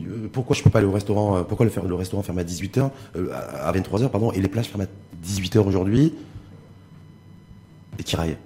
euh, 0.00 0.28
pourquoi 0.32 0.54
je 0.54 0.62
peux 0.62 0.70
pas 0.70 0.78
aller 0.78 0.88
au 0.88 0.92
restaurant 0.92 1.42
Pourquoi 1.44 1.66
le, 1.66 1.88
le 1.88 1.94
restaurant 1.94 2.22
ferme 2.22 2.38
à 2.38 2.44
18h, 2.44 2.90
à 3.32 3.72
23h, 3.72 4.08
pardon, 4.08 4.32
et 4.32 4.40
les 4.40 4.48
plages 4.48 4.68
ferment 4.68 4.84
à 4.84 5.26
18h 5.26 5.58
aujourd'hui 5.58 6.14
Et 7.98 8.02
qui 8.02 8.16
raillent 8.16 8.36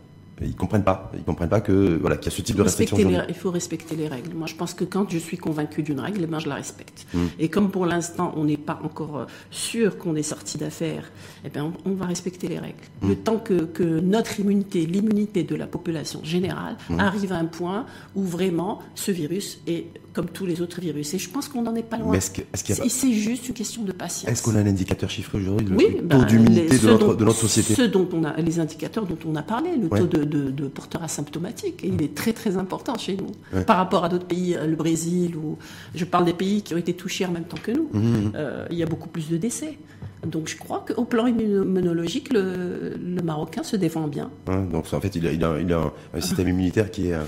ils 0.43 0.57
comprennent 0.57 0.85
pas. 0.85 1.11
Ils 1.15 1.23
comprennent 1.23 1.49
pas 1.49 1.61
que 1.61 1.97
voilà 2.01 2.17
qu'il 2.17 2.31
y 2.31 2.35
a 2.35 2.37
ce 2.37 2.43
type 2.43 2.57
de 2.57 2.63
restriction. 2.63 2.97
il 3.29 3.35
faut 3.35 3.51
respecter 3.51 3.95
les 3.95 4.09
règles. 4.09 4.35
Moi, 4.35 4.47
je 4.47 4.55
pense 4.55 4.75
que 4.75 4.85
quand 4.85 5.09
je 5.11 5.19
suis 5.19 5.37
convaincu 5.37 5.83
d'une 5.83 6.01
règle, 6.01 6.21
eh 6.25 6.27
ben, 6.27 6.39
je 6.39 6.49
la 6.49 6.57
respecte. 6.57 7.07
Hmm. 7.15 7.27
Et 7.39 7.49
comme 7.49 7.71
pour 7.71 7.87
l'instant, 7.87 8.33
on 8.37 8.45
n'est 8.45 8.57
pas 8.57 8.81
encore 8.83 9.19
euh, 9.19 9.25
sûr 9.51 9.97
qu'on 9.99 10.17
est 10.17 10.23
sorti 10.23 10.59
d'affaires, 10.59 11.11
eh 11.45 11.51
ben, 11.51 11.73
on, 11.85 11.93
va 11.95 12.07
respecter 12.07 12.49
les 12.49 12.59
règles. 12.59 12.75
Hmm. 13.03 13.09
Le 13.09 13.17
temps 13.17 13.39
que, 13.39 13.65
que 13.65 14.01
notre 14.01 14.41
immunité, 14.41 14.87
l'immunité 14.87 15.45
de 15.45 15.55
la 15.55 15.67
population 15.67 16.23
générale, 16.25 16.77
hmm. 16.91 16.99
arrive 16.99 17.33
à 17.33 17.37
un 17.37 17.47
point 17.47 17.87
où 18.15 18.23
vraiment 18.23 18.81
ce 18.95 19.13
virus 19.13 19.61
est 19.67 19.87
comme 20.15 20.29
tous 20.29 20.47
les 20.47 20.63
autres 20.63 20.81
virus. 20.81 21.13
Et 21.13 21.19
je 21.19 21.29
pense 21.29 21.49
qu'on 21.49 21.63
n'en 21.63 21.75
est 21.75 21.83
pas 21.83 21.99
loin. 21.99 22.17
C'est 22.21 23.13
juste 23.13 23.49
une 23.49 23.55
question 23.55 23.83
de 23.83 23.93
patience. 23.93 24.31
Est-ce 24.31 24.43
qu'on 24.43 24.55
a 24.55 24.61
un 24.61 24.67
indicateur 24.67 25.11
chiffré 25.11 25.39
aujourd'hui 25.39 25.67
le, 25.67 26.09
taux 26.09 26.19
ben, 26.19 26.25
d'humidité 26.25 26.79
de, 26.79 27.25
notre, 27.25 27.33
société 27.33 27.75
Ce 27.75 27.83
dont 27.83 28.09
on 28.13 28.25
a, 28.25 28.37
les 28.41 28.61
indicateurs 28.61 29.07
dont 29.07 29.19
on 29.27 29.35
a 29.35 29.43
parlé, 29.43 29.77
le 29.77 29.89
taux 29.89 30.07
de, 30.07 30.25
porteurs 30.69 31.03
asymptomatiques, 31.03 31.81
il 31.85 32.03
est 32.03 32.15
très 32.15 32.33
très 32.33 32.57
important 32.57 32.97
chez 32.99 33.17
nous. 33.17 33.63
Par 33.63 33.77
rapport 33.77 34.05
à 34.05 34.09
d'autres 34.09 34.27
pays, 34.27 34.55
euh, 34.55 34.67
le 34.67 34.77
Brésil, 34.77 35.37
ou 35.37 35.59
je 35.95 36.05
parle 36.05 36.25
des 36.25 36.33
pays 36.33 36.63
qui 36.63 36.75
ont 36.75 36.79
été 36.79 36.95
touchés 36.95 37.27
en 37.27 37.31
même 37.31 37.45
temps 37.45 37.59
que 37.63 37.73
nous, 37.73 37.89
mmh, 37.93 37.99
mmh. 37.99 38.33
Euh, 38.35 38.67
il 38.71 38.77
y 38.77 38.83
a 38.83 38.87
beaucoup 38.87 39.09
plus 39.09 39.29
de 39.29 39.37
décès. 39.37 39.79
Donc 40.27 40.49
je 40.49 40.57
crois 40.57 40.85
qu'au 40.87 41.05
plan 41.05 41.27
immunologique, 41.27 42.33
le, 42.33 42.97
Marocain 43.23 43.63
se 43.63 43.77
défend 43.77 44.07
bien. 44.07 44.31
donc 44.47 44.87
en 44.93 45.01
fait, 45.01 45.15
il 45.17 45.27
a, 45.27 45.33
il 45.33 45.73
a, 45.73 45.93
un, 46.15 46.21
système 46.21 46.49
immunitaire 46.49 46.91
qui, 46.91 47.09
est, 47.09 47.19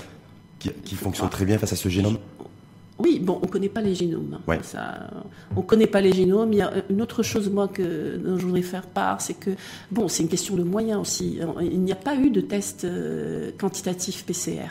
qui, 0.59 0.95
fonctionne 0.95 1.29
très 1.29 1.45
bien 1.45 1.57
face 1.57 1.73
à 1.73 1.75
ce 1.75 1.89
génome 1.89 2.17
oui, 2.99 3.19
bon, 3.19 3.39
on 3.41 3.45
ne 3.45 3.51
connaît 3.51 3.69
pas 3.69 3.81
les 3.81 3.93
génomes. 3.93 4.39
Ça, 4.63 5.09
on 5.55 5.61
ne 5.61 5.65
connaît 5.65 5.87
pas 5.87 6.01
les 6.01 6.13
génomes. 6.13 6.51
Il 6.53 6.59
y 6.59 6.61
a 6.61 6.73
une 6.89 7.01
autre 7.01 7.21
chose, 7.21 7.49
moi, 7.49 7.67
que, 7.67 8.17
dont 8.17 8.37
je 8.37 8.45
voudrais 8.45 8.63
faire 8.63 8.87
part, 8.87 9.21
c'est 9.21 9.35
que, 9.35 9.51
bon, 9.91 10.07
c'est 10.07 10.23
une 10.23 10.29
question 10.29 10.55
de 10.55 10.63
moyens 10.63 11.01
aussi. 11.01 11.39
Il 11.61 11.81
n'y 11.81 11.91
a 11.91 11.95
pas 11.95 12.15
eu 12.15 12.29
de 12.31 12.41
test 12.41 12.85
euh, 12.85 13.51
quantitatif 13.57 14.25
PCR 14.25 14.69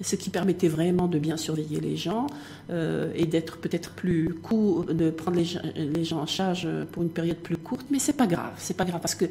ce 0.00 0.16
qui 0.16 0.30
permettait 0.30 0.68
vraiment 0.68 1.06
de 1.06 1.18
bien 1.18 1.36
surveiller 1.36 1.80
les 1.80 1.96
gens 1.96 2.26
euh, 2.70 3.12
et 3.14 3.26
d'être 3.26 3.58
peut-être 3.58 3.90
plus 3.90 4.34
court, 4.42 4.84
de 4.84 5.10
prendre 5.10 5.36
les, 5.36 6.04
gens 6.04 6.20
en 6.20 6.26
charge 6.26 6.68
pour 6.90 7.04
une 7.04 7.10
période 7.10 7.36
plus 7.36 7.56
courte. 7.56 7.86
Mais 7.90 7.98
c'est 7.98 8.16
pas 8.16 8.26
grave, 8.26 8.52
c'est 8.56 8.76
pas 8.76 8.84
grave 8.84 9.00
parce 9.00 9.14
que 9.14 9.26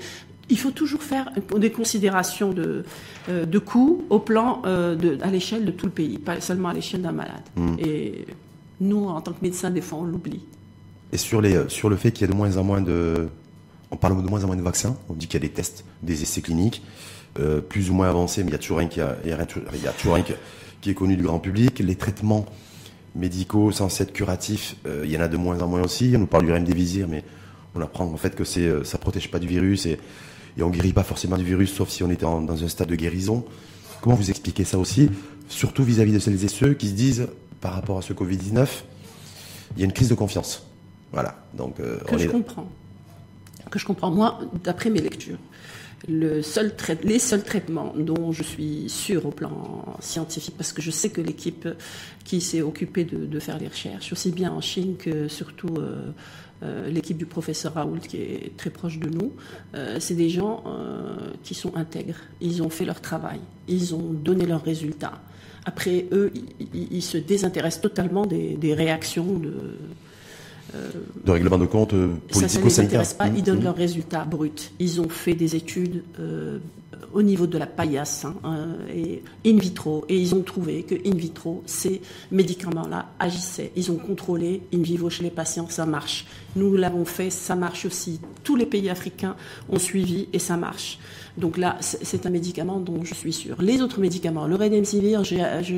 il 0.50 0.60
faut 0.60 0.72
toujours 0.72 1.04
faire 1.04 1.32
des 1.58 1.72
considérations 1.72 2.52
de, 2.52 2.84
euh, 3.30 3.46
de 3.46 3.60
coûts 3.60 4.04
au 4.10 4.20
plan 4.20 4.62
euh, 4.66 4.96
de, 4.96 5.18
à 5.22 5.28
l'échelle 5.28 5.66
de 5.66 5.72
tout 5.72 5.86
le 5.86 5.92
pays, 5.92 6.18
pas 6.18 6.42
seulement 6.42 6.70
à 6.70 6.74
l'échelle 6.74 7.02
d'un 7.02 7.12
malade. 7.12 7.44
Hmm. 7.56 7.76
Et 7.80 8.26
nous, 8.82 9.06
en 9.06 9.22
tant 9.22 9.32
que 9.32 9.42
médecins, 9.42 9.70
des 9.70 9.82
fois, 9.82 10.00
on 10.00 10.04
l'oublie. 10.04 10.44
Et 11.12 11.18
sur, 11.18 11.42
les, 11.42 11.70
sur 11.70 11.90
le 11.90 11.96
fait 11.96 12.12
qu'il 12.12 12.28
y 12.28 12.30
a 12.30 12.34
de 12.34 12.38
moins 12.38 12.58
en 12.58 12.64
moins 12.64 12.82
de, 12.82 13.30
on 13.92 13.96
parle 13.98 14.22
de 14.22 14.30
moins 14.30 14.44
en 14.44 14.48
moins 14.48 14.56
de 14.56 14.62
vaccins, 14.62 14.98
on 15.10 15.14
dit 15.14 15.28
qu'il 15.28 15.42
y 15.42 15.46
a 15.46 15.48
des 15.48 15.54
tests, 15.54 15.86
des 16.02 16.24
essais 16.24 16.42
cliniques. 16.42 16.82
Euh, 17.40 17.62
plus 17.62 17.90
ou 17.90 17.96
moins 17.96 18.08
avancé, 18.08 18.44
mais 18.44 18.50
il 18.50 18.52
y 18.52 18.56
a 18.56 18.60
toujours 18.60 18.78
rien 18.78 18.88
qui, 18.88 19.02
a, 19.02 19.18
il 19.24 19.32
y 19.32 19.34
a 19.34 19.44
toujours 19.92 20.14
rien 20.14 20.24
qui, 20.82 20.90
est 20.92 20.94
connu 20.94 21.18
du 21.18 21.24
grand 21.24 21.40
public. 21.40 21.80
Les 21.80 21.96
traitements 21.96 22.46
médicaux 23.16 23.72
censés 23.72 24.04
être 24.04 24.14
curatifs, 24.14 24.76
euh, 24.86 25.02
il 25.04 25.12
y 25.12 25.18
en 25.18 25.22
a 25.22 25.28
de 25.28 25.38
moins 25.38 25.60
en 25.60 25.68
moins 25.68 25.82
aussi. 25.82 26.14
On 26.16 26.20
nous 26.20 26.28
parle 26.28 26.46
du 26.46 26.52
remdesivir, 26.52 27.08
mais 27.08 27.24
on 27.74 27.82
apprend 27.82 28.06
en 28.06 28.18
fait 28.18 28.36
que 28.36 28.44
c'est, 28.44 28.68
euh, 28.68 28.84
ça 28.84 29.00
protège 29.00 29.32
pas 29.32 29.40
du 29.40 29.48
virus 29.48 29.88
et, 29.88 29.98
et 30.58 30.64
on 30.64 30.70
guérit 30.70 30.94
pas 30.94 31.04
forcément 31.04 31.38
du 31.38 31.44
virus, 31.44 31.74
sauf 31.74 31.90
si 31.90 32.04
on 32.04 32.10
était 32.10 32.26
dans 32.26 32.64
un 32.64 32.68
stade 32.68 32.90
de 32.90 32.96
guérison. 32.96 33.46
Comment 34.02 34.16
vous 34.16 34.30
expliquez 34.30 34.64
ça 34.64 34.78
aussi, 34.78 35.10
surtout 35.48 35.84
vis-à-vis 35.84 36.12
de 36.12 36.20
celles 36.20 36.44
et 36.44 36.48
ceux 36.48 36.74
qui 36.74 36.90
se 36.90 36.94
disent, 36.94 37.28
par 37.62 37.74
rapport 37.74 37.98
à 37.98 38.02
ce 38.02 38.14
Covid-19, 38.14 38.68
il 39.76 39.80
y 39.80 39.82
a 39.84 39.86
une 39.86 39.94
crise 39.94 40.10
de 40.10 40.16
confiance. 40.16 40.68
Voilà. 41.12 41.36
Donc, 41.54 41.78
que 41.78 42.18
je 42.18 42.28
comprends. 42.28 42.68
Que 43.72 43.80
je 43.80 43.86
comprends. 43.86 44.12
Moi, 44.12 44.40
d'après 44.64 44.90
mes 44.90 45.02
lectures, 45.02 45.38
le 46.08 46.42
seul 46.42 46.74
les 47.04 47.20
seuls 47.20 47.44
traitements 47.44 47.94
dont 47.96 48.32
je 48.32 48.44
suis 48.44 48.90
sûre 48.90 49.26
au 49.26 49.32
plan 49.32 49.96
scientifique, 50.00 50.56
parce 50.58 50.74
que 50.74 50.82
je 50.82 50.92
sais 50.92 51.10
que 51.10 51.22
l'équipe 51.22 51.68
qui 52.26 52.42
s'est 52.42 52.62
occupée 52.62 53.06
de, 53.06 53.40
faire 53.40 53.58
les 53.58 53.68
recherches, 53.68 54.12
aussi 54.12 54.32
bien 54.32 54.52
en 54.52 54.62
Chine 54.62 54.96
que 54.98 55.28
surtout 55.28 55.76
euh, 55.78 56.12
euh, 56.62 56.90
l'équipe 56.90 57.18
du 57.18 57.26
professeur 57.26 57.74
Raoult 57.74 58.00
qui 58.08 58.18
est 58.18 58.58
très 58.58 58.70
proche 58.70 59.00
de 59.00 59.10
nous, 59.10 59.34
euh, 59.76 59.98
c'est 60.00 60.16
des 60.16 60.30
gens 60.30 60.64
qui 61.44 61.56
sont 61.56 61.76
intègres. 61.76 62.20
Ils 62.42 62.62
ont 62.62 62.70
fait 62.70 62.86
leur 62.86 63.02
travail, 63.02 63.40
ils 63.68 63.96
ont 63.96 64.12
donné 64.12 64.46
leurs 64.46 64.64
résultats. 64.64 65.20
Après, 65.66 66.08
eux, 66.12 66.32
ils, 66.74 67.02
se 67.02 67.18
désintéressent 67.18 67.82
totalement 67.82 68.26
des 68.26 68.74
réactions 68.74 69.40
de 69.40 69.78
de 71.24 71.32
règlement 71.32 71.58
de 71.58 71.66
compte 71.66 71.94
euh, 71.94 72.16
politico-sanitaire. 72.32 72.52
Ça 72.52 72.62
ne 72.62 72.68
les 72.68 72.80
intéresse 72.80 73.14
pas, 73.14 73.28
ils 73.28 73.44
donnent 73.44 73.60
mmh. 73.60 73.64
leurs 73.64 73.76
résultats 73.76 74.26
bruts. 74.26 74.52
Ils 74.80 75.02
ont 75.02 75.10
fait 75.10 75.36
des 75.36 75.56
études 75.56 76.04
euh, 76.20 76.60
au 77.14 77.22
niveau 77.22 77.48
de 77.48 77.58
la 77.58 77.66
paillasse 77.66 78.26
hein, 78.26 78.36
euh, 78.46 78.88
et 78.94 79.24
in 79.46 79.58
vitro, 79.58 80.06
et 80.10 80.18
ils 80.18 80.34
ont 80.36 80.42
trouvé 80.42 80.84
que 80.84 80.96
in 80.96 81.16
vitro, 81.16 81.64
ces 81.66 82.02
médicaments-là 82.32 83.08
agissaient. 83.20 83.72
Ils 83.76 83.92
ont 83.92 83.98
contrôlé 83.98 84.62
in 84.74 84.82
vivo 84.82 85.10
chez 85.10 85.24
les 85.24 85.30
patients, 85.30 85.68
ça 85.70 85.86
marche. 85.86 86.26
Nous 86.56 86.76
l'avons 86.76 87.06
fait, 87.06 87.30
ça 87.30 87.56
marche 87.56 87.86
aussi. 87.86 88.20
Tous 88.44 88.56
les 88.56 88.66
pays 88.66 88.90
africains 88.90 89.36
ont 89.70 89.80
suivi 89.80 90.28
et 90.34 90.40
ça 90.40 90.58
marche. 90.58 91.00
Donc 91.38 91.58
là, 91.58 91.78
c'est 91.80 92.26
un 92.26 92.30
médicament 92.30 92.80
dont 92.80 93.04
je 93.04 93.14
suis 93.16 93.34
sûre. 93.34 93.56
Les 93.60 93.82
autres 93.82 94.00
médicaments, 94.00 94.46
le 94.46 94.56
Redemsivir, 94.56 95.24
je, 95.24 95.36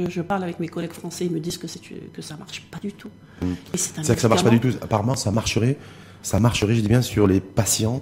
je, 0.09 0.21
parle 0.21 0.43
avec 0.43 0.59
mes 0.59 0.67
collègues 0.67 0.91
français, 0.91 1.25
ils 1.25 1.31
me 1.31 1.39
disent 1.39 1.57
que, 1.57 1.67
que 2.13 2.21
ça 2.21 2.35
marche 2.35 2.61
pas 2.69 2.79
du 2.79 2.91
tout. 2.91 3.09
Mmh. 3.41 3.45
C'est 3.75 4.15
que 4.15 4.21
ça 4.21 4.27
marche 4.27 4.43
pas 4.43 4.49
du 4.49 4.59
tout. 4.59 4.71
Apparemment, 4.81 5.15
ça 5.15 5.31
marcherait, 5.31 5.77
ça 6.21 6.41
marcherait, 6.41 6.75
je 6.75 6.81
dis 6.81 6.89
bien, 6.89 7.01
sur 7.01 7.25
les 7.25 7.39
patients 7.39 8.01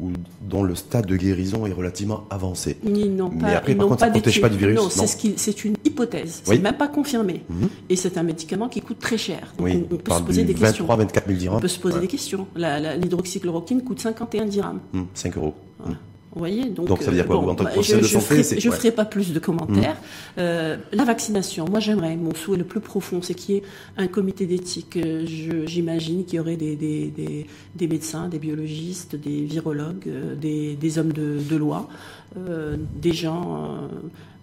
ou 0.00 0.10
dont 0.42 0.62
le 0.62 0.74
stade 0.74 1.06
de 1.06 1.16
guérison 1.16 1.66
est 1.66 1.72
relativement 1.72 2.24
avancé. 2.30 2.76
Ils 2.84 3.14
n'ont 3.14 3.30
Mais 3.30 3.40
pas, 3.40 3.46
après, 3.48 3.72
ils 3.72 3.78
par 3.78 3.88
contre, 3.88 4.00
ça 4.00 4.06
pas 4.06 4.12
protège 4.12 4.40
pas 4.40 4.48
du 4.48 4.56
virus, 4.56 4.76
Non, 4.76 4.84
non 4.84 4.88
c'est 4.90 5.36
ce 5.36 5.66
une 5.66 5.76
hypothèse. 5.84 6.42
Oui. 6.46 6.56
C'est 6.56 6.62
même 6.62 6.76
pas 6.76 6.88
confirmé. 6.88 7.42
Mhm. 7.48 7.68
Et 7.88 7.96
c'est 7.96 8.16
un 8.18 8.22
médicament 8.22 8.68
qui 8.68 8.80
coûte 8.80 8.98
très 8.98 9.18
cher. 9.18 9.52
Donc 9.58 9.66
Oui, 9.66 9.84
on, 9.90 9.94
on 9.94 9.96
on 9.96 9.98
peut 9.98 10.12
se 10.12 10.20
poser 10.22 10.44
des 10.44 10.54
questions. 10.54 10.86
23-24 10.86 11.12
000 11.12 11.24
On 11.28 11.32
dirhams. 11.38 11.60
peut 11.60 11.68
se 11.68 11.78
poser 11.78 11.94
Ouais. 11.96 12.00
des 12.02 12.06
questions. 12.08 12.46
L'hydroxychloroquine 12.56 13.82
coûte 13.82 14.00
51 14.00 14.46
dirhams. 14.46 14.80
Hum, 14.94 15.06
5 15.14 15.36
euros. 15.36 15.54
Hum. 15.84 15.96
Vous 16.32 16.38
voyez 16.38 16.66
donc, 16.66 16.86
Donc, 16.86 17.02
ça 17.02 17.10
veut 17.10 17.16
dire 17.16 17.26
quoi, 17.26 17.36
euh, 17.36 17.40
vous, 17.40 17.48
en 17.48 17.54
tant 17.56 17.64
que 17.64 17.68
bah, 17.70 17.74
professionnel 17.74 18.04
de 18.04 18.08
je 18.08 18.12
santé, 18.12 18.42
ferai- 18.44 18.60
Je 18.60 18.66
ne 18.68 18.70
ouais. 18.72 18.76
ferai 18.78 18.92
pas 18.92 19.04
plus 19.04 19.32
de 19.32 19.38
commentaires. 19.40 19.96
Euh, 20.38 20.76
la 20.92 21.04
vaccination, 21.04 21.64
moi 21.68 21.80
j'aimerais, 21.80 22.14
mon 22.16 22.34
souhait 22.34 22.56
le 22.56 22.62
plus 22.64 22.78
profond, 22.80 23.20
c'est 23.20 23.34
qu'il 23.34 23.56
y 23.56 23.58
ait 23.58 23.62
un 23.96 24.06
comité 24.06 24.46
d'éthique. 24.46 24.96
Euh, 24.96 25.26
J'imagine 25.66 26.24
qu'il 26.24 26.36
y 26.36 26.40
aurait 26.40 26.56
des, 26.56 26.76
des, 26.76 27.08
des, 27.10 27.46
des 27.74 27.88
médecins, 27.88 28.28
des 28.28 28.38
biologistes, 28.38 29.16
des 29.16 29.42
virologues, 29.44 30.08
des, 30.40 30.76
des 30.76 30.98
hommes 30.98 31.12
de, 31.12 31.38
de 31.40 31.56
loi, 31.56 31.88
euh, 32.36 32.76
des 33.00 33.12
gens 33.12 33.88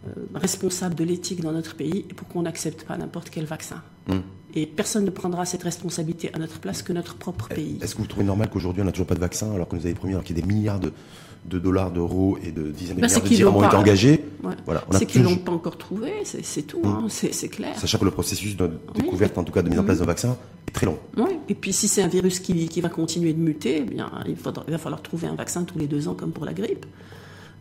euh, 0.06 0.10
responsables 0.36 0.96
de 0.96 1.04
l'éthique 1.06 1.42
dans 1.42 1.52
notre 1.52 1.76
pays 1.76 2.04
pour 2.04 2.28
qu'on 2.28 2.42
n'accepte 2.42 2.84
pas 2.84 2.98
n'importe 2.98 3.30
quel 3.30 3.46
vaccin. 3.46 3.82
Hum. 4.10 4.22
Et 4.56 4.66
personne 4.66 5.06
ne 5.06 5.10
prendra 5.10 5.46
cette 5.46 5.64
responsabilité 5.64 6.32
à 6.34 6.40
notre 6.40 6.60
place 6.60 6.82
que 6.82 6.92
notre 6.92 7.16
propre 7.16 7.48
pays. 7.50 7.78
Est-ce 7.82 7.96
que 7.96 8.02
vous 8.02 8.08
trouvez 8.08 8.26
normal 8.26 8.50
qu'aujourd'hui 8.50 8.82
on 8.82 8.86
n'a 8.86 8.92
toujours 8.92 9.06
pas 9.08 9.16
de 9.16 9.20
vaccin 9.20 9.52
alors 9.54 9.68
que 9.68 9.76
nous 9.76 9.86
avez 9.86 9.94
promis 9.94 10.14
alors 10.14 10.24
qu'il 10.24 10.36
y 10.36 10.40
a 10.40 10.42
des 10.42 10.52
milliards 10.54 10.80
de, 10.80 10.92
de 11.48 11.60
dollars, 11.60 11.92
d'euros 11.92 12.38
et 12.44 12.52
de 12.52 12.64
dizaines 12.72 12.98
de 12.98 13.02
Bah, 13.02 13.08
milliards 13.08 13.24
de 13.24 13.30
dirhams 13.30 13.54
l'ont 13.54 13.60
ont 13.62 13.68
été 13.68 13.76
engagés 13.78 14.24
Ouais. 14.44 14.54
Voilà, 14.66 14.84
C'est 14.92 15.06
qu'ils 15.06 15.24
l'ont 15.24 15.30
toujours- 15.30 15.44
pas 15.46 15.52
encore 15.52 15.78
trouvé, 15.78 16.12
c'est 16.24 16.62
tout, 16.64 16.80
Hum. 16.84 17.06
hein, 17.06 17.08
c'est 17.10 17.48
clair. 17.50 17.78
Sachant 17.78 17.98
que 17.98 18.06
le 18.06 18.12
processus 18.12 18.56
de 18.56 18.70
découverte, 18.96 19.38
en 19.38 19.44
tout 19.44 19.52
cas 19.54 19.62
de 19.62 19.70
mise 19.70 19.80
en 19.80 19.84
place 19.84 20.00
d'un 20.00 20.06
vaccin, 20.06 20.38
est 20.68 20.72
très 20.72 20.86
long. 20.86 20.98
Oui, 21.18 21.32
et 21.50 21.56
puis 21.56 21.74
si 21.74 21.88
c'est 21.88 22.02
un 22.02 22.08
virus 22.08 22.40
qui, 22.40 22.68
qui 22.68 22.82
va 22.82 22.90
continuer 22.90 23.34
de 23.34 23.40
muter, 23.40 23.78
eh 23.80 23.82
bien, 23.82 24.12
il, 24.28 24.36
faudra- 24.36 24.64
il 24.68 24.72
va 24.72 24.78
falloir 24.78 25.02
trouver 25.02 25.28
un 25.28 25.36
vaccin 25.36 25.64
tous 25.64 25.80
les 25.80 25.88
deux 25.88 26.08
ans 26.08 26.14
comme 26.14 26.32
pour 26.32 26.46
la 26.46 26.54
grippe. 26.54 26.86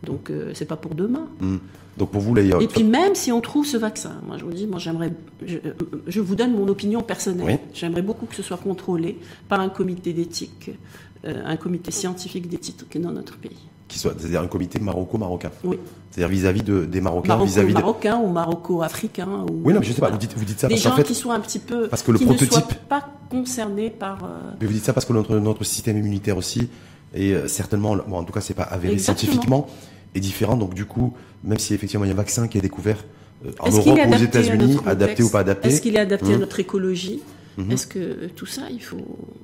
Donc 0.03 0.29
euh, 0.29 0.51
c'est 0.53 0.65
pas 0.67 0.75
pour 0.75 0.93
demain. 0.93 1.27
Hum. 1.41 1.59
Donc 1.97 2.11
pour 2.11 2.21
vous, 2.21 2.37
Et 2.37 2.67
puis 2.67 2.83
même 2.83 3.15
si 3.15 3.31
on 3.31 3.41
trouve 3.41 3.65
ce 3.65 3.75
vaccin, 3.75 4.17
moi 4.27 4.37
je 4.37 4.45
vous 4.45 4.51
dis, 4.53 4.67
moi 4.67 4.77
j'aimerais, 4.77 5.11
je, 5.43 5.57
je 6.05 6.21
vous 6.21 6.35
donne 6.35 6.51
mon 6.53 6.67
opinion 6.67 7.01
personnelle. 7.01 7.47
Oui. 7.47 7.69
J'aimerais 7.73 8.03
beaucoup 8.03 8.27
que 8.27 8.35
ce 8.35 8.43
soit 8.43 8.57
contrôlé 8.57 9.17
par 9.49 9.59
un 9.61 9.69
comité 9.69 10.13
d'éthique, 10.13 10.69
euh, 11.25 11.41
un 11.43 11.57
comité 11.57 11.89
scientifique 11.89 12.47
d'éthique 12.47 13.01
dans 13.01 13.11
notre 13.11 13.37
pays. 13.37 13.57
Qu'il 13.87 13.99
soit, 14.01 14.13
c'est-à-dire 14.17 14.41
un 14.41 14.47
comité 14.47 14.79
maroco-marocain. 14.79 15.51
Oui, 15.63 15.77
C'est-à-dire 16.11 16.29
vis-à-vis 16.29 16.63
de, 16.63 16.85
des 16.85 16.99
Marocains, 17.01 17.37
vis-à-vis 17.43 17.73
de... 17.73 17.79
Marocain 17.79 18.17
ou 18.17 18.27
maroco-africain. 18.27 19.27
Ou, 19.49 19.61
Oui, 19.63 19.73
non, 19.73 19.79
mais 19.79 19.85
je 19.85 19.93
sais 19.93 20.01
pas, 20.01 20.09
vous 20.09 20.17
dites, 20.17 20.33
vous 20.37 20.45
dites 20.45 20.59
ça 20.59 20.67
Des 20.67 20.73
parce 20.75 20.83
gens 20.83 20.95
fait, 20.95 21.03
qui 21.03 21.15
soient 21.15 21.33
un 21.35 21.39
petit 21.39 21.59
peu, 21.59 21.87
parce 21.87 22.01
que 22.03 22.11
le 22.11 22.17
qui 22.17 22.25
ne 22.25 22.29
prototype- 22.33 22.51
soient 22.53 22.67
pas 22.89 23.07
concernés 23.29 23.89
par. 23.89 24.23
euh, 24.23 24.27
mais 24.59 24.67
vous 24.67 24.73
dites 24.73 24.83
ça 24.85 24.93
parce 24.93 25.05
que 25.05 25.13
notre, 25.13 25.37
notre 25.37 25.63
système 25.63 25.97
immunitaire 25.97 26.37
aussi 26.37 26.69
est 27.13 27.31
euh, 27.33 27.47
certainement, 27.47 27.95
bon, 27.95 28.17
en 28.17 28.23
tout 28.23 28.33
cas, 28.33 28.41
c'est 28.41 28.53
pas 28.53 28.63
avéré 28.63 28.93
Exactement. 28.93 29.17
scientifiquement, 29.31 29.67
est 30.15 30.19
différent. 30.19 30.57
Donc 30.57 30.73
du 30.73 30.85
coup, 30.85 31.13
même 31.43 31.57
si 31.59 31.73
effectivement 31.73 32.05
il 32.05 32.09
y 32.09 32.11
a 32.11 32.13
un 32.13 32.17
vaccin 32.17 32.47
qui 32.47 32.57
est 32.57 32.61
découvert 32.61 33.03
euh, 33.45 33.51
en 33.59 33.69
Europe 33.69 33.85
ou 34.07 34.13
aux 34.13 34.17
États-Unis, 34.17 34.77
adapté 34.85 35.23
ou 35.23 35.29
pas 35.29 35.39
adapté, 35.39 35.69
Est-ce 35.69 35.81
qu'il 35.81 35.95
est 35.95 35.99
adapté 35.99 36.31
à 36.31 36.35
Mhm. 36.35 36.39
notre 36.41 36.59
écologie 36.59 37.21
Mhm. 37.57 37.71
Est-ce 37.71 37.87
que 37.87 38.27
tout 38.35 38.45
ça, 38.45 38.63
il 38.69 38.81
faut, 38.83 38.97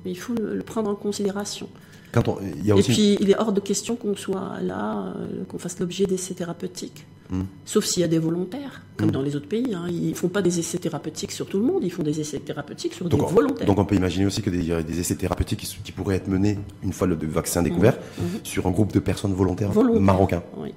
il 0.06 0.16
faut 0.16 0.34
le, 0.34 0.54
le 0.54 0.62
prendre 0.62 0.88
en 0.88 0.94
considération 0.94 1.68
quand 2.14 2.28
on, 2.28 2.36
il 2.58 2.64
y 2.66 2.72
a 2.72 2.76
Et 2.76 2.82
puis, 2.82 3.16
il 3.20 3.30
est 3.30 3.36
hors 3.38 3.52
de 3.52 3.60
question 3.60 3.96
qu'on 3.96 4.14
soit 4.16 4.60
là, 4.62 5.12
euh, 5.18 5.44
qu'on 5.48 5.58
fasse 5.58 5.78
l'objet 5.80 6.06
d'essais 6.06 6.34
thérapeutiques. 6.34 7.04
Mhm. 7.30 7.46
Sauf 7.64 7.84
s'il 7.86 8.02
y 8.02 8.04
a 8.04 8.08
des 8.08 8.18
volontaires, 8.18 8.82
comme 8.96 9.06
Mhm. 9.08 9.12
dans 9.12 9.22
les 9.22 9.34
autres 9.34 9.48
pays. 9.48 9.74
hein. 9.74 9.86
Ils 9.90 10.14
font 10.14 10.28
pas 10.28 10.42
des 10.42 10.58
essais 10.58 10.78
thérapeutiques 10.78 11.32
sur 11.32 11.46
tout 11.46 11.58
le 11.58 11.64
monde, 11.64 11.82
ils 11.82 11.90
font 11.90 12.02
des 12.02 12.20
essais 12.20 12.38
thérapeutiques 12.38 12.94
sur 12.94 13.08
Donc, 13.08 13.20
des 13.20 13.26
on- 13.26 13.30
volontaires. 13.30 13.66
donc 13.66 13.78
on 13.78 13.84
peut 13.84 13.94
imaginer 13.96 14.26
aussi 14.26 14.42
que 14.42 14.50
des, 14.50 14.70
a 14.72 14.82
des 14.82 15.00
essais 15.00 15.16
thérapeutiques 15.16 15.60
qui, 15.82 15.92
pourraient 15.92 16.16
être 16.16 16.28
menés 16.28 16.58
une 16.82 16.92
fois 16.92 17.06
le 17.06 17.16
vaccin 17.16 17.62
découvert 17.62 17.96
Mhm. 18.18 18.24
sur 18.44 18.66
un 18.66 18.70
groupe 18.70 18.92
de 18.92 19.00
personnes 19.00 19.32
volontaires, 19.34 19.72
Volontaires. 19.72 20.00
marocains. 20.02 20.42
Oui, 20.58 20.72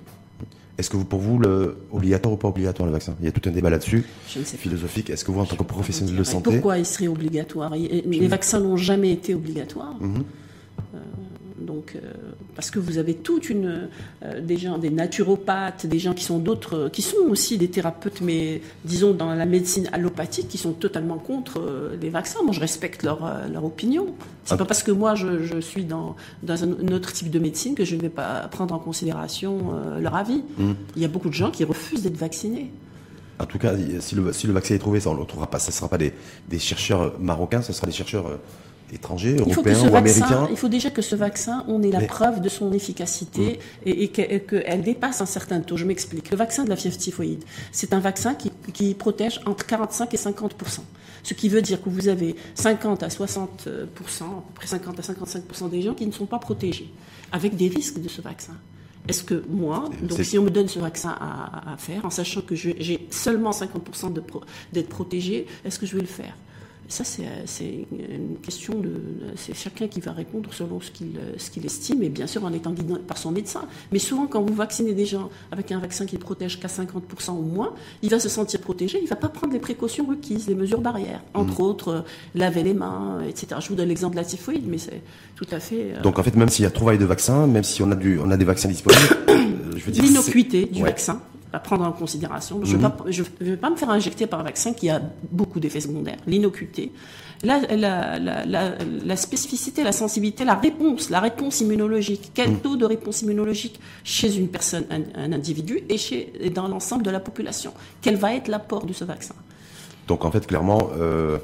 Est-ce 0.80 0.92
que 0.92 0.96
vous, 0.98 1.06
pour 1.06 1.20
vous, 1.20 1.40
le, 1.40 1.76
obligatoire 1.92 2.36
ou 2.36 2.38
pas 2.38 2.48
obligatoire 2.50 2.86
le 2.86 2.94
vaccin? 2.94 3.16
Il 3.20 3.26
y 3.26 3.28
a 3.28 3.32
tout 3.32 3.50
un 3.50 3.52
débat 3.52 3.72
là-dessus, 3.72 4.06
ne 4.38 4.44
philosophique. 4.44 5.10
Est-ce 5.10 5.26
que 5.26 5.32
vous, 5.32 5.40
en 5.40 5.46
tant 5.46 5.56
que 5.56 5.64
professionnel 5.64 6.16
de 6.16 6.24
santé, 6.24 6.52
Pourquoi 6.52 6.78
il 6.78 6.86
serait 6.86 7.08
obligatoire? 7.08 7.74
Les 7.74 8.28
vaccins 8.28 8.60
n'ont 8.60 8.78
jamais 8.78 9.12
été 9.12 9.34
obligatoires. 9.34 9.96
Mhm. 10.00 10.24
Euh, 10.94 10.98
donc, 11.68 11.94
euh, 11.96 12.00
parce 12.56 12.72
que 12.72 12.80
vous 12.80 12.98
avez 12.98 13.14
toute 13.14 13.50
une 13.52 13.90
euh, 14.24 14.42
des 14.42 14.58
gens, 14.58 14.80
des 14.80 14.90
naturopathes, 14.90 15.86
des 15.86 16.00
gens 16.00 16.14
qui 16.16 16.24
sont 16.24 16.40
d'autres, 16.40 16.90
qui 16.92 17.02
sont 17.04 17.18
aussi 17.30 17.58
des 17.60 17.68
thérapeutes, 17.70 18.22
mais 18.22 18.62
disons 18.86 19.12
dans 19.14 19.34
la 19.36 19.46
médecine 19.46 19.88
allopathique, 19.92 20.48
qui 20.48 20.58
sont 20.58 20.72
totalement 20.72 21.18
contre 21.20 21.60
euh, 21.60 21.96
les 22.02 22.10
vaccins. 22.10 22.40
Moi, 22.44 22.54
je 22.54 22.60
respecte 22.62 23.04
leur 23.04 23.20
leur 23.54 23.64
opinion. 23.66 24.06
C'est 24.46 24.54
Ah. 24.56 24.58
pas 24.58 24.66
parce 24.66 24.82
que 24.82 24.92
moi 24.92 25.14
je, 25.22 25.44
je 25.44 25.60
suis 25.60 25.84
dans 25.86 26.16
dans 26.42 26.64
un, 26.64 26.72
un 26.72 26.92
autre 26.98 27.12
type 27.14 27.30
de 27.30 27.40
médecine 27.48 27.76
que 27.76 27.86
je 27.86 27.96
ne 27.98 28.02
vais 28.02 28.10
pas 28.24 28.48
prendre 28.50 28.74
en 28.74 28.80
considération 28.80 29.74
leur 30.00 30.16
avis. 30.16 30.42
Mhm. 30.58 30.76
Il 30.96 31.02
y 31.02 31.06
a 31.06 31.10
beaucoup 31.10 31.30
de 31.30 31.34
gens 31.44 31.52
qui 31.52 31.64
refusent 31.66 32.04
d'être 32.04 32.18
vaccinés. 32.28 32.72
En 33.40 33.46
tout 33.46 33.60
cas, 33.60 33.74
si 34.00 34.16
le, 34.16 34.34
si 34.34 34.48
le 34.48 34.54
vaccin 34.54 34.74
est 34.74 34.80
trouvé, 34.80 35.00
ça, 35.00 35.10
on 35.12 35.14
ne 35.14 35.20
le 35.20 35.26
trouvera 35.28 35.48
pas. 35.48 35.60
Ça 35.60 35.70
ne 35.72 35.74
sera 35.74 35.88
pas 35.88 36.00
des, 36.00 36.12
des 36.50 36.58
chercheurs 36.58 37.20
marocains, 37.20 37.62
ce 37.62 37.72
sera 37.72 37.86
des 37.86 37.94
chercheurs 37.94 38.40
étrangers, 38.94 39.32
Il 39.46 39.54
faut, 39.54 39.62
que 39.62 39.70
européens 39.70 39.76
ce 39.76 39.88
ou 39.88 39.92
vaccin, 39.92 40.22
américains. 40.26 40.48
il 40.52 40.58
faut 40.58 40.68
déjà 40.70 40.90
que 40.90 41.02
ce 41.02 41.16
vaccin, 41.16 41.64
on 41.68 41.82
ait 41.84 41.92
la 41.92 42.00
Mais- 42.00 42.06
Mm. 42.06 42.08
preuve 42.08 42.42
de 42.42 42.50
son 42.50 42.72
efficacité 42.74 43.60
et, 43.86 44.04
et 44.04 44.08
que- 44.10 44.22
et 44.22 44.40
qu'elle 44.42 44.82
dépasse 44.82 45.22
un 45.22 45.26
certain 45.26 45.60
taux. 45.62 45.78
Je 45.78 45.86
m'explique. 45.86 46.30
Le 46.32 46.38
vaccin 46.38 46.64
de 46.64 46.70
la 46.70 46.76
fièvre 46.76 46.98
typhoïde, 46.98 47.44
c'est 47.72 47.94
un 47.94 48.00
vaccin 48.00 48.34
qui, 48.36 48.52
qui 48.74 48.94
protège 48.94 49.40
entre 49.46 49.66
45 49.66 50.14
et 50.14 50.18
50 50.18 50.56
Ce 51.24 51.34
qui 51.34 51.50
veut 51.50 51.62
dire 51.62 51.82
que 51.82 51.90
vous 51.90 52.08
avez 52.08 52.36
50 52.56 53.04
à 53.04 53.10
60 53.10 53.68
à 53.68 53.86
peu 53.94 54.04
près 54.56 54.68
50 54.68 55.00
à 55.00 55.02
55% 55.04 55.68
des 55.70 55.82
gens 55.82 55.94
qui 55.94 56.06
ne 56.08 56.12
sont 56.14 56.26
pas 56.26 56.40
protégés, 56.40 56.90
avec 57.32 57.56
des 57.56 57.68
risques 57.68 58.00
de 58.02 58.08
ce 58.08 58.22
vaccin. 58.22 58.54
Est-ce 59.10 59.24
que 59.24 59.44
moi, 59.50 59.90
donc 60.04 60.20
si 60.24 60.38
on 60.38 60.44
me 60.44 60.50
donne 60.50 60.68
ce 60.68 60.80
vaccin 60.80 61.16
à, 61.20 61.74
à 61.74 61.78
faire, 61.78 62.06
en 62.06 62.10
sachant 62.10 62.42
que 62.42 62.56
j'ai 62.56 63.08
seulement 63.10 63.52
50% 63.52 64.10
de 64.12 64.20
pro- 64.22 64.42
d'être 64.74 64.90
protégé, 64.90 65.46
est-ce 65.66 65.80
que 65.80 65.86
je 65.86 65.96
vais 65.96 66.02
le 66.02 66.08
faire? 66.08 66.36
Ça, 66.90 67.04
c'est 67.04 67.24
euh, 67.24 67.44
c'est 67.46 67.86
une 67.92 68.38
question 68.42 68.80
de. 68.80 68.92
C'est 69.36 69.54
chacun 69.56 69.88
qui 69.88 70.00
va 70.00 70.12
répondre 70.14 70.50
selon 70.54 70.80
ce 70.80 70.90
qu'il 70.92 71.18
euh, 71.18 71.36
qu'il 71.52 71.66
estime, 71.66 72.02
et 72.04 72.10
bien 72.10 72.28
sûr 72.28 72.46
en 72.46 72.54
étant 72.54 72.72
guidé 72.72 72.94
par 73.08 73.18
son 73.18 73.32
médecin. 73.32 73.62
Mais 73.92 74.00
souvent, 74.00 74.26
quand 74.28 74.42
vous 74.42 74.54
vaccinez 74.54 74.94
des 74.94 75.06
gens 75.06 75.30
avec 75.52 75.72
un 75.72 75.80
vaccin 75.80 76.06
qui 76.06 76.16
ne 76.16 76.22
protège 76.22 76.60
qu'à 76.60 76.68
50% 76.70 77.32
ou 77.32 77.42
moins, 77.42 77.74
il 78.04 78.10
va 78.10 78.20
se 78.20 78.30
sentir 78.30 78.62
protégé, 78.62 79.00
il 79.00 79.04
ne 79.04 79.10
va 79.10 79.16
pas 79.18 79.30
prendre 79.30 79.52
les 79.54 79.60
précautions 79.60 80.06
requises, 80.06 80.48
les 80.48 80.56
mesures 80.56 80.82
barrières. 80.82 81.22
Entre 81.34 81.60
autres, 81.62 81.88
euh, 81.90 82.02
laver 82.36 82.64
les 82.64 82.74
mains, 82.74 83.20
euh, 83.22 83.28
etc. 83.30 83.60
Je 83.62 83.70
vous 83.70 83.76
donne 83.76 83.90
l'exemple 83.90 84.16
de 84.16 84.22
la 84.22 84.26
typhoïde, 84.26 84.64
mais 84.68 84.78
c'est 84.78 85.02
tout 85.36 85.48
à 85.52 85.60
fait. 85.60 85.94
euh, 85.96 86.02
Donc 86.02 86.20
en 86.20 86.24
fait, 86.24 86.36
même 86.36 86.50
s'il 86.50 86.64
y 86.64 86.68
a 86.68 86.72
trouvaille 86.72 86.98
de 86.98 87.06
vaccins, 87.06 87.48
même 87.48 87.64
si 87.64 87.82
on 87.84 87.92
a, 87.92 87.96
du, 87.96 88.20
on 88.20 88.32
a 88.32 88.38
des 88.38 88.46
vaccins 88.46 88.70
disponibles, 88.70 89.04
euh, 89.30 89.36
je 89.76 89.84
veux 89.86 89.92
dire, 89.92 90.04
c'est- 90.04 90.10
L'innocuité 90.10 90.66
du 90.66 90.82
Ouais. 90.84 90.90
vaccin 90.90 91.22
à 91.54 91.60
prendre 91.60 91.84
en 91.86 91.92
considération. 91.92 92.60
Je 92.64 92.76
ne 92.76 92.82
Mhm. 92.82 92.88
vais, 92.92 92.98
pas- 92.98 93.06
je 93.10 93.24
vais 93.42 93.58
pas 93.58 93.70
me 93.70 93.76
faire 93.76 93.90
injecter 93.90 94.28
par 94.28 94.40
un 94.40 94.44
vaccin 94.44 94.74
qui 94.74 94.90
a 94.90 95.02
beaucoup 95.32 95.60
d'effets 95.60 95.80
secondaires. 95.82 96.18
L'innocuité, 96.28 96.92
la, 97.44 97.60
la, 97.76 98.20
la, 98.20 98.46
la, 98.46 98.72
la 99.06 99.16
spécificité, 99.16 99.84
la 99.84 99.92
sensibilité, 99.92 100.44
la 100.44 100.56
réponse, 100.56 101.10
la 101.10 101.20
réponse 101.20 101.62
immunologique. 101.62 102.32
Quel 102.34 102.52
Mhm. 102.52 102.60
taux 102.60 102.76
de 102.76 102.86
réponse 102.86 103.22
immunologique 103.22 103.80
chez 104.04 104.36
une 104.38 104.48
personne, 104.50 104.86
un, 104.90 105.02
un 105.24 105.32
individu 105.34 105.80
et, 105.88 105.98
chez, 105.98 106.34
et 106.40 106.50
dans 106.50 106.68
l'ensemble 106.68 107.04
de 107.04 107.12
la 107.12 107.20
population? 107.20 107.72
Quel 108.02 108.16
va 108.16 108.34
être 108.34 108.48
l'apport 108.48 108.86
de 108.86 108.94
ce 108.94 109.04
vaccin? 109.06 109.36
Donc 110.08 110.26
en 110.26 110.32
fait, 110.32 110.46
clairement, 110.48 110.90
euh, 110.98 111.38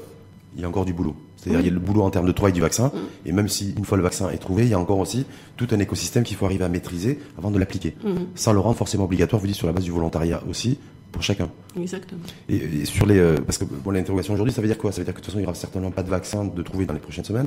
il 0.56 0.62
y 0.62 0.64
a 0.64 0.68
encore 0.68 0.84
du 0.84 0.92
boulot. 0.92 1.14
C'est-à-dire 1.44 1.60
il 1.60 1.66
y 1.66 1.70
a 1.70 1.72
le 1.72 1.78
boulot 1.78 2.02
en 2.02 2.10
termes 2.10 2.26
de 2.26 2.32
travail 2.32 2.54
du 2.54 2.60
vaccin, 2.62 2.90
et 3.26 3.32
même 3.32 3.48
si 3.48 3.74
une 3.76 3.84
fois 3.84 3.98
le 3.98 4.02
vaccin 4.02 4.30
est 4.30 4.38
trouvé, 4.38 4.62
il 4.64 4.70
y 4.70 4.74
a 4.74 4.78
encore 4.78 4.98
aussi 4.98 5.26
tout 5.56 5.66
un 5.70 5.78
écosystème 5.78 6.24
qu'il 6.24 6.36
faut 6.36 6.46
arriver 6.46 6.64
à 6.64 6.68
maîtriser 6.70 7.18
avant 7.38 7.50
de 7.50 7.58
l'appliquer. 7.58 7.94
Sans 8.34 8.52
le 8.54 8.60
rendre 8.60 8.76
forcément 8.76 9.04
obligatoire, 9.04 9.40
vous 9.40 9.46
dites 9.46 9.56
sur 9.56 9.66
la 9.66 9.72
base 9.74 9.84
du 9.84 9.90
volontariat 9.90 10.42
aussi, 10.48 10.78
pour 11.12 11.22
chacun. 11.22 11.48
Exactement. 11.80 12.22
Et, 12.48 12.56
et 12.56 12.84
sur 12.86 13.06
les, 13.06 13.18
euh, 13.18 13.36
parce 13.36 13.58
que 13.58 13.64
bon, 13.64 13.92
l'interrogation 13.92 14.34
aujourd'hui, 14.34 14.52
ça 14.52 14.60
veut 14.60 14.66
dire 14.66 14.78
quoi? 14.78 14.90
Ça 14.90 14.98
veut 14.98 15.04
dire 15.04 15.14
que 15.14 15.20
de 15.20 15.24
toute 15.24 15.26
façon, 15.32 15.38
il 15.38 15.42
n'y 15.42 15.46
aura 15.46 15.54
certainement 15.54 15.92
pas 15.92 16.02
de 16.02 16.10
vaccin 16.10 16.44
de 16.44 16.62
trouver 16.62 16.86
dans 16.86 16.92
les 16.94 16.98
prochaines 16.98 17.24
semaines. 17.24 17.46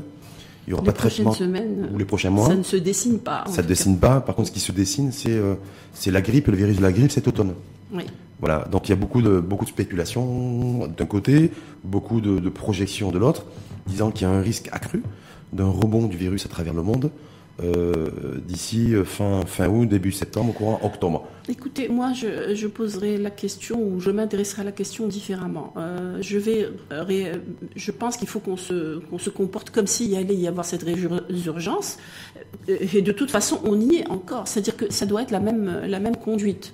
Il 0.67 0.69
n'y 0.69 0.73
aura 0.73 0.83
Les 0.83 0.85
pas 0.85 0.91
de 0.93 0.97
traitement 0.97 1.31
prochaines 1.31 1.47
semaines, 1.47 1.89
ou 1.93 1.97
les 1.97 2.05
prochains 2.05 2.29
mois. 2.29 2.47
ça 2.47 2.55
ne 2.55 2.63
se 2.63 2.77
dessine 2.77 3.19
pas. 3.19 3.43
Ça 3.49 3.61
ne 3.61 3.67
dessine 3.67 3.97
pas. 3.97 4.21
Par 4.21 4.35
contre, 4.35 4.47
ce 4.49 4.53
qui 4.53 4.59
se 4.59 4.71
dessine, 4.71 5.11
c'est 5.11 5.31
euh, 5.31 5.55
c'est 5.93 6.11
la 6.11 6.21
grippe, 6.21 6.47
le 6.47 6.55
virus 6.55 6.77
de 6.77 6.81
la 6.81 6.91
grippe 6.91 7.11
cet 7.11 7.27
automne. 7.27 7.53
Oui. 7.93 8.03
Voilà, 8.39 8.67
donc 8.71 8.87
il 8.87 8.91
y 8.91 8.93
a 8.93 8.97
beaucoup 8.97 9.21
de, 9.21 9.39
beaucoup 9.39 9.65
de 9.65 9.69
spéculations 9.69 10.87
d'un 10.87 11.05
côté, 11.05 11.51
beaucoup 11.83 12.21
de, 12.21 12.49
projections 12.49 13.11
de 13.11 13.17
l'autre, 13.17 13.45
disant 13.87 14.11
qu'il 14.11 14.27
y 14.27 14.29
a 14.29 14.33
un 14.33 14.41
risque 14.41 14.69
accru 14.71 15.01
d'un 15.53 15.69
rebond 15.69 16.07
du 16.07 16.17
virus 16.17 16.45
à 16.45 16.49
travers 16.49 16.73
le 16.73 16.83
monde 16.83 17.09
euh, 17.63 18.09
d'ici 18.45 18.93
euh, 18.93 19.03
fin, 19.03 19.41
fin 19.47 19.67
août, 19.67 19.87
début 19.87 20.11
septembre, 20.11 20.53
courant 20.53 20.79
octobre. 20.83 21.27
Écoutez, 21.49 21.89
moi, 21.89 22.11
je, 22.13 22.67
poserai 22.67 23.17
la 23.17 23.31
question 23.31 23.81
ou 23.81 23.99
je 23.99 24.11
m'intéresserai 24.11 24.61
à 24.61 24.65
la 24.65 24.71
question 24.71 25.07
différemment. 25.07 25.73
Euh, 25.77 26.17
je 26.21 26.37
vais, 26.37 26.69
je 27.75 27.91
pense 27.91 28.17
qu'il 28.17 28.27
faut 28.27 28.39
qu'on 28.39 28.57
se, 28.57 28.99
qu'on 28.99 29.17
se 29.17 29.31
comporte 29.31 29.71
comme 29.71 29.87
s'il 29.87 30.13
allait 30.15 30.35
y 30.35 30.47
avoir 30.47 30.65
cette 30.65 30.83
résurgence. 30.83 31.97
Et 32.67 33.01
de 33.01 33.11
toute 33.11 33.31
façon, 33.31 33.59
on 33.63 33.79
y 33.79 33.95
est 33.95 34.07
encore. 34.09 34.47
C'est-à-dire 34.47 34.77
que 34.77 34.93
ça 34.93 35.07
doit 35.07 35.23
être 35.23 35.31
la 35.31 35.39
même, 35.39 35.81
la 35.87 35.99
même 35.99 36.17
conduite. 36.17 36.73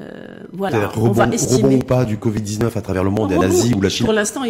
Euh, 0.00 0.44
voilà, 0.52 0.92
on 0.96 1.10
va 1.10 1.26
estimer. 1.26 1.62
Rebond 1.62 1.76
ou 1.76 1.86
pas 1.86 2.04
du 2.04 2.16
Covid-19 2.18 2.78
à 2.78 2.80
travers 2.80 3.02
le 3.02 3.10
monde, 3.10 3.32
et 3.32 3.38
l'Asie 3.38 3.74
ou 3.74 3.80
la 3.80 3.88
Chine 3.88 4.06
Pour 4.06 4.14
l'instant, 4.14 4.42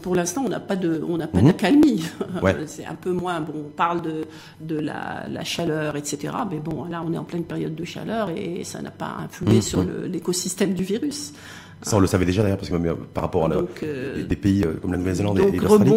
pour 0.00 0.14
l'instant, 0.14 0.42
on 0.46 0.48
n'a 0.48 0.60
pas 0.60 0.76
de, 0.76 1.04
on 1.06 1.18
n'a 1.18 1.26
pas 1.26 1.40
mhm. 1.40 1.46
d'accalmie. 1.48 2.04
C'est 2.66 2.86
un 2.86 2.94
peu 2.94 3.12
moins. 3.12 3.40
Bon, 3.40 3.52
on 3.66 3.68
parle 3.70 4.00
de 4.00 4.24
de 4.60 4.78
la, 4.78 5.26
la, 5.30 5.44
chaleur, 5.44 5.96
etc. 5.96 6.32
Mais 6.50 6.58
bon, 6.58 6.84
là, 6.84 7.02
on 7.06 7.12
est 7.12 7.18
en 7.18 7.24
pleine 7.24 7.44
période 7.44 7.74
de 7.74 7.84
chaleur 7.84 8.30
et 8.30 8.64
ça 8.64 8.80
n'a 8.80 8.90
pas 8.90 9.16
influé 9.24 9.56
mhm. 9.56 9.62
sur 9.62 9.84
l'écosystème 10.06 10.72
du 10.72 10.84
virus. 10.84 11.34
Ça, 11.82 11.96
on 11.96 12.00
le 12.00 12.06
savait 12.06 12.24
déjà 12.24 12.42
d'ailleurs, 12.42 12.56
parce 12.56 12.70
que 12.70 12.76
par 13.12 13.24
rapport 13.24 13.44
à 13.44 13.50
euh, 13.82 14.24
des 14.24 14.36
pays 14.36 14.64
euh, 14.64 14.74
comme 14.80 14.92
la 14.92 14.98
Nouvelle-Zélande 14.98 15.38
et 15.38 15.58
l'Australie 15.58 15.92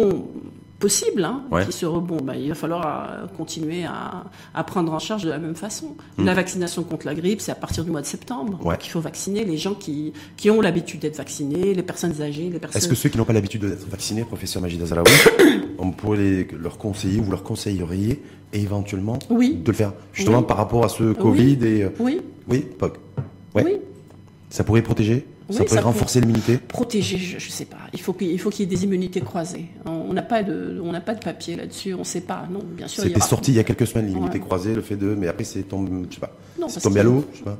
possible 0.78 1.24
hein, 1.24 1.42
qui 1.66 1.72
se 1.72 1.86
rebond, 1.86 2.18
bah, 2.22 2.36
il 2.36 2.48
va 2.48 2.54
falloir 2.54 3.10
euh, 3.10 3.26
continuer 3.36 3.84
à, 3.84 4.64
prendre 4.64 4.92
en 4.92 4.98
charge 4.98 5.24
de 5.24 5.30
la 5.30 5.38
même 5.38 5.54
façon. 5.54 5.96
Hmm. 6.16 6.24
La 6.24 6.34
vaccination 6.34 6.82
contre 6.84 7.06
la 7.06 7.14
grippe, 7.14 7.40
c'est 7.40 7.52
à 7.52 7.56
partir 7.56 7.84
du 7.84 7.90
mois 7.90 8.00
de 8.00 8.06
septembre 8.06 8.76
qu'il 8.78 8.90
faut 8.90 9.00
vacciner 9.00 9.44
les 9.44 9.56
gens 9.56 9.74
qui, 9.74 10.12
qui 10.36 10.50
ont 10.50 10.60
l'habitude 10.60 11.00
d'être 11.00 11.16
vaccinés, 11.16 11.74
les 11.74 11.82
personnes 11.82 12.20
âgées, 12.22 12.50
les 12.50 12.58
personnes... 12.58 12.80
Est-ce 12.80 12.88
que 12.88 12.94
ceux 12.94 13.08
qui 13.08 13.18
n'ont 13.18 13.24
pas 13.24 13.32
l'habitude 13.32 13.64
d'être 13.64 13.88
vaccinés, 13.88 14.24
professeur 14.24 14.62
Majid 14.62 14.80
Azalaoui, 14.80 15.10
on 15.78 15.90
pourrait 15.90 16.46
leur 16.58 16.78
conseiller, 16.78 17.20
vous 17.20 17.30
leur 17.30 17.42
conseilleriez 17.42 18.22
éventuellement 18.52 19.18
oui. 19.30 19.60
de 19.62 19.70
le 19.70 19.76
faire 19.76 19.92
justement 20.12 20.42
par 20.42 20.56
rapport 20.56 20.84
à 20.84 20.88
ce 20.88 21.12
Covid 21.12 21.58
et... 21.62 21.82
Euh, 21.84 21.90
oui. 21.98 22.20
Oui, 22.48 22.60
POC. 22.78 22.94
Oui. 23.54 23.76
Ça 24.48 24.64
pourrait 24.64 24.82
protéger 24.82 25.26
ça 25.50 25.64
pourrait 25.64 25.80
renforcer 25.80 26.20
l'immunité 26.20 26.58
Protéger, 26.58 27.18
je 27.18 27.34
ne 27.36 27.40
sais 27.50 27.64
pas. 27.64 27.78
Il 27.92 28.00
faut 28.00 28.12
qu'il 28.12 28.30
y 28.30 28.62
ait 28.62 28.66
des 28.66 28.84
immunités 28.84 29.20
croisées. 29.20 29.66
On 29.86 30.12
n'a 30.12 30.22
pas 30.22 30.42
de 30.42 30.80
on 30.82 30.92
pas 31.00 31.14
de 31.14 31.24
papier 31.24 31.56
là-dessus. 31.56 31.94
On 31.94 32.00
ne 32.00 32.04
sait 32.04 32.20
pas. 32.20 32.46
Non, 32.50 32.60
bien 32.62 32.88
sûr. 32.88 33.02
C'était 33.02 33.20
sorti 33.20 33.52
il 33.52 33.56
y 33.56 33.60
a 33.60 33.64
quelques 33.64 33.86
semaines 33.86 34.06
l'immunité 34.06 34.40
croisée, 34.40 34.74
le 34.74 34.82
fait 34.82 34.96
de. 34.96 35.14
Mais 35.14 35.28
après 35.28 35.44
c'est 35.44 35.62
tombé, 35.62 35.90
je 36.08 36.14
sais 36.14 36.20
pas. 36.20 36.36
c'est 36.68 36.80
tombé 36.80 37.00
à 37.00 37.02
l'eau, 37.02 37.24
je 37.32 37.38
sais 37.38 37.44
pas. 37.44 37.58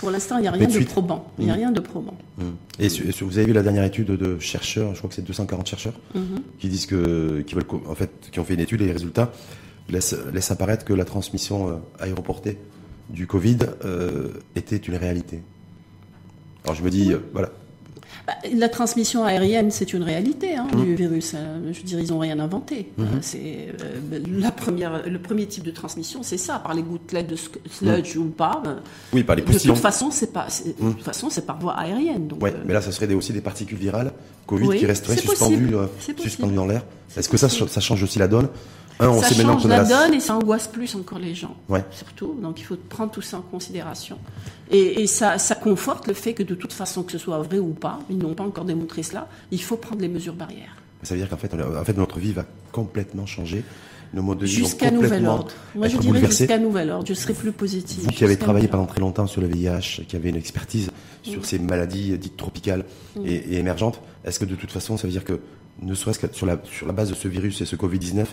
Pour 0.00 0.10
l'instant, 0.10 0.38
il 0.38 0.42
n'y 0.42 0.48
a 0.48 0.50
rien 0.50 0.66
de, 0.66 0.84
probant. 0.84 1.30
Il 1.38 1.44
n'y 1.44 1.50
a 1.50 1.54
mm. 1.54 1.58
rien 1.58 1.72
de 1.72 1.80
probant. 1.80 2.16
Mm. 2.38 2.44
Et 2.78 2.88
vous 3.20 3.36
avez 3.36 3.46
vu 3.46 3.52
la 3.52 3.62
dernière 3.62 3.84
étude 3.84 4.06
de 4.06 4.38
chercheurs, 4.38 4.94
je 4.94 4.98
crois 4.98 5.10
que 5.10 5.14
c'est 5.14 5.24
240 5.24 5.66
chercheurs, 5.66 5.92
mm-hmm. 6.16 6.40
qui 6.58 6.68
disent 6.68 6.86
que, 6.86 7.42
qui 7.46 7.54
veulent, 7.54 7.66
en 7.86 7.94
fait, 7.94 8.10
qui 8.32 8.40
ont 8.40 8.44
fait 8.44 8.54
une 8.54 8.60
étude 8.60 8.80
et 8.80 8.86
les 8.86 8.92
résultats 8.92 9.30
laissent, 9.90 10.16
laissent 10.32 10.50
apparaître 10.50 10.86
que 10.86 10.94
la 10.94 11.04
transmission 11.04 11.68
euh, 11.68 11.74
aéroportée 11.98 12.56
du 13.10 13.26
Covid 13.26 13.58
euh, 13.84 14.28
était 14.56 14.78
une 14.78 14.96
réalité. 14.96 15.42
Alors 16.64 16.74
je 16.74 16.82
me 16.82 16.90
dis, 16.90 17.12
euh, 17.12 17.18
voilà. 17.32 17.50
Bah, 18.26 18.34
la 18.52 18.68
transmission 18.68 19.24
aérienne, 19.24 19.70
c'est 19.70 19.92
une 19.92 20.02
réalité 20.02 20.56
hein, 20.56 20.66
du 20.70 20.76
mmh. 20.76 20.94
virus. 20.94 21.32
Euh, 21.34 21.72
je 21.72 21.78
veux 21.78 21.84
dire, 21.84 22.00
ils 22.00 22.10
n'ont 22.10 22.18
rien 22.18 22.38
inventé. 22.38 22.92
Mmh. 22.96 23.02
Euh, 23.02 23.06
c'est 23.22 23.68
la 24.28 24.50
première, 24.50 25.08
le 25.08 25.18
premier 25.18 25.46
type 25.46 25.64
de 25.64 25.70
transmission, 25.70 26.22
c'est 26.22 26.36
ça, 26.36 26.58
par 26.58 26.74
les 26.74 26.82
gouttelettes 26.82 27.28
de 27.28 27.36
sludge 27.36 28.16
mmh. 28.16 28.20
ou 28.20 28.28
pas. 28.28 28.62
Oui, 29.12 29.24
par 29.24 29.36
les 29.36 29.42
postillons. 29.42 29.72
De 29.72 29.78
toute 29.78 29.82
façon, 29.82 30.10
c'est 30.10 30.32
pas, 30.32 30.46
de 30.64 30.92
toute 30.92 31.02
façon, 31.02 31.30
c'est 31.30 31.46
par 31.46 31.58
voie 31.58 31.72
aérienne. 31.78 32.28
Oui, 32.40 32.50
mais 32.66 32.74
là, 32.74 32.82
ça 32.82 32.92
serait 32.92 33.12
aussi 33.14 33.32
des 33.32 33.40
particules 33.40 33.78
virales, 33.78 34.12
Covid, 34.46 34.78
qui 34.78 34.86
resteraient 34.86 35.16
suspendues, 35.16 35.74
suspendues 36.18 36.54
dans 36.54 36.66
l'air. 36.66 36.84
Est-ce 37.16 37.28
que 37.28 37.36
ça, 37.36 37.48
ça 37.48 37.80
change 37.80 38.02
aussi 38.02 38.18
la 38.18 38.28
donne? 38.28 38.48
Ça 39.00 39.34
change 39.34 39.66
la, 39.66 39.84
donne 39.84 40.14
et 40.14 40.20
ça 40.20 40.36
angoisse 40.36 40.68
plus 40.68 40.94
encore 40.94 41.18
les 41.18 41.34
gens, 41.34 41.56
surtout. 41.90 42.36
Donc 42.40 42.60
il 42.60 42.64
faut 42.64 42.76
prendre 42.76 43.10
tout 43.10 43.22
ça 43.22 43.38
en 43.38 43.42
considération. 43.42 44.18
Et, 44.70 45.06
ça, 45.06 45.36
conforte 45.60 46.06
le 46.06 46.14
fait 46.14 46.34
que 46.34 46.42
de 46.42 46.54
toute 46.54 46.72
façon, 46.72 47.02
que 47.02 47.12
ce 47.12 47.18
soit 47.18 47.38
vrai 47.38 47.58
ou 47.58 47.72
pas, 47.72 48.00
ils 48.08 48.18
n'ont 48.18 48.34
pas 48.34 48.44
encore 48.44 48.64
démontré 48.64 49.02
cela, 49.02 49.28
il 49.50 49.62
faut 49.62 49.76
prendre 49.76 50.00
les 50.00 50.08
mesures 50.08 50.34
barrières. 50.34 50.76
Ça 51.02 51.14
veut 51.14 51.20
dire 51.20 51.30
qu'en 51.30 51.36
fait, 51.36 51.52
en 51.54 51.84
fait, 51.84 51.96
notre 51.96 52.18
vie 52.18 52.32
va 52.32 52.44
complètement 52.72 53.26
changer. 53.26 53.64
Nos 54.12 54.22
modes 54.22 54.38
de 54.38 54.46
vie 54.46 54.56
Jusqu'à 54.56 54.90
nouvel 54.90 55.24
ordre. 55.24 55.52
Moi, 55.74 55.86
je 55.86 55.96
dirais 55.98 56.20
jusqu'à 56.26 56.58
nouvel 56.58 56.90
ordre. 56.90 57.06
Je 57.06 57.14
serais 57.14 57.32
plus 57.32 57.52
positif. 57.52 58.00
Vous 58.02 58.10
qui 58.10 58.24
avez 58.24 58.36
travaillé 58.36 58.66
pendant 58.66 58.86
très 58.86 59.00
longtemps 59.00 59.28
sur 59.28 59.40
le 59.40 59.46
VIH, 59.46 60.04
qui 60.08 60.16
avez 60.16 60.30
une 60.30 60.36
expertise 60.36 60.90
sur 61.22 61.46
ces 61.46 61.58
maladies 61.58 62.18
dites 62.18 62.36
tropicales 62.36 62.84
et, 63.24 63.58
émergentes, 63.58 64.00
est-ce 64.24 64.40
que 64.40 64.44
de 64.44 64.56
toute 64.56 64.72
façon, 64.72 64.96
ça 64.96 65.06
veut 65.06 65.12
dire 65.12 65.24
que, 65.24 65.40
ne 65.80 65.94
serait-ce 65.94 66.18
que 66.18 66.26
sur 66.34 66.46
la, 66.46 66.58
sur 66.64 66.86
la 66.86 66.92
base 66.92 67.10
de 67.10 67.14
ce 67.14 67.28
virus 67.28 67.60
et 67.60 67.66
ce 67.66 67.76
Covid-19, 67.76 68.26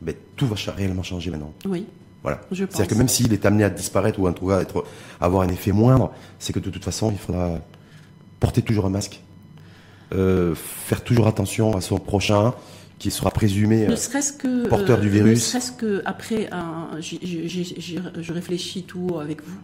ben, 0.00 0.14
tout 0.36 0.46
va 0.46 0.56
réellement 0.72 1.02
changer 1.02 1.30
maintenant. 1.30 1.52
Oui. 1.64 1.86
Voilà. 2.22 2.40
C'est-à-dire 2.50 2.88
que 2.88 2.94
même 2.94 3.08
s'il 3.08 3.32
est 3.32 3.46
amené 3.46 3.64
à 3.64 3.70
disparaître 3.70 4.18
ou 4.18 4.26
en 4.26 4.32
tout 4.32 4.48
cas 4.48 4.60
être, 4.60 4.84
avoir 5.20 5.42
un 5.42 5.48
effet 5.48 5.70
moindre, 5.72 6.12
c'est 6.38 6.52
que 6.52 6.58
de 6.58 6.70
toute 6.70 6.84
façon, 6.84 7.12
il 7.12 7.18
faudra 7.18 7.60
porter 8.40 8.62
toujours 8.62 8.86
un 8.86 8.90
masque, 8.90 9.20
euh, 10.12 10.54
faire 10.54 11.04
toujours 11.04 11.28
attention 11.28 11.76
à 11.76 11.80
son 11.80 11.98
prochain 11.98 12.54
qui 12.98 13.10
sera 13.10 13.30
présumé 13.30 13.86
que, 13.86 14.66
porteur 14.68 14.98
du 14.98 15.08
virus. 15.08 15.30
Ne 15.30 15.34
serait-ce 15.36 15.72
que 15.72 16.02
après, 16.04 16.48
je 17.00 18.32
réfléchis 18.32 18.82
tout 18.82 19.18
avec 19.20 19.42
vous. 19.42 19.58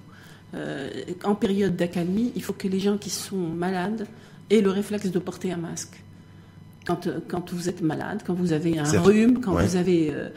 Euh, 0.54 0.90
en 1.24 1.34
période 1.34 1.74
d'accalmie, 1.76 2.30
il 2.36 2.42
faut 2.42 2.52
que 2.52 2.68
les 2.68 2.78
gens 2.78 2.98
qui 2.98 3.08
sont 3.08 3.36
malades 3.36 4.06
aient 4.50 4.60
le 4.60 4.70
réflexe 4.70 5.10
de 5.10 5.18
porter 5.18 5.50
un 5.50 5.56
masque 5.56 6.02
quand, 6.86 7.06
euh, 7.06 7.20
quand 7.26 7.52
vous 7.52 7.68
êtes 7.68 7.82
malade, 7.82 8.22
quand 8.26 8.34
vous 8.34 8.52
avez 8.52 8.78
un 8.78 9.00
rhume, 9.00 9.40
quand 9.40 9.54
vous 9.54 9.76
avez 9.76 10.12
euh, 10.12 10.28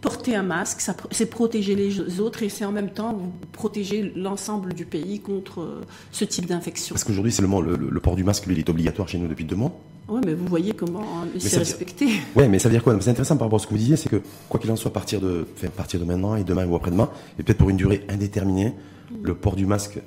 porté 0.00 0.34
un 0.34 0.42
masque, 0.42 0.80
c'est 1.10 1.26
protéger 1.26 1.74
les 1.74 2.20
autres 2.20 2.42
et 2.42 2.48
c'est 2.48 2.64
en 2.64 2.72
même 2.72 2.90
temps 2.90 3.18
protéger 3.52 4.12
l'ensemble 4.16 4.74
du 4.74 4.84
pays 4.84 5.20
contre 5.20 5.60
euh, 5.60 5.84
ce 6.12 6.24
type 6.24 6.46
d'infection. 6.46 6.94
Parce 6.94 7.04
qu'aujourd'hui, 7.04 7.32
c'est 7.32 7.42
le, 7.42 7.76
le, 7.76 8.00
port 8.00 8.16
du 8.16 8.24
masque, 8.24 8.46
lui, 8.46 8.54
il 8.54 8.58
est 8.58 8.70
obligatoire 8.70 9.08
chez 9.08 9.18
nous 9.18 9.28
depuis 9.28 9.44
deux 9.44 9.56
mois. 9.56 9.72
Oui, 10.08 10.20
mais 10.24 10.32
vous 10.32 10.46
voyez 10.46 10.72
comment 10.72 11.04
c'est 11.38 11.58
respecté. 11.58 12.08
Oui, 12.36 12.48
mais 12.48 12.58
ça 12.58 12.70
veut 12.70 12.74
dire 12.74 12.82
quoi? 12.82 12.96
C'est 13.00 13.10
intéressant 13.10 13.36
par 13.36 13.46
rapport 13.46 13.58
à 13.58 13.62
ce 13.62 13.66
que 13.66 13.72
vous 13.72 13.78
disiez, 13.78 13.96
c'est 13.96 14.08
que 14.08 14.22
quoi 14.48 14.58
qu'il 14.58 14.70
en 14.70 14.76
soit, 14.76 14.90
à 14.90 14.94
partir 14.94 15.20
de, 15.20 15.46
enfin, 15.54 15.68
partir 15.68 16.00
de 16.00 16.06
maintenant 16.06 16.34
et 16.36 16.44
demain 16.44 16.66
ou 16.66 16.76
après-demain, 16.76 17.10
et 17.38 17.42
peut-être 17.42 17.58
pour 17.58 17.68
une 17.68 17.76
durée 17.76 18.06
indéterminée, 18.08 18.72
mm. 19.10 19.14
le 19.22 19.34
port 19.34 19.54
du 19.54 19.66
masque 19.66 20.00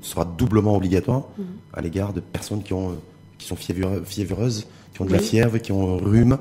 sera 0.00 0.24
doublement 0.24 0.74
obligatoire 0.74 1.24
mm. 1.36 1.42
à 1.74 1.82
l'égard 1.82 2.14
de 2.14 2.20
personnes 2.20 2.62
qui 2.62 2.72
ont 2.72 2.96
qui 3.38 3.46
sont 3.46 3.56
fiévreuses, 3.56 4.66
qui 4.94 5.02
ont 5.02 5.04
de 5.04 5.12
la 5.12 5.18
fièvre, 5.18 5.58
qui 5.58 5.72
ont 5.72 5.96
un 5.96 5.98
rhume, 5.98 6.38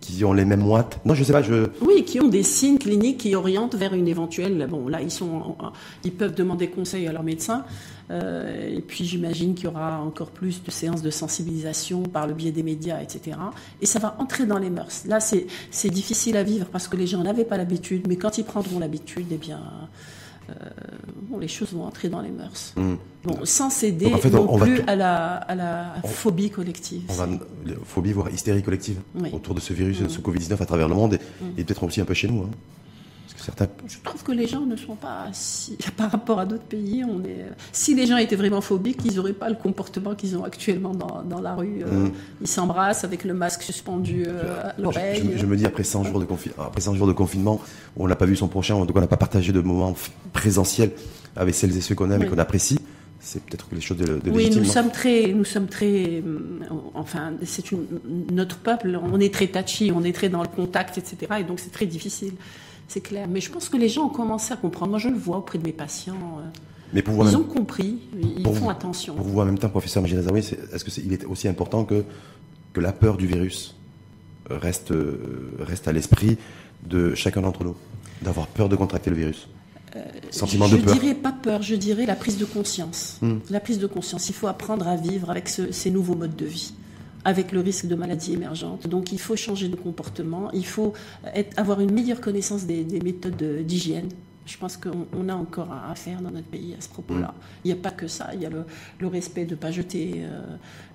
qui 0.00 0.24
ont 0.24 0.32
les 0.32 0.44
mêmes 0.44 0.60
moites. 0.60 1.00
Non, 1.04 1.14
je 1.14 1.24
sais 1.24 1.32
pas, 1.32 1.42
je. 1.42 1.68
Oui, 1.80 2.04
qui 2.04 2.20
ont 2.20 2.28
des 2.28 2.42
signes 2.42 2.78
cliniques 2.78 3.18
qui 3.18 3.34
orientent 3.34 3.74
vers 3.74 3.94
une 3.94 4.06
éventuelle. 4.06 4.66
Bon, 4.70 4.88
là, 4.88 5.00
ils 5.02 5.10
sont, 5.10 5.56
ils 6.04 6.12
peuvent 6.12 6.34
demander 6.34 6.68
conseil 6.68 7.06
à 7.08 7.12
leur 7.12 7.22
médecin. 7.22 7.64
Euh, 8.10 8.76
et 8.76 8.80
puis, 8.80 9.04
j'imagine 9.04 9.54
qu'il 9.54 9.64
y 9.64 9.68
aura 9.68 10.00
encore 10.00 10.30
plus 10.30 10.62
de 10.62 10.70
séances 10.70 11.02
de 11.02 11.10
sensibilisation 11.10 12.02
par 12.02 12.26
le 12.26 12.34
biais 12.34 12.52
des 12.52 12.62
médias, 12.62 13.00
etc. 13.02 13.36
Et 13.80 13.86
ça 13.86 13.98
va 13.98 14.16
entrer 14.18 14.46
dans 14.46 14.58
les 14.58 14.70
mœurs. 14.70 15.04
Là, 15.06 15.18
c'est 15.20 15.90
difficile 15.90 16.36
à 16.36 16.42
vivre 16.42 16.66
parce 16.66 16.88
que 16.88 16.96
les 16.96 17.06
gens 17.06 17.22
n'avaient 17.22 17.44
pas 17.44 17.56
l'habitude, 17.56 18.06
mais 18.06 18.16
quand 18.16 18.38
ils 18.38 18.44
prendront 18.44 18.78
l'habitude, 18.78 19.26
eh 19.30 19.36
bien, 19.36 19.60
euh, 20.48 20.52
bon, 21.22 21.38
les 21.38 21.48
choses 21.48 21.72
vont 21.72 21.84
entrer 21.84 22.08
dans 22.08 22.20
les 22.20 22.30
mœurs. 22.30 22.72
Hmm. 22.76 22.94
Bon, 23.24 23.44
sans 23.44 23.70
céder 23.70 24.10
non 24.32 24.58
plus 24.58 24.80
à, 24.86 24.96
la, 24.96 25.34
à 25.36 25.54
la 25.54 25.94
phobie 26.04 26.50
collective. 26.50 27.02
On 27.08 27.14
va, 27.14 27.28
phobie, 27.84 28.12
voire 28.12 28.30
hystérie 28.30 28.62
collective 28.62 28.98
autour 29.32 29.54
de 29.54 29.60
ce 29.60 29.72
virus, 29.72 30.00
de 30.00 30.08
ce 30.08 30.18
hmm. 30.18 30.22
Covid-19 30.22 30.62
à 30.62 30.66
travers 30.66 30.88
le 30.88 30.94
monde 30.94 31.14
et, 31.14 31.18
hmm. 31.18 31.58
et 31.58 31.64
peut-être 31.64 31.84
aussi 31.84 32.00
un 32.00 32.04
peu 32.04 32.14
chez 32.14 32.28
nous. 32.28 32.42
Hein. 32.42 32.50
Je 33.86 33.98
trouve 34.02 34.22
que 34.22 34.32
les 34.32 34.46
gens 34.46 34.66
ne 34.66 34.76
sont 34.76 34.96
pas 34.96 35.26
si, 35.32 35.76
par 35.96 36.10
rapport 36.10 36.40
à 36.40 36.46
d'autres 36.46 36.64
pays. 36.64 37.04
On 37.04 37.22
est, 37.24 37.46
si 37.72 37.94
les 37.94 38.06
gens 38.06 38.16
étaient 38.16 38.36
vraiment 38.36 38.60
phobiques, 38.60 39.00
ils 39.04 39.14
n'auraient 39.14 39.32
pas 39.32 39.48
le 39.48 39.54
comportement 39.54 40.14
qu'ils 40.14 40.36
ont 40.36 40.44
actuellement 40.44 40.94
dans, 40.94 41.22
dans 41.22 41.40
la 41.40 41.54
rue. 41.54 41.82
Euh, 41.86 42.06
mm. 42.06 42.12
Ils 42.42 42.48
s'embrassent 42.48 43.04
avec 43.04 43.24
le 43.24 43.34
masque 43.34 43.62
suspendu 43.62 44.24
euh, 44.26 44.70
à 44.70 44.80
l'oreille. 44.80 45.34
Je, 45.36 45.46
me 45.46 45.56
dis 45.56 45.66
après 45.66 45.84
100 45.84 46.04
jours 46.04 46.20
de 46.20 46.26
après 46.58 46.80
100 46.80 46.94
jours 46.94 47.06
de 47.06 47.12
confinement, 47.12 47.60
on 47.96 48.08
n'a 48.08 48.16
pas 48.16 48.26
vu 48.26 48.36
son 48.36 48.48
prochain, 48.48 48.78
donc 48.78 48.90
on 48.94 49.00
n'a 49.00 49.06
pas 49.06 49.16
partagé 49.16 49.52
de 49.52 49.60
moments 49.60 49.94
présentiels 50.32 50.90
avec 51.36 51.54
celles 51.54 51.76
et 51.76 51.80
ceux 51.80 51.94
qu'on 51.94 52.10
aime 52.10 52.22
et 52.22 52.26
qu'on 52.26 52.38
apprécie 52.38 52.78
c'est 53.20 53.42
peut-être 53.42 53.68
que 53.68 53.74
les 53.74 53.80
choses 53.80 53.96
de, 53.96 54.20
de 54.20 54.30
Oui, 54.30 54.48
nous 54.54 54.64
sommes 54.64 54.90
très, 54.90 55.32
nous 55.32 55.44
sommes 55.44 55.66
très, 55.66 56.22
euh, 56.24 56.38
enfin, 56.94 57.32
c'est 57.44 57.64
notre 58.30 58.58
peuple, 58.58 58.98
on 59.02 59.18
est 59.18 59.34
très 59.34 59.48
touchy, 59.48 59.90
on 59.94 60.04
est 60.04 60.12
très 60.12 60.28
dans 60.28 60.42
le 60.42 60.48
contact, 60.48 60.98
etc. 60.98 61.40
Et 61.40 61.44
donc 61.44 61.58
c'est 61.58 61.72
très 61.72 61.86
difficile 61.86 62.34
c'est 62.88 63.00
clair. 63.00 63.28
Mais 63.28 63.40
je 63.40 63.50
pense 63.50 63.68
que 63.68 63.76
les 63.76 63.88
gens 63.88 64.06
ont 64.06 64.10
commencé 64.10 64.52
à 64.52 64.56
comprendre. 64.56 64.90
Moi, 64.90 64.98
je 64.98 65.08
le 65.08 65.16
vois 65.16 65.36
auprès 65.36 65.58
de 65.58 65.64
mes 65.64 65.72
patients. 65.72 66.14
Euh, 66.38 66.48
Mais 66.94 67.02
pour 67.02 67.22
ils 67.24 67.36
ont 67.36 67.44
compris, 67.44 67.98
ils 68.16 68.44
font 68.44 68.70
attention. 68.70 69.14
Pour 69.14 69.26
vous, 69.26 69.40
en 69.40 69.44
même 69.44 69.58
temps, 69.58 69.68
professeur 69.68 70.02
Magid 70.02 70.18
est-ce 70.72 70.84
qu'il 70.84 71.12
est, 71.12 71.24
aussi 71.26 71.46
important 71.48 71.84
que, 71.84 72.04
que 72.72 72.80
la 72.80 72.92
peur 72.92 73.16
du 73.18 73.26
virus 73.26 73.76
reste, 74.48 74.94
reste 75.60 75.86
à 75.86 75.92
l'esprit 75.92 76.38
de 76.86 77.14
chacun 77.14 77.42
d'entre 77.42 77.62
nous 77.64 77.76
D'avoir 78.22 78.48
peur 78.48 78.68
de 78.68 78.74
contracter 78.74 79.10
le 79.10 79.16
virus? 79.16 79.48
Euh, 79.94 80.02
Sentiment 80.30 80.68
de 80.68 80.76
peur 80.76 80.94
Je 80.94 81.00
dirais 81.00 81.14
pas 81.14 81.32
peur, 81.32 81.62
je 81.62 81.74
dirais 81.74 82.06
la 82.06 82.16
prise 82.16 82.38
de 82.38 82.44
conscience. 82.44 83.18
Hmm. 83.22 83.38
La 83.50 83.60
prise 83.60 83.78
de 83.78 83.86
conscience. 83.86 84.28
Il 84.28 84.34
faut 84.34 84.48
apprendre 84.48 84.88
à 84.88 84.96
vivre 84.96 85.30
avec 85.30 85.48
ces 85.48 85.90
nouveaux 85.90 86.14
modes 86.14 86.36
de 86.36 86.46
vie 86.46 86.72
avec 87.24 87.52
le 87.52 87.60
risque 87.60 87.86
de 87.86 87.94
maladies 87.94 88.34
émergentes. 88.34 88.86
Donc 88.86 89.12
il 89.12 89.18
faut 89.18 89.36
changer 89.36 89.68
de 89.68 89.76
comportement, 89.76 90.50
il 90.52 90.66
faut 90.66 90.92
être, 91.34 91.58
avoir 91.58 91.80
une 91.80 91.92
meilleure 91.92 92.20
connaissance 92.20 92.64
des, 92.64 92.84
méthodes 93.02 93.64
d'hygiène 93.66 94.08
Je 94.46 94.56
pense 94.56 94.76
qu'on 94.76 95.28
a 95.28 95.34
encore 95.34 95.72
à 95.72 95.94
faire 95.94 96.20
dans 96.20 96.30
notre 96.30 96.46
pays 96.46 96.74
à 96.76 96.80
ce 96.80 96.88
propos-là. 96.88 97.28
Mm. 97.28 97.40
Il 97.64 97.68
n'y 97.68 97.78
a 97.78 97.82
pas 97.82 97.90
que 97.90 98.08
ça. 98.08 98.30
Il 98.34 98.40
y 98.40 98.46
a 98.46 98.50
le, 98.50 99.06
respect 99.06 99.44
de 99.44 99.52
ne 99.52 99.56
pas 99.56 99.70
jeter 99.70 100.14
euh, 100.16 100.40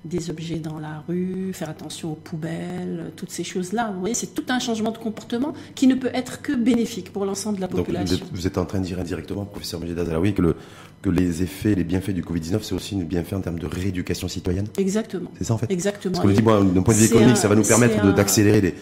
des 0.05 0.29
objets 0.29 0.59
dans 0.59 0.79
la 0.79 1.03
rue, 1.07 1.51
faire 1.53 1.69
attention 1.69 2.13
aux 2.13 2.15
poubelles, 2.15 3.11
toutes 3.15 3.31
ces 3.31 3.43
choses-là. 3.43 3.91
Vous 3.93 3.99
voyez, 3.99 4.15
c'est 4.15 4.33
tout 4.33 4.45
un 4.49 4.59
changement 4.59 4.91
de 4.91 4.97
comportement 4.97 5.53
qui 5.75 5.87
ne 5.87 5.95
peut 5.95 6.11
être 6.13 6.41
que 6.41 6.53
bénéfique 6.53 7.13
pour 7.13 7.25
l'ensemble 7.25 7.57
de 7.57 7.61
la 7.61 7.67
population. 7.67 8.17
Donc, 8.17 8.27
vous, 8.31 8.47
êtes, 8.47 8.57
en 8.57 8.65
train 8.65 8.79
de 8.79 8.85
dire 8.85 8.99
indirectement, 8.99 9.45
professeur 9.45 9.79
Majid 9.79 9.95
Zalaoui, 9.95 10.33
que 10.33 10.41
le, 10.41 10.55
que 11.03 11.09
les 11.09 11.43
effets, 11.43 11.75
les 11.75 11.83
bienfaits 11.83 12.11
du 12.11 12.23
Covid-19, 12.23 12.59
c'est 12.61 12.73
aussi 12.73 12.95
un 12.95 13.03
bienfait 13.03 13.35
en 13.35 13.41
termes 13.41 13.59
de 13.59 13.67
rééducation 13.67 14.29
citoyenne 14.29 14.67
Exactement. 14.77 15.29
C'est 15.37 15.43
ça 15.43 15.53
en 15.53 15.57
fait 15.57 15.69
Exactement. 15.69 16.13
Parce 16.13 16.25
qu'on 16.25 16.33
dit, 16.33 16.41
bon, 16.41 16.63
d'un 16.63 16.81
point 16.81 16.93
de 16.93 16.99
vue 16.99 17.05
économique, 17.05 17.37
ça 17.37 17.49
va 17.49 17.55
nous 17.55 17.63
permettre 17.63 18.13
d'accélérer 18.15 18.61
les, 18.61 18.73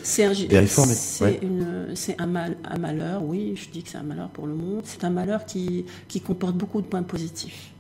les, 0.47 0.59
réformes. 0.59 0.91
C'est 1.95 2.22
un, 2.22 2.28
mal, 2.28 2.57
un 2.63 2.78
malheur, 2.78 3.24
oui, 3.24 3.55
je 3.55 3.69
dis 3.72 3.82
que 3.82 3.89
c'est 3.89 3.97
un 3.97 4.03
malheur 4.03 4.30
pour 4.30 4.45
le 4.45 4.53
monde. 4.53 4.82
C'est 4.86 5.03
un 5.03 5.09
malheur 5.09 5.45
qui, 5.45 5.86
qui 6.07 6.22
comporte 6.22 6.55
beaucoup 6.55 6.80
de 6.82 6.86
points 6.86 7.01
positifs. 7.01 7.72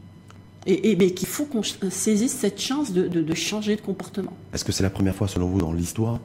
Et, 0.65 0.95
mais 0.95 1.11
qu'il 1.11 1.27
faut 1.27 1.45
qu'on 1.45 1.63
saisisse 1.63 2.33
cette 2.33 2.59
chance 2.59 2.91
de, 2.93 3.07
de, 3.07 3.33
changer 3.35 3.75
de 3.75 3.81
comportement. 3.81 4.33
Est-ce 4.53 4.65
que 4.65 4.71
c'est 4.71 4.83
la 4.83 4.89
première 4.89 5.15
fois, 5.15 5.27
selon 5.27 5.47
vous, 5.47 5.59
dans 5.59 5.71
l'histoire 5.71 6.19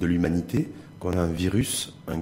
de 0.00 0.06
l'humanité, 0.06 0.68
qu'on 0.98 1.12
a 1.12 1.20
un 1.20 1.32
virus 1.32 1.92
un, 2.08 2.20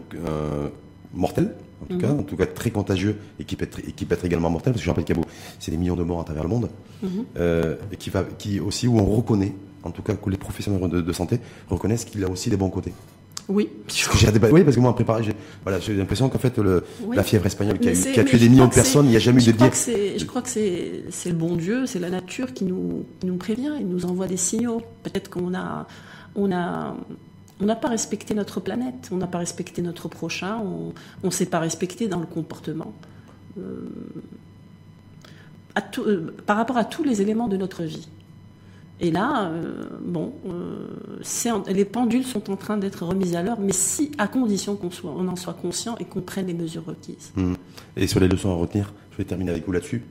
mortel? 1.15 1.55
En 1.83 1.87
tout, 1.87 1.99
cas, 1.99 2.09
mhm. 2.09 2.21
en 2.21 2.23
tout 2.23 2.37
cas 2.37 2.47
très 2.47 2.71
contagieux 2.71 3.17
et 3.39 3.45
qui 3.45 3.57
peut 3.57 3.65
être, 3.65 3.81
qui 3.81 4.05
peut 4.05 4.15
être 4.15 4.25
également 4.25 4.51
mortel, 4.51 4.73
parce 4.73 4.81
que 4.81 4.85
je 4.85 4.91
rappelle 4.91 5.05
qu'il 5.05 5.17
y 5.17 5.21
a 5.21 5.23
c'est 5.59 5.71
des 5.71 5.77
millions 5.77 5.97
de 5.97 6.03
morts 6.03 6.21
à 6.21 6.25
travers 6.25 6.43
le 6.43 6.49
monde, 6.49 6.69
mhm. 7.03 7.25
euh, 7.39 7.77
et 7.93 7.97
qui, 7.97 8.11
va, 8.11 8.25
qui 8.25 8.61
aussi 8.61 8.89
où 8.89 8.99
on 8.99 9.05
reconnaît, 9.05 9.53
en 9.85 9.91
tout 9.91 10.03
cas 10.03 10.15
que 10.15 10.31
les 10.31 10.37
professionnels 10.37 10.89
de, 10.91 11.13
santé 11.13 11.41
reconnaissent 11.69 12.05
qu'il 12.05 12.25
a 12.25 12.29
aussi 12.29 12.51
des 12.51 12.57
bons 12.57 12.71
côtés. 12.71 12.93
Oui. 13.49 13.71
oui, 14.53 14.63
parce 14.63 14.77
que 14.77 14.81
moi, 14.81 14.91
en 14.91 14.93
préparé, 14.93 15.23
j'ai 15.23 15.33
voilà, 15.63 15.79
l'impression 15.89 16.29
qu'en 16.29 16.39
fait, 16.39 16.59
le, 16.59 16.85
la 17.15 17.23
fièvre 17.23 17.47
espagnole 17.47 17.79
qui 17.79 17.89
a, 17.89 17.93
qui 17.93 18.21
a 18.21 18.25
tué 18.25 18.37
des 18.37 18.51
millions 18.51 18.67
de 18.67 18.75
personnes, 18.75 19.07
il 19.07 19.11
n'y 19.11 19.17
a 19.17 19.21
jamais 19.21 19.43
eu 19.43 19.53
de 19.53 19.57
dire. 19.57 19.73
Je 19.73 20.25
crois 20.27 20.43
que 20.43 20.51
c'est 20.51 21.31
le 21.31 21.33
bon 21.33 21.57
Dieu, 21.57 21.87
c'est 21.87 21.99
la 21.99 22.11
nature 22.11 22.53
qui 22.53 22.65
nous, 22.65 23.07
nous 23.25 23.37
prévient, 23.37 23.73
il 23.81 23.89
nous 23.89 24.05
envoie 24.05 24.27
des 24.27 24.37
signaux. 24.37 24.83
Peut-être 25.03 25.31
qu'on 25.31 25.55
a, 25.55 25.87
on 26.37 26.53
a, 26.53 26.95
on 27.61 27.67
n'a 27.67 27.77
pas 27.77 27.89
respecté 27.89 28.35
notre 28.35 28.61
planète, 28.61 29.09
on 29.11 29.17
n'a 29.17 29.27
pas 29.27 29.39
respecté 29.39 29.83
notre 29.83 30.09
prochain, 30.09 30.59
on 30.59 30.93
ne 31.23 31.31
s'est 31.31 31.47
pas 31.47 31.59
respecté 31.59 32.09
dans 32.09 32.21
le 32.21 32.27
comportement. 32.27 32.93
Euh, 33.59 33.89
euh, 35.99 36.35
par 36.45 36.57
rapport 36.57 36.77
à 36.77 36.85
tous 36.85 37.05
les 37.05 37.23
éléments 37.23 37.47
de 37.47 37.57
notre 37.57 37.85
vie. 37.85 38.09
Et 39.01 39.13
là, 39.13 39.49
euh, 39.49 39.85
bon, 40.01 40.33
les 41.69 41.85
pendules 41.85 42.25
sont 42.25 42.51
en 42.51 42.57
train 42.57 42.79
d'être 42.79 43.05
remises 43.05 43.37
à 43.37 43.43
l'heure, 43.45 43.61
mais 43.61 43.73
si, 43.73 44.11
à 44.19 44.27
condition 44.27 44.75
qu'on 44.75 45.29
en 45.29 45.37
soit 45.37 45.55
conscient 45.55 45.95
et 46.01 46.05
qu'on 46.05 46.21
prenne 46.21 46.49
les 46.49 46.55
mesures 46.55 46.85
requises. 46.85 47.33
Mmh. 47.37 47.55
Et 47.97 48.09
sur 48.09 48.19
les 48.19 48.27
leçons 48.27 48.51
à 48.51 48.55
retenir, 48.55 48.93
je 49.13 49.19
vais 49.19 49.25
terminer 49.25 49.53
avec 49.53 49.67
vous 49.67 49.73
là-dessus. 49.73 50.03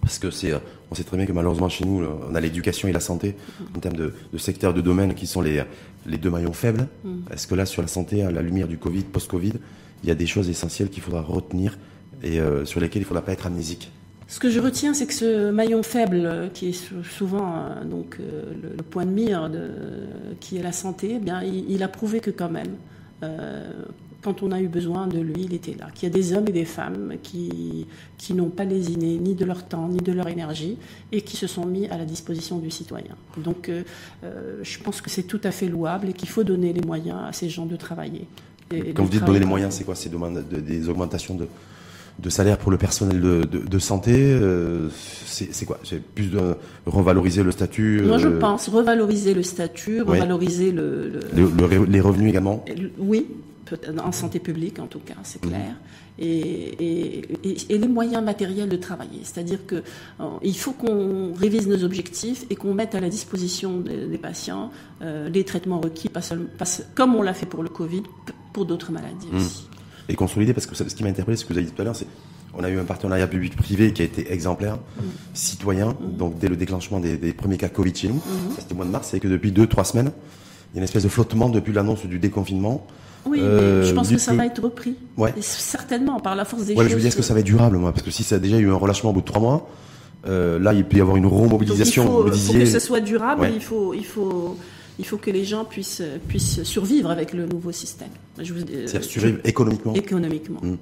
Parce 0.00 0.18
que 0.18 0.30
c'est, 0.30 0.52
on 0.90 0.94
sait 0.94 1.04
très 1.04 1.16
bien 1.16 1.26
que 1.26 1.32
malheureusement 1.32 1.68
chez 1.68 1.84
nous, 1.84 2.02
on 2.30 2.34
a 2.34 2.40
l'éducation 2.40 2.88
et 2.88 2.92
la 2.92 3.00
santé 3.00 3.36
en 3.76 3.80
termes 3.80 3.96
de, 3.96 4.14
de 4.32 4.38
secteurs 4.38 4.72
de 4.72 4.80
domaines 4.80 5.14
qui 5.14 5.26
sont 5.26 5.42
les, 5.42 5.62
les 6.06 6.18
deux 6.18 6.30
maillons 6.30 6.52
faibles. 6.52 6.88
Mm. 7.04 7.32
Est-ce 7.32 7.46
que 7.46 7.54
là, 7.54 7.66
sur 7.66 7.82
la 7.82 7.88
santé, 7.88 8.22
à 8.22 8.30
la 8.30 8.42
lumière 8.42 8.68
du 8.68 8.78
Covid, 8.78 9.02
post-Covid, 9.04 9.54
il 10.02 10.08
y 10.08 10.12
a 10.12 10.14
des 10.14 10.26
choses 10.26 10.48
essentielles 10.48 10.88
qu'il 10.88 11.02
faudra 11.02 11.22
retenir 11.22 11.78
et 12.22 12.40
euh, 12.40 12.64
sur 12.64 12.80
lesquelles 12.80 13.02
il 13.02 13.04
ne 13.04 13.08
faudra 13.08 13.22
pas 13.22 13.32
être 13.32 13.46
amnésique? 13.46 13.90
Ce 14.28 14.38
que 14.38 14.48
je 14.48 14.60
retiens, 14.60 14.94
c'est 14.94 15.06
que 15.06 15.14
ce 15.14 15.50
maillon 15.50 15.82
faible, 15.82 16.22
euh, 16.24 16.48
qui 16.48 16.68
est 16.68 16.92
souvent 17.02 17.56
euh, 17.56 17.84
donc 17.84 18.18
le, 18.18 18.82
point 18.82 19.04
de 19.04 19.10
mire 19.10 19.50
de, 19.50 19.70
qui 20.38 20.56
est 20.56 20.62
la 20.62 20.72
santé, 20.72 21.14
eh 21.16 21.18
bien, 21.18 21.42
il, 21.42 21.82
a 21.82 21.88
prouvé 21.88 22.20
que 22.20 22.30
quand 22.30 22.50
même, 22.50 22.76
quand 24.22 24.42
on 24.42 24.52
a 24.52 24.60
eu 24.60 24.68
besoin 24.68 25.06
de 25.06 25.18
lui, 25.18 25.44
il 25.44 25.54
était 25.54 25.74
là. 25.78 25.88
Qu'il 25.94 26.08
y 26.08 26.12
a 26.12 26.14
des 26.14 26.34
hommes 26.34 26.46
et 26.48 26.52
des 26.52 26.64
femmes 26.64 27.14
qui, 27.22 27.86
qui 28.18 28.34
n'ont 28.34 28.50
pas 28.50 28.64
lésiné 28.64 29.18
ni 29.18 29.34
de 29.34 29.44
leur 29.44 29.64
temps, 29.64 29.88
ni 29.88 29.98
de 29.98 30.12
leur 30.12 30.28
énergie, 30.28 30.76
et 31.12 31.22
qui 31.22 31.36
se 31.36 31.46
sont 31.46 31.64
mis 31.64 31.86
à 31.88 31.96
la 31.96 32.04
disposition 32.04 32.58
du 32.58 32.70
citoyen. 32.70 33.16
Donc 33.38 33.68
euh, 33.68 33.82
euh, 34.24 34.58
je 34.62 34.78
pense 34.78 35.00
que 35.00 35.10
c'est 35.10 35.22
tout 35.22 35.40
à 35.44 35.50
fait 35.50 35.68
louable 35.68 36.10
et 36.10 36.12
qu'il 36.12 36.28
faut 36.28 36.44
donner 36.44 36.72
les 36.72 36.82
moyens 36.82 37.18
à 37.28 37.32
ces 37.32 37.48
gens 37.48 37.66
de 37.66 37.76
travailler. 37.76 38.26
Quand 38.94 39.02
vous 39.02 39.08
dites 39.08 39.24
donner 39.24 39.40
les 39.40 39.46
moyens, 39.46 39.74
c'est 39.74 39.84
quoi 39.84 39.96
C'est 39.96 40.10
des 40.10 40.88
augmentations 40.88 41.34
de, 41.34 41.48
de 42.20 42.30
salaire 42.30 42.56
pour 42.56 42.70
le 42.70 42.78
personnel 42.78 43.20
de, 43.20 43.42
de, 43.44 43.78
santé 43.78 44.12
euh, 44.16 44.88
C'est 45.26 45.64
quoi? 45.66 45.80
C'est 45.82 46.00
plus 46.00 46.30
de 46.30 46.54
revaloriser 46.86 47.42
le 47.42 47.50
statut 47.50 48.02
Moi, 48.02 48.18
je 48.18 48.28
pense 48.28 48.68
revaloriser 48.68 49.34
le 49.34 49.42
statut, 49.42 50.02
revaloriser 50.02 50.70
le, 50.70 51.20
les 51.88 52.00
revenus 52.00 52.30
également? 52.30 52.64
Oui, 52.98 53.26
en 54.02 54.12
santé 54.12 54.38
publique 54.38 54.78
en 54.78 54.86
tout 54.86 55.00
cas, 55.00 55.14
c'est 55.22 55.40
clair, 55.40 55.76
et, 56.18 57.22
les 57.68 57.88
moyens 57.88 58.22
matériels 58.22 58.68
de 58.68 58.76
travailler. 58.76 59.20
C'est-à-dire 59.22 59.66
qu'il 59.66 59.82
euh, 60.20 60.52
faut 60.54 60.72
qu'on 60.72 61.32
révise 61.34 61.66
nos 61.66 61.82
objectifs 61.84 62.44
et 62.50 62.56
qu'on 62.56 62.74
mette 62.74 62.94
à 62.94 63.00
la 63.00 63.08
disposition 63.08 63.80
des, 63.80 64.18
patients 64.18 64.70
euh, 65.02 65.28
les 65.28 65.44
traitements 65.44 65.80
requis, 65.80 66.08
pas 66.08 66.22
seulement, 66.22 66.48
comme 66.94 67.14
on 67.14 67.22
l'a 67.22 67.34
fait 67.34 67.46
pour 67.46 67.62
le 67.62 67.68
Covid, 67.68 68.02
pour 68.52 68.66
d'autres 68.66 68.92
maladies 68.92 69.28
mmh. 69.32 69.36
aussi. 69.36 69.68
Et 70.08 70.14
consolider, 70.14 70.52
parce 70.52 70.66
que 70.66 70.74
ce 70.74 70.82
qui 70.82 71.02
m'a 71.02 71.08
interpellé, 71.08 71.36
ce 71.36 71.44
que 71.44 71.52
vous 71.52 71.58
avez 71.58 71.66
dit 71.66 71.72
tout 71.72 71.82
à 71.82 71.84
l'heure, 71.84 71.96
c'est 71.96 72.06
on 72.52 72.64
a 72.64 72.68
eu 72.68 72.80
un 72.80 72.84
partenariat 72.84 73.28
public-privé 73.28 73.92
qui 73.92 74.02
a 74.02 74.04
été 74.04 74.32
exemplaire, 74.32 74.74
mmh. 74.74 75.02
citoyen, 75.34 75.90
mmh. 75.90 76.16
donc 76.16 76.38
dès 76.38 76.48
le 76.48 76.56
déclenchement 76.56 76.98
des, 76.98 77.16
premiers 77.32 77.56
cas 77.56 77.68
Covid 77.68 77.94
chez 77.94 78.08
nous, 78.08 78.20
c'était 78.58 78.72
au 78.72 78.76
mois 78.76 78.86
de 78.86 78.90
mars, 78.90 79.08
c'est 79.10 79.20
que 79.20 79.28
depuis 79.28 79.52
deux, 79.52 79.68
trois 79.68 79.84
semaines, 79.84 80.10
il 80.72 80.76
y 80.76 80.78
a 80.78 80.80
une 80.80 80.84
espèce 80.84 81.02
de 81.02 81.08
flottement 81.08 81.48
depuis 81.48 81.72
l'annonce 81.72 82.06
du 82.06 82.18
déconfinement. 82.18 82.86
Oui, 83.26 83.38
mais 83.40 83.46
euh, 83.46 83.84
je 83.84 83.92
pense 83.92 84.08
que 84.08 84.18
ça 84.18 84.32
va 84.32 84.46
être 84.46 84.62
repris. 84.62 84.96
Ouais. 85.16 85.34
certainement, 85.40 86.20
par 86.20 86.34
la 86.34 86.44
force 86.44 86.64
des 86.64 86.74
ouais, 86.74 86.78
choses. 86.78 86.90
je 86.90 86.94
veux 86.94 87.00
dire, 87.00 87.08
est-ce 87.08 87.16
que 87.16 87.22
ça 87.22 87.34
va 87.34 87.40
être 87.40 87.46
durable, 87.46 87.76
moi? 87.76 87.92
Parce 87.92 88.02
que 88.02 88.10
si 88.10 88.22
ça 88.22 88.36
a 88.36 88.38
déjà 88.38 88.58
eu 88.58 88.70
un 88.70 88.74
relâchement 88.74 89.10
au 89.10 89.12
bout 89.12 89.20
de 89.20 89.26
trois 89.26 89.40
mois, 89.40 89.68
euh, 90.26 90.58
là, 90.58 90.72
il 90.72 90.84
peut 90.84 90.98
y 90.98 91.00
avoir 91.00 91.16
une 91.16 91.26
remobilisation. 91.26 92.04
Donc, 92.04 92.32
il 92.34 92.40
faut, 92.40 92.52
pour 92.52 92.60
que 92.60 92.66
ce 92.66 92.78
soit 92.78 93.00
durable, 93.00 93.50
il, 93.54 93.60
faut, 93.60 93.94
il, 93.94 94.04
faut, 94.04 94.56
il 94.98 95.06
faut 95.06 95.16
que 95.16 95.30
les 95.30 95.44
gens 95.44 95.64
puissent, 95.64 96.02
puissent 96.28 96.62
survivre 96.62 97.10
avec 97.10 97.32
le 97.32 97.46
nouveau 97.46 97.72
système. 97.72 98.10
C'est-à-dire 98.36 99.04
survivre 99.04 99.38
économiquement 99.44 99.94
Économiquement. 99.94 100.60
Mmh. 100.62 100.76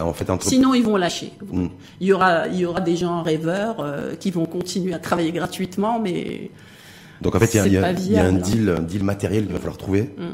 En 0.00 0.14
fait, 0.14 0.30
entre... 0.30 0.46
Sinon, 0.46 0.72
ils 0.72 0.82
vont 0.82 0.96
lâcher. 0.96 1.32
Mmh. 1.52 1.66
Il, 2.00 2.06
y 2.06 2.12
aura, 2.12 2.48
il 2.48 2.58
y 2.58 2.64
aura 2.64 2.80
des 2.80 2.96
gens 2.96 3.22
rêveurs 3.22 3.76
euh, 3.80 4.14
qui 4.14 4.30
vont 4.30 4.46
continuer 4.46 4.94
à 4.94 4.98
travailler 4.98 5.30
gratuitement, 5.30 6.00
mais. 6.00 6.50
Donc 7.20 7.34
en 7.34 7.40
fait, 7.40 7.52
il 7.52 7.72
y, 7.72 7.76
a, 7.76 7.92
il 7.92 8.12
y 8.12 8.16
a 8.16 8.24
un, 8.24 8.32
deal, 8.32 8.74
un 8.78 8.80
deal 8.80 9.02
matériel 9.02 9.44
qu'il 9.44 9.52
va 9.52 9.58
falloir 9.58 9.76
trouver. 9.76 10.10
Mmh 10.16 10.24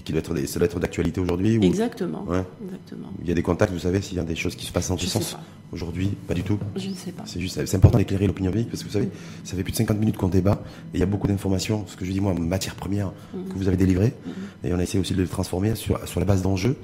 et 0.00 0.02
qui 0.02 0.12
doit 0.12 0.20
être, 0.20 0.46
ça 0.46 0.58
doit 0.58 0.66
être 0.66 0.80
d'actualité 0.80 1.20
aujourd'hui 1.20 1.58
Exactement. 1.62 2.24
Exactement. 2.64 3.12
Il 3.22 3.28
y 3.28 3.32
a 3.32 3.34
des 3.34 3.42
contacts, 3.42 3.72
vous 3.72 3.78
savez, 3.78 4.00
s'il 4.00 4.16
y 4.16 4.20
a 4.20 4.24
des 4.24 4.34
choses 4.34 4.56
qui 4.56 4.64
se 4.64 4.72
passent 4.72 4.90
en 4.90 4.96
ce 4.96 5.06
sens 5.06 5.36
aujourd'hui, 5.72 6.08
pas 6.26 6.34
du 6.34 6.42
tout. 6.42 6.58
Je 6.74 6.88
ne 6.88 6.94
sais 6.94 7.12
pas. 7.12 7.22
C'est 7.26 7.40
juste, 7.40 7.64
c'est 7.64 7.76
important 7.76 7.98
d'éclairer 7.98 8.26
l'opinion 8.26 8.50
publique 8.50 8.70
parce 8.70 8.82
que 8.82 8.88
vous 8.88 8.94
savez, 8.94 9.08
ça 9.44 9.56
fait 9.56 9.62
plus 9.62 9.72
de 9.72 9.76
50 9.76 9.98
minutes 9.98 10.16
qu'on 10.16 10.28
débat 10.28 10.62
et 10.94 10.96
il 10.96 11.00
y 11.00 11.02
a 11.02 11.06
beaucoup 11.06 11.28
d'informations, 11.28 11.84
ce 11.86 11.96
que 11.96 12.04
je 12.04 12.10
dis 12.10 12.20
moi, 12.20 12.34
matière 12.34 12.74
première 12.74 13.12
mhm. 13.34 13.48
que 13.52 13.54
vous 13.58 13.68
avez 13.68 13.76
délivrée 13.76 14.14
mhm. 14.26 14.32
et 14.64 14.74
on 14.74 14.78
a 14.78 14.82
essayé 14.82 14.98
aussi 14.98 15.14
de 15.14 15.20
le 15.20 15.28
transformer 15.28 15.74
sur, 15.74 16.00
sur 16.08 16.18
la 16.18 16.26
base 16.26 16.42
d'enjeux, 16.42 16.76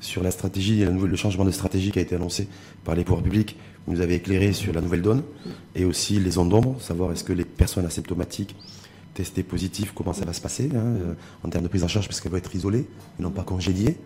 sur 0.00 0.22
la 0.22 0.32
stratégie, 0.32 0.84
le 0.84 1.16
changement 1.16 1.44
de 1.44 1.52
stratégie 1.52 1.92
qui 1.92 2.00
a 2.00 2.02
été 2.02 2.16
annoncé 2.16 2.48
par 2.84 2.94
les 2.94 3.04
pouvoirs 3.04 3.22
publics. 3.22 3.56
Vous 3.86 3.94
nous 3.94 4.00
avez 4.00 4.16
éclairé 4.16 4.52
sur 4.52 4.72
la 4.72 4.80
nouvelle 4.80 5.02
donne 5.02 5.18
mhm. 5.18 5.52
et 5.76 5.84
aussi 5.84 6.18
les 6.18 6.38
ondes 6.38 6.50
d'ombre, 6.50 6.76
savoir 6.82 7.12
est-ce 7.12 7.24
que 7.24 7.32
les 7.32 7.44
personnes 7.44 7.86
asymptomatiques 7.86 8.56
tester 9.14 9.42
positif, 9.42 9.92
comment 9.94 10.12
ça 10.12 10.24
va 10.24 10.32
se 10.32 10.40
passer 10.40 10.70
hein, 10.74 10.78
euh, 10.78 11.14
en 11.44 11.48
termes 11.48 11.64
de 11.64 11.68
prise 11.68 11.84
en 11.84 11.88
charge, 11.88 12.08
parce 12.08 12.20
qu'elle 12.20 12.32
va 12.32 12.38
être 12.38 12.54
isolée 12.54 12.86
et 13.18 13.22
non 13.22 13.30
pas 13.30 13.42
congédiée. 13.42 13.96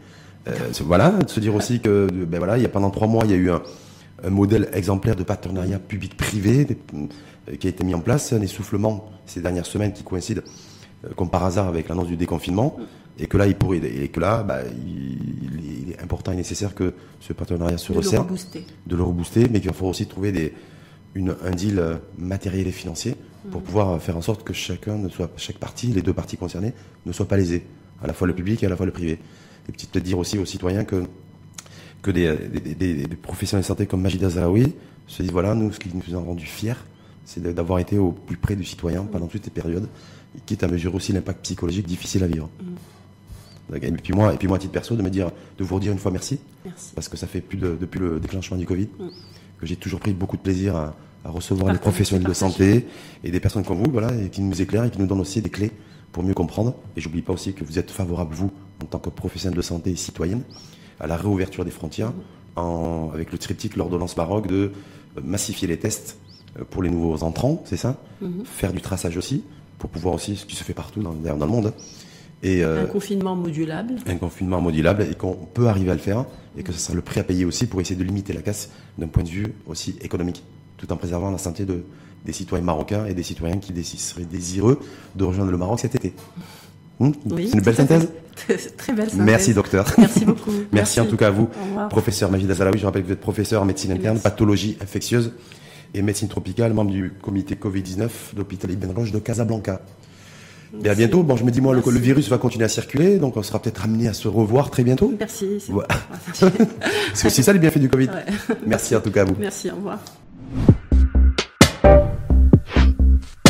Euh, 0.47 0.53
voilà, 0.83 1.11
de 1.11 1.29
se 1.29 1.41
dire 1.41 1.55
aussi 1.55 1.81
que 1.81 2.07
ben 2.11 2.39
voilà, 2.39 2.57
il 2.57 2.63
y 2.63 2.67
a 2.67 2.69
pendant 2.69 2.91
trois 2.91 3.09
mois, 3.09 3.25
il 3.25 3.31
y 3.31 3.35
a 3.35 3.37
eu 3.37 3.51
un, 3.51 3.63
modèle 4.31 4.69
exemplaire 4.73 5.15
de 5.15 5.23
partenariat 5.23 5.79
public-privé 5.79 6.67
euh, 6.95 7.57
qui 7.57 7.67
a 7.67 7.71
été 7.71 7.85
mis 7.85 7.95
en 7.95 8.01
place, 8.01 8.33
un 8.33 8.41
essoufflement 8.41 9.11
ces 9.27 9.41
dernières 9.41 9.67
semaines 9.67 9.93
qui 9.93 10.03
coïncide 10.03 10.43
comme 11.15 11.31
par 11.31 11.45
hasard 11.45 11.69
avec 11.69 11.89
l'annonce 11.89 12.09
du 12.09 12.17
déconfinement, 12.17 12.77
et 13.21 13.29
que 13.29 13.37
là, 13.37 13.47
il 13.47 13.55
pourrait, 13.55 13.79
et 13.79 14.09
que 14.09 14.19
là, 14.19 14.43
bah, 14.43 14.59
il, 14.67 15.93
est 15.93 16.03
important 16.03 16.33
et 16.33 16.37
nécessaire 16.37 16.75
que 16.75 16.93
ce 17.21 17.33
partenariat 17.33 17.79
se 17.79 17.93
resserre, 17.93 18.27
de 18.87 18.97
le 18.97 19.03
rebooster, 19.03 19.49
mais 19.49 19.61
qu'il 19.61 19.69
va 19.69 19.75
falloir 19.75 19.91
aussi 19.91 20.07
trouver 20.07 20.33
des, 20.33 20.53
une, 21.15 21.37
un 21.45 21.51
deal 21.51 21.83
matériel 22.19 22.67
et 22.67 22.73
financier 22.73 23.17
pour 23.51 23.63
pouvoir 23.63 24.01
faire 24.01 24.17
en 24.17 24.23
sorte 24.23 24.45
que 24.45 24.53
chacun 24.53 24.97
ne 24.97 25.09
soit, 25.09 25.31
chaque 25.37 25.59
partie, 25.59 25.89
les 25.89 26.03
deux 26.03 26.13
parties 26.13 26.37
concernées, 26.37 26.73
ne 27.07 27.13
soient 27.13 27.29
pas 27.29 27.37
lésées, 27.37 27.65
à 28.03 28.07
la 28.07 28.13
fois 28.13 28.27
le 28.27 28.35
public 28.35 28.63
et 28.63 28.67
à 28.67 28.69
la 28.69 28.77
fois 28.77 28.87
le 28.87 28.93
privé. 28.93 29.19
Et 29.69 29.73
peut-être 29.73 29.99
dire 29.99 30.19
aussi 30.19 30.39
aux 30.39 30.45
citoyens 30.45 30.85
que, 30.85 31.05
que 32.03 32.11
des, 32.11 32.35
des, 32.37 33.07
professionnels 33.17 33.63
de 33.63 33.67
santé 33.67 33.87
comme 33.87 34.03
Majida 34.03 34.31
Zaraoui 34.31 34.75
se 35.07 35.23
disent 35.23 35.33
voilà, 35.33 35.55
nous, 35.55 35.73
ce 35.73 35.79
qui 35.79 35.91
nous 35.95 36.17
a 36.17 36.21
rendu 36.21 36.47
fiers, 36.47 36.75
c'est 37.25 37.43
d'avoir 37.43 37.79
été 37.79 37.99
au 37.99 38.13
plus 38.13 38.37
près 38.37 38.57
du 38.57 38.65
citoyen 38.65 39.05
pendant 39.05 39.27
toutes 39.27 39.45
ces 39.45 39.51
périodes, 39.51 39.89
quitte 40.47 40.63
à 40.63 40.69
mesurer 40.69 40.95
aussi 40.95 41.13
l'impact 41.13 41.43
psychologique 41.43 41.87
difficile 41.87 42.25
à 42.25 42.27
vivre. 42.27 42.49
Mm. 42.61 43.77
Et 43.83 43.91
puis 43.93 44.15
moi, 44.15 44.33
et 44.33 44.39
puis 44.39 44.49
moi, 44.49 44.57
à 44.57 44.61
titre 44.61 44.73
perso, 44.73 44.97
de 44.97 45.03
me 45.03 45.11
dire, 45.11 45.31
de 45.59 45.65
vous 45.65 45.75
redire 45.75 45.93
une 45.93 45.99
fois 45.99 46.11
merci, 46.11 46.39
parce 46.95 47.09
que 47.09 47.19
ça 47.19 47.27
fait 47.27 47.43
plus 47.43 47.59
de, 47.59 47.77
depuis 47.79 48.01
le 48.01 48.19
déclenchement 48.19 48.57
du 48.57 48.65
Covid, 48.65 48.89
mm. 48.99 49.09
Que 49.59 49.67
j'ai 49.67 49.77
toujours 49.77 50.01
pris 50.01 50.13
beaucoup 50.13 50.37
de 50.37 50.43
plaisir 50.43 50.77
à, 50.77 50.95
à 51.25 51.31
recevoir 51.31 51.73
des 51.73 51.79
professionnels 51.79 52.27
de 52.27 52.33
santé 52.33 52.87
et 53.25 53.31
des 53.31 53.41
personnes 53.41 53.65
comme 53.65 53.79
vous, 53.79 53.91
voilà, 53.91 54.13
et 54.15 54.29
qui 54.31 54.41
nous 54.41 54.61
éclairent 54.61 54.85
et 54.85 54.91
qui 54.91 54.99
nous 54.99 55.07
donnent 55.07 55.21
aussi 55.21 55.43
des 55.43 55.51
clés 55.51 55.73
pour 56.13 56.23
mieux 56.23 56.35
comprendre. 56.35 56.75
Et 56.97 57.01
j'oublie 57.01 57.23
pas 57.23 57.33
aussi 57.33 57.53
que 57.53 57.65
vous 57.65 57.79
êtes 57.79 57.91
favorable, 57.91 58.35
vous, 58.35 58.51
en 58.83 58.87
tant 58.87 58.99
que 58.99 59.11
professionnel 59.11 59.57
de 59.57 59.63
santé 59.63 59.91
et 59.91 59.97
citoyenne, 59.97 60.43
à 61.01 61.07
la 61.07 61.17
réouverture 61.17 61.65
des 61.65 61.71
frontières 61.71 62.13
en, 62.57 63.11
avec 63.13 63.33
le 63.33 63.39
triptyque 63.39 63.77
l'ordonnance 63.77 64.17
Maroc 64.17 64.47
de 64.47 64.73
massifier 65.23 65.69
les 65.69 65.79
tests 65.79 66.19
pour 66.71 66.83
les 66.83 66.91
nouveaux 66.91 67.23
entrants, 67.23 67.63
c'est 67.67 67.77
ça? 67.77 67.97
Mhm. 68.21 68.45
Faire 68.45 68.73
du 68.73 68.81
traçage 68.81 69.17
aussi, 69.17 69.45
pour 69.79 69.91
pouvoir 69.91 70.15
aussi, 70.15 70.37
ce 70.37 70.47
qui 70.47 70.57
se 70.57 70.65
fait 70.65 70.75
partout 70.75 71.03
dans, 71.03 71.13
le 71.13 71.47
monde. 71.47 71.73
Et 72.43 72.63
euh, 72.63 72.85
Un 72.85 72.87
confinement 72.87 73.35
modulable. 73.35 73.95
un 74.07 74.17
confinement 74.17 74.61
modulable 74.61 75.07
et 75.11 75.15
qu'on 75.15 75.33
peut 75.35 75.67
arriver 75.67 75.91
à 75.91 75.95
le 75.95 76.01
faire 76.01 76.25
et 76.57 76.63
que 76.63 76.73
ce 76.73 76.79
sera 76.79 76.95
le 76.95 77.03
prix 77.03 77.19
à 77.21 77.25
payer 77.25 77.45
aussi 77.45 77.67
pour 77.67 77.81
essayer 77.81 77.97
de 77.97 78.05
limiter 78.05 78.33
la 78.33 78.43
casse 78.43 78.71
d'un 78.97 79.09
point 79.09 79.25
de 79.25 79.29
vue 79.29 79.47
aussi 79.67 79.97
économique, 80.03 80.45
tout 80.77 80.91
en 80.93 80.97
préservant 80.97 81.31
la 81.33 81.39
santé 81.39 81.65
de, 81.65 81.83
des 82.25 82.33
citoyens 82.33 82.65
marocains 82.65 83.07
et 83.07 83.15
des 83.15 83.23
citoyens 83.25 83.59
qui 83.59 83.73
seraient 83.85 84.25
désireux 84.25 84.79
de 85.17 85.25
rejoindre 85.25 85.51
le 85.51 85.59
Maroc 85.59 85.81
cet 85.81 85.97
été. 85.97 86.13
Hmm 87.01 87.11
Oui, 87.31 87.49
C'est 87.51 87.59
une 87.59 87.65
belle 87.65 87.75
synthèse 87.75 88.09
Très 88.77 88.93
belle 88.93 89.11
synthèse. 89.11 89.25
Merci 89.27 89.55
docteur. 89.55 89.93
Merci 89.99 90.25
beaucoup. 90.25 90.53
Merci, 90.73 91.01
en 91.01 91.07
tout 91.07 91.17
cas 91.17 91.29
à 91.29 91.31
vous, 91.31 91.49
professeur 91.91 92.31
Majid 92.31 92.49
Azalaoui. 92.51 92.79
Je 92.79 92.87
rappelle 92.87 93.03
que 93.03 93.07
vous 93.09 93.13
êtes 93.15 93.21
professeur 93.21 93.63
en 93.63 93.65
médecine 93.65 93.91
interne, 93.91 94.15
Merci. 94.15 94.23
pathologie 94.23 94.77
infectieuse 94.81 95.33
et 95.95 96.03
médecine 96.03 96.29
tropicale, 96.29 96.73
membre 96.73 96.91
du 96.93 97.13
comité 97.21 97.57
Covid-19 97.57 98.09
de 98.35 98.39
l'hôpital 98.39 98.71
Ibn 98.71 98.93
Roche 98.93 99.11
de 99.11 99.19
Casablanca. 99.19 99.81
Et 100.85 100.89
à 100.89 100.95
bientôt. 100.95 101.23
Bon, 101.23 101.37
je 101.37 101.45
me 101.45 101.51
dis, 101.51 101.61
moi, 101.61 101.75
le, 101.75 101.83
le 101.91 101.99
virus 101.99 102.29
va 102.29 102.39
continuer 102.39 102.65
à 102.65 102.69
circuler, 102.69 103.19
donc 103.19 103.37
on 103.37 103.43
sera 103.43 103.61
peut-être 103.61 103.85
amené 103.85 104.09
à 104.09 104.13
se 104.13 104.29
revoir 104.29 104.71
très 104.71 104.85
bientôt. 104.85 105.13
Merci. 105.19 105.47
c'est- 105.61 105.73
Voilà. 105.73 105.89
Aussi 107.25 107.43
ça 107.43 107.53
les 107.53 107.59
bienfaits 107.59 107.79
du 107.79 107.89
Covid. 107.89 108.09
Ouais. 108.09 108.57
Merci 108.67 108.95
en 108.97 109.01
tout 109.01 109.11
cas 109.11 109.23
à 109.23 109.25
vous. 109.25 109.37
Merci, 109.39 109.71
au 109.71 109.77
revoir. 109.77 109.99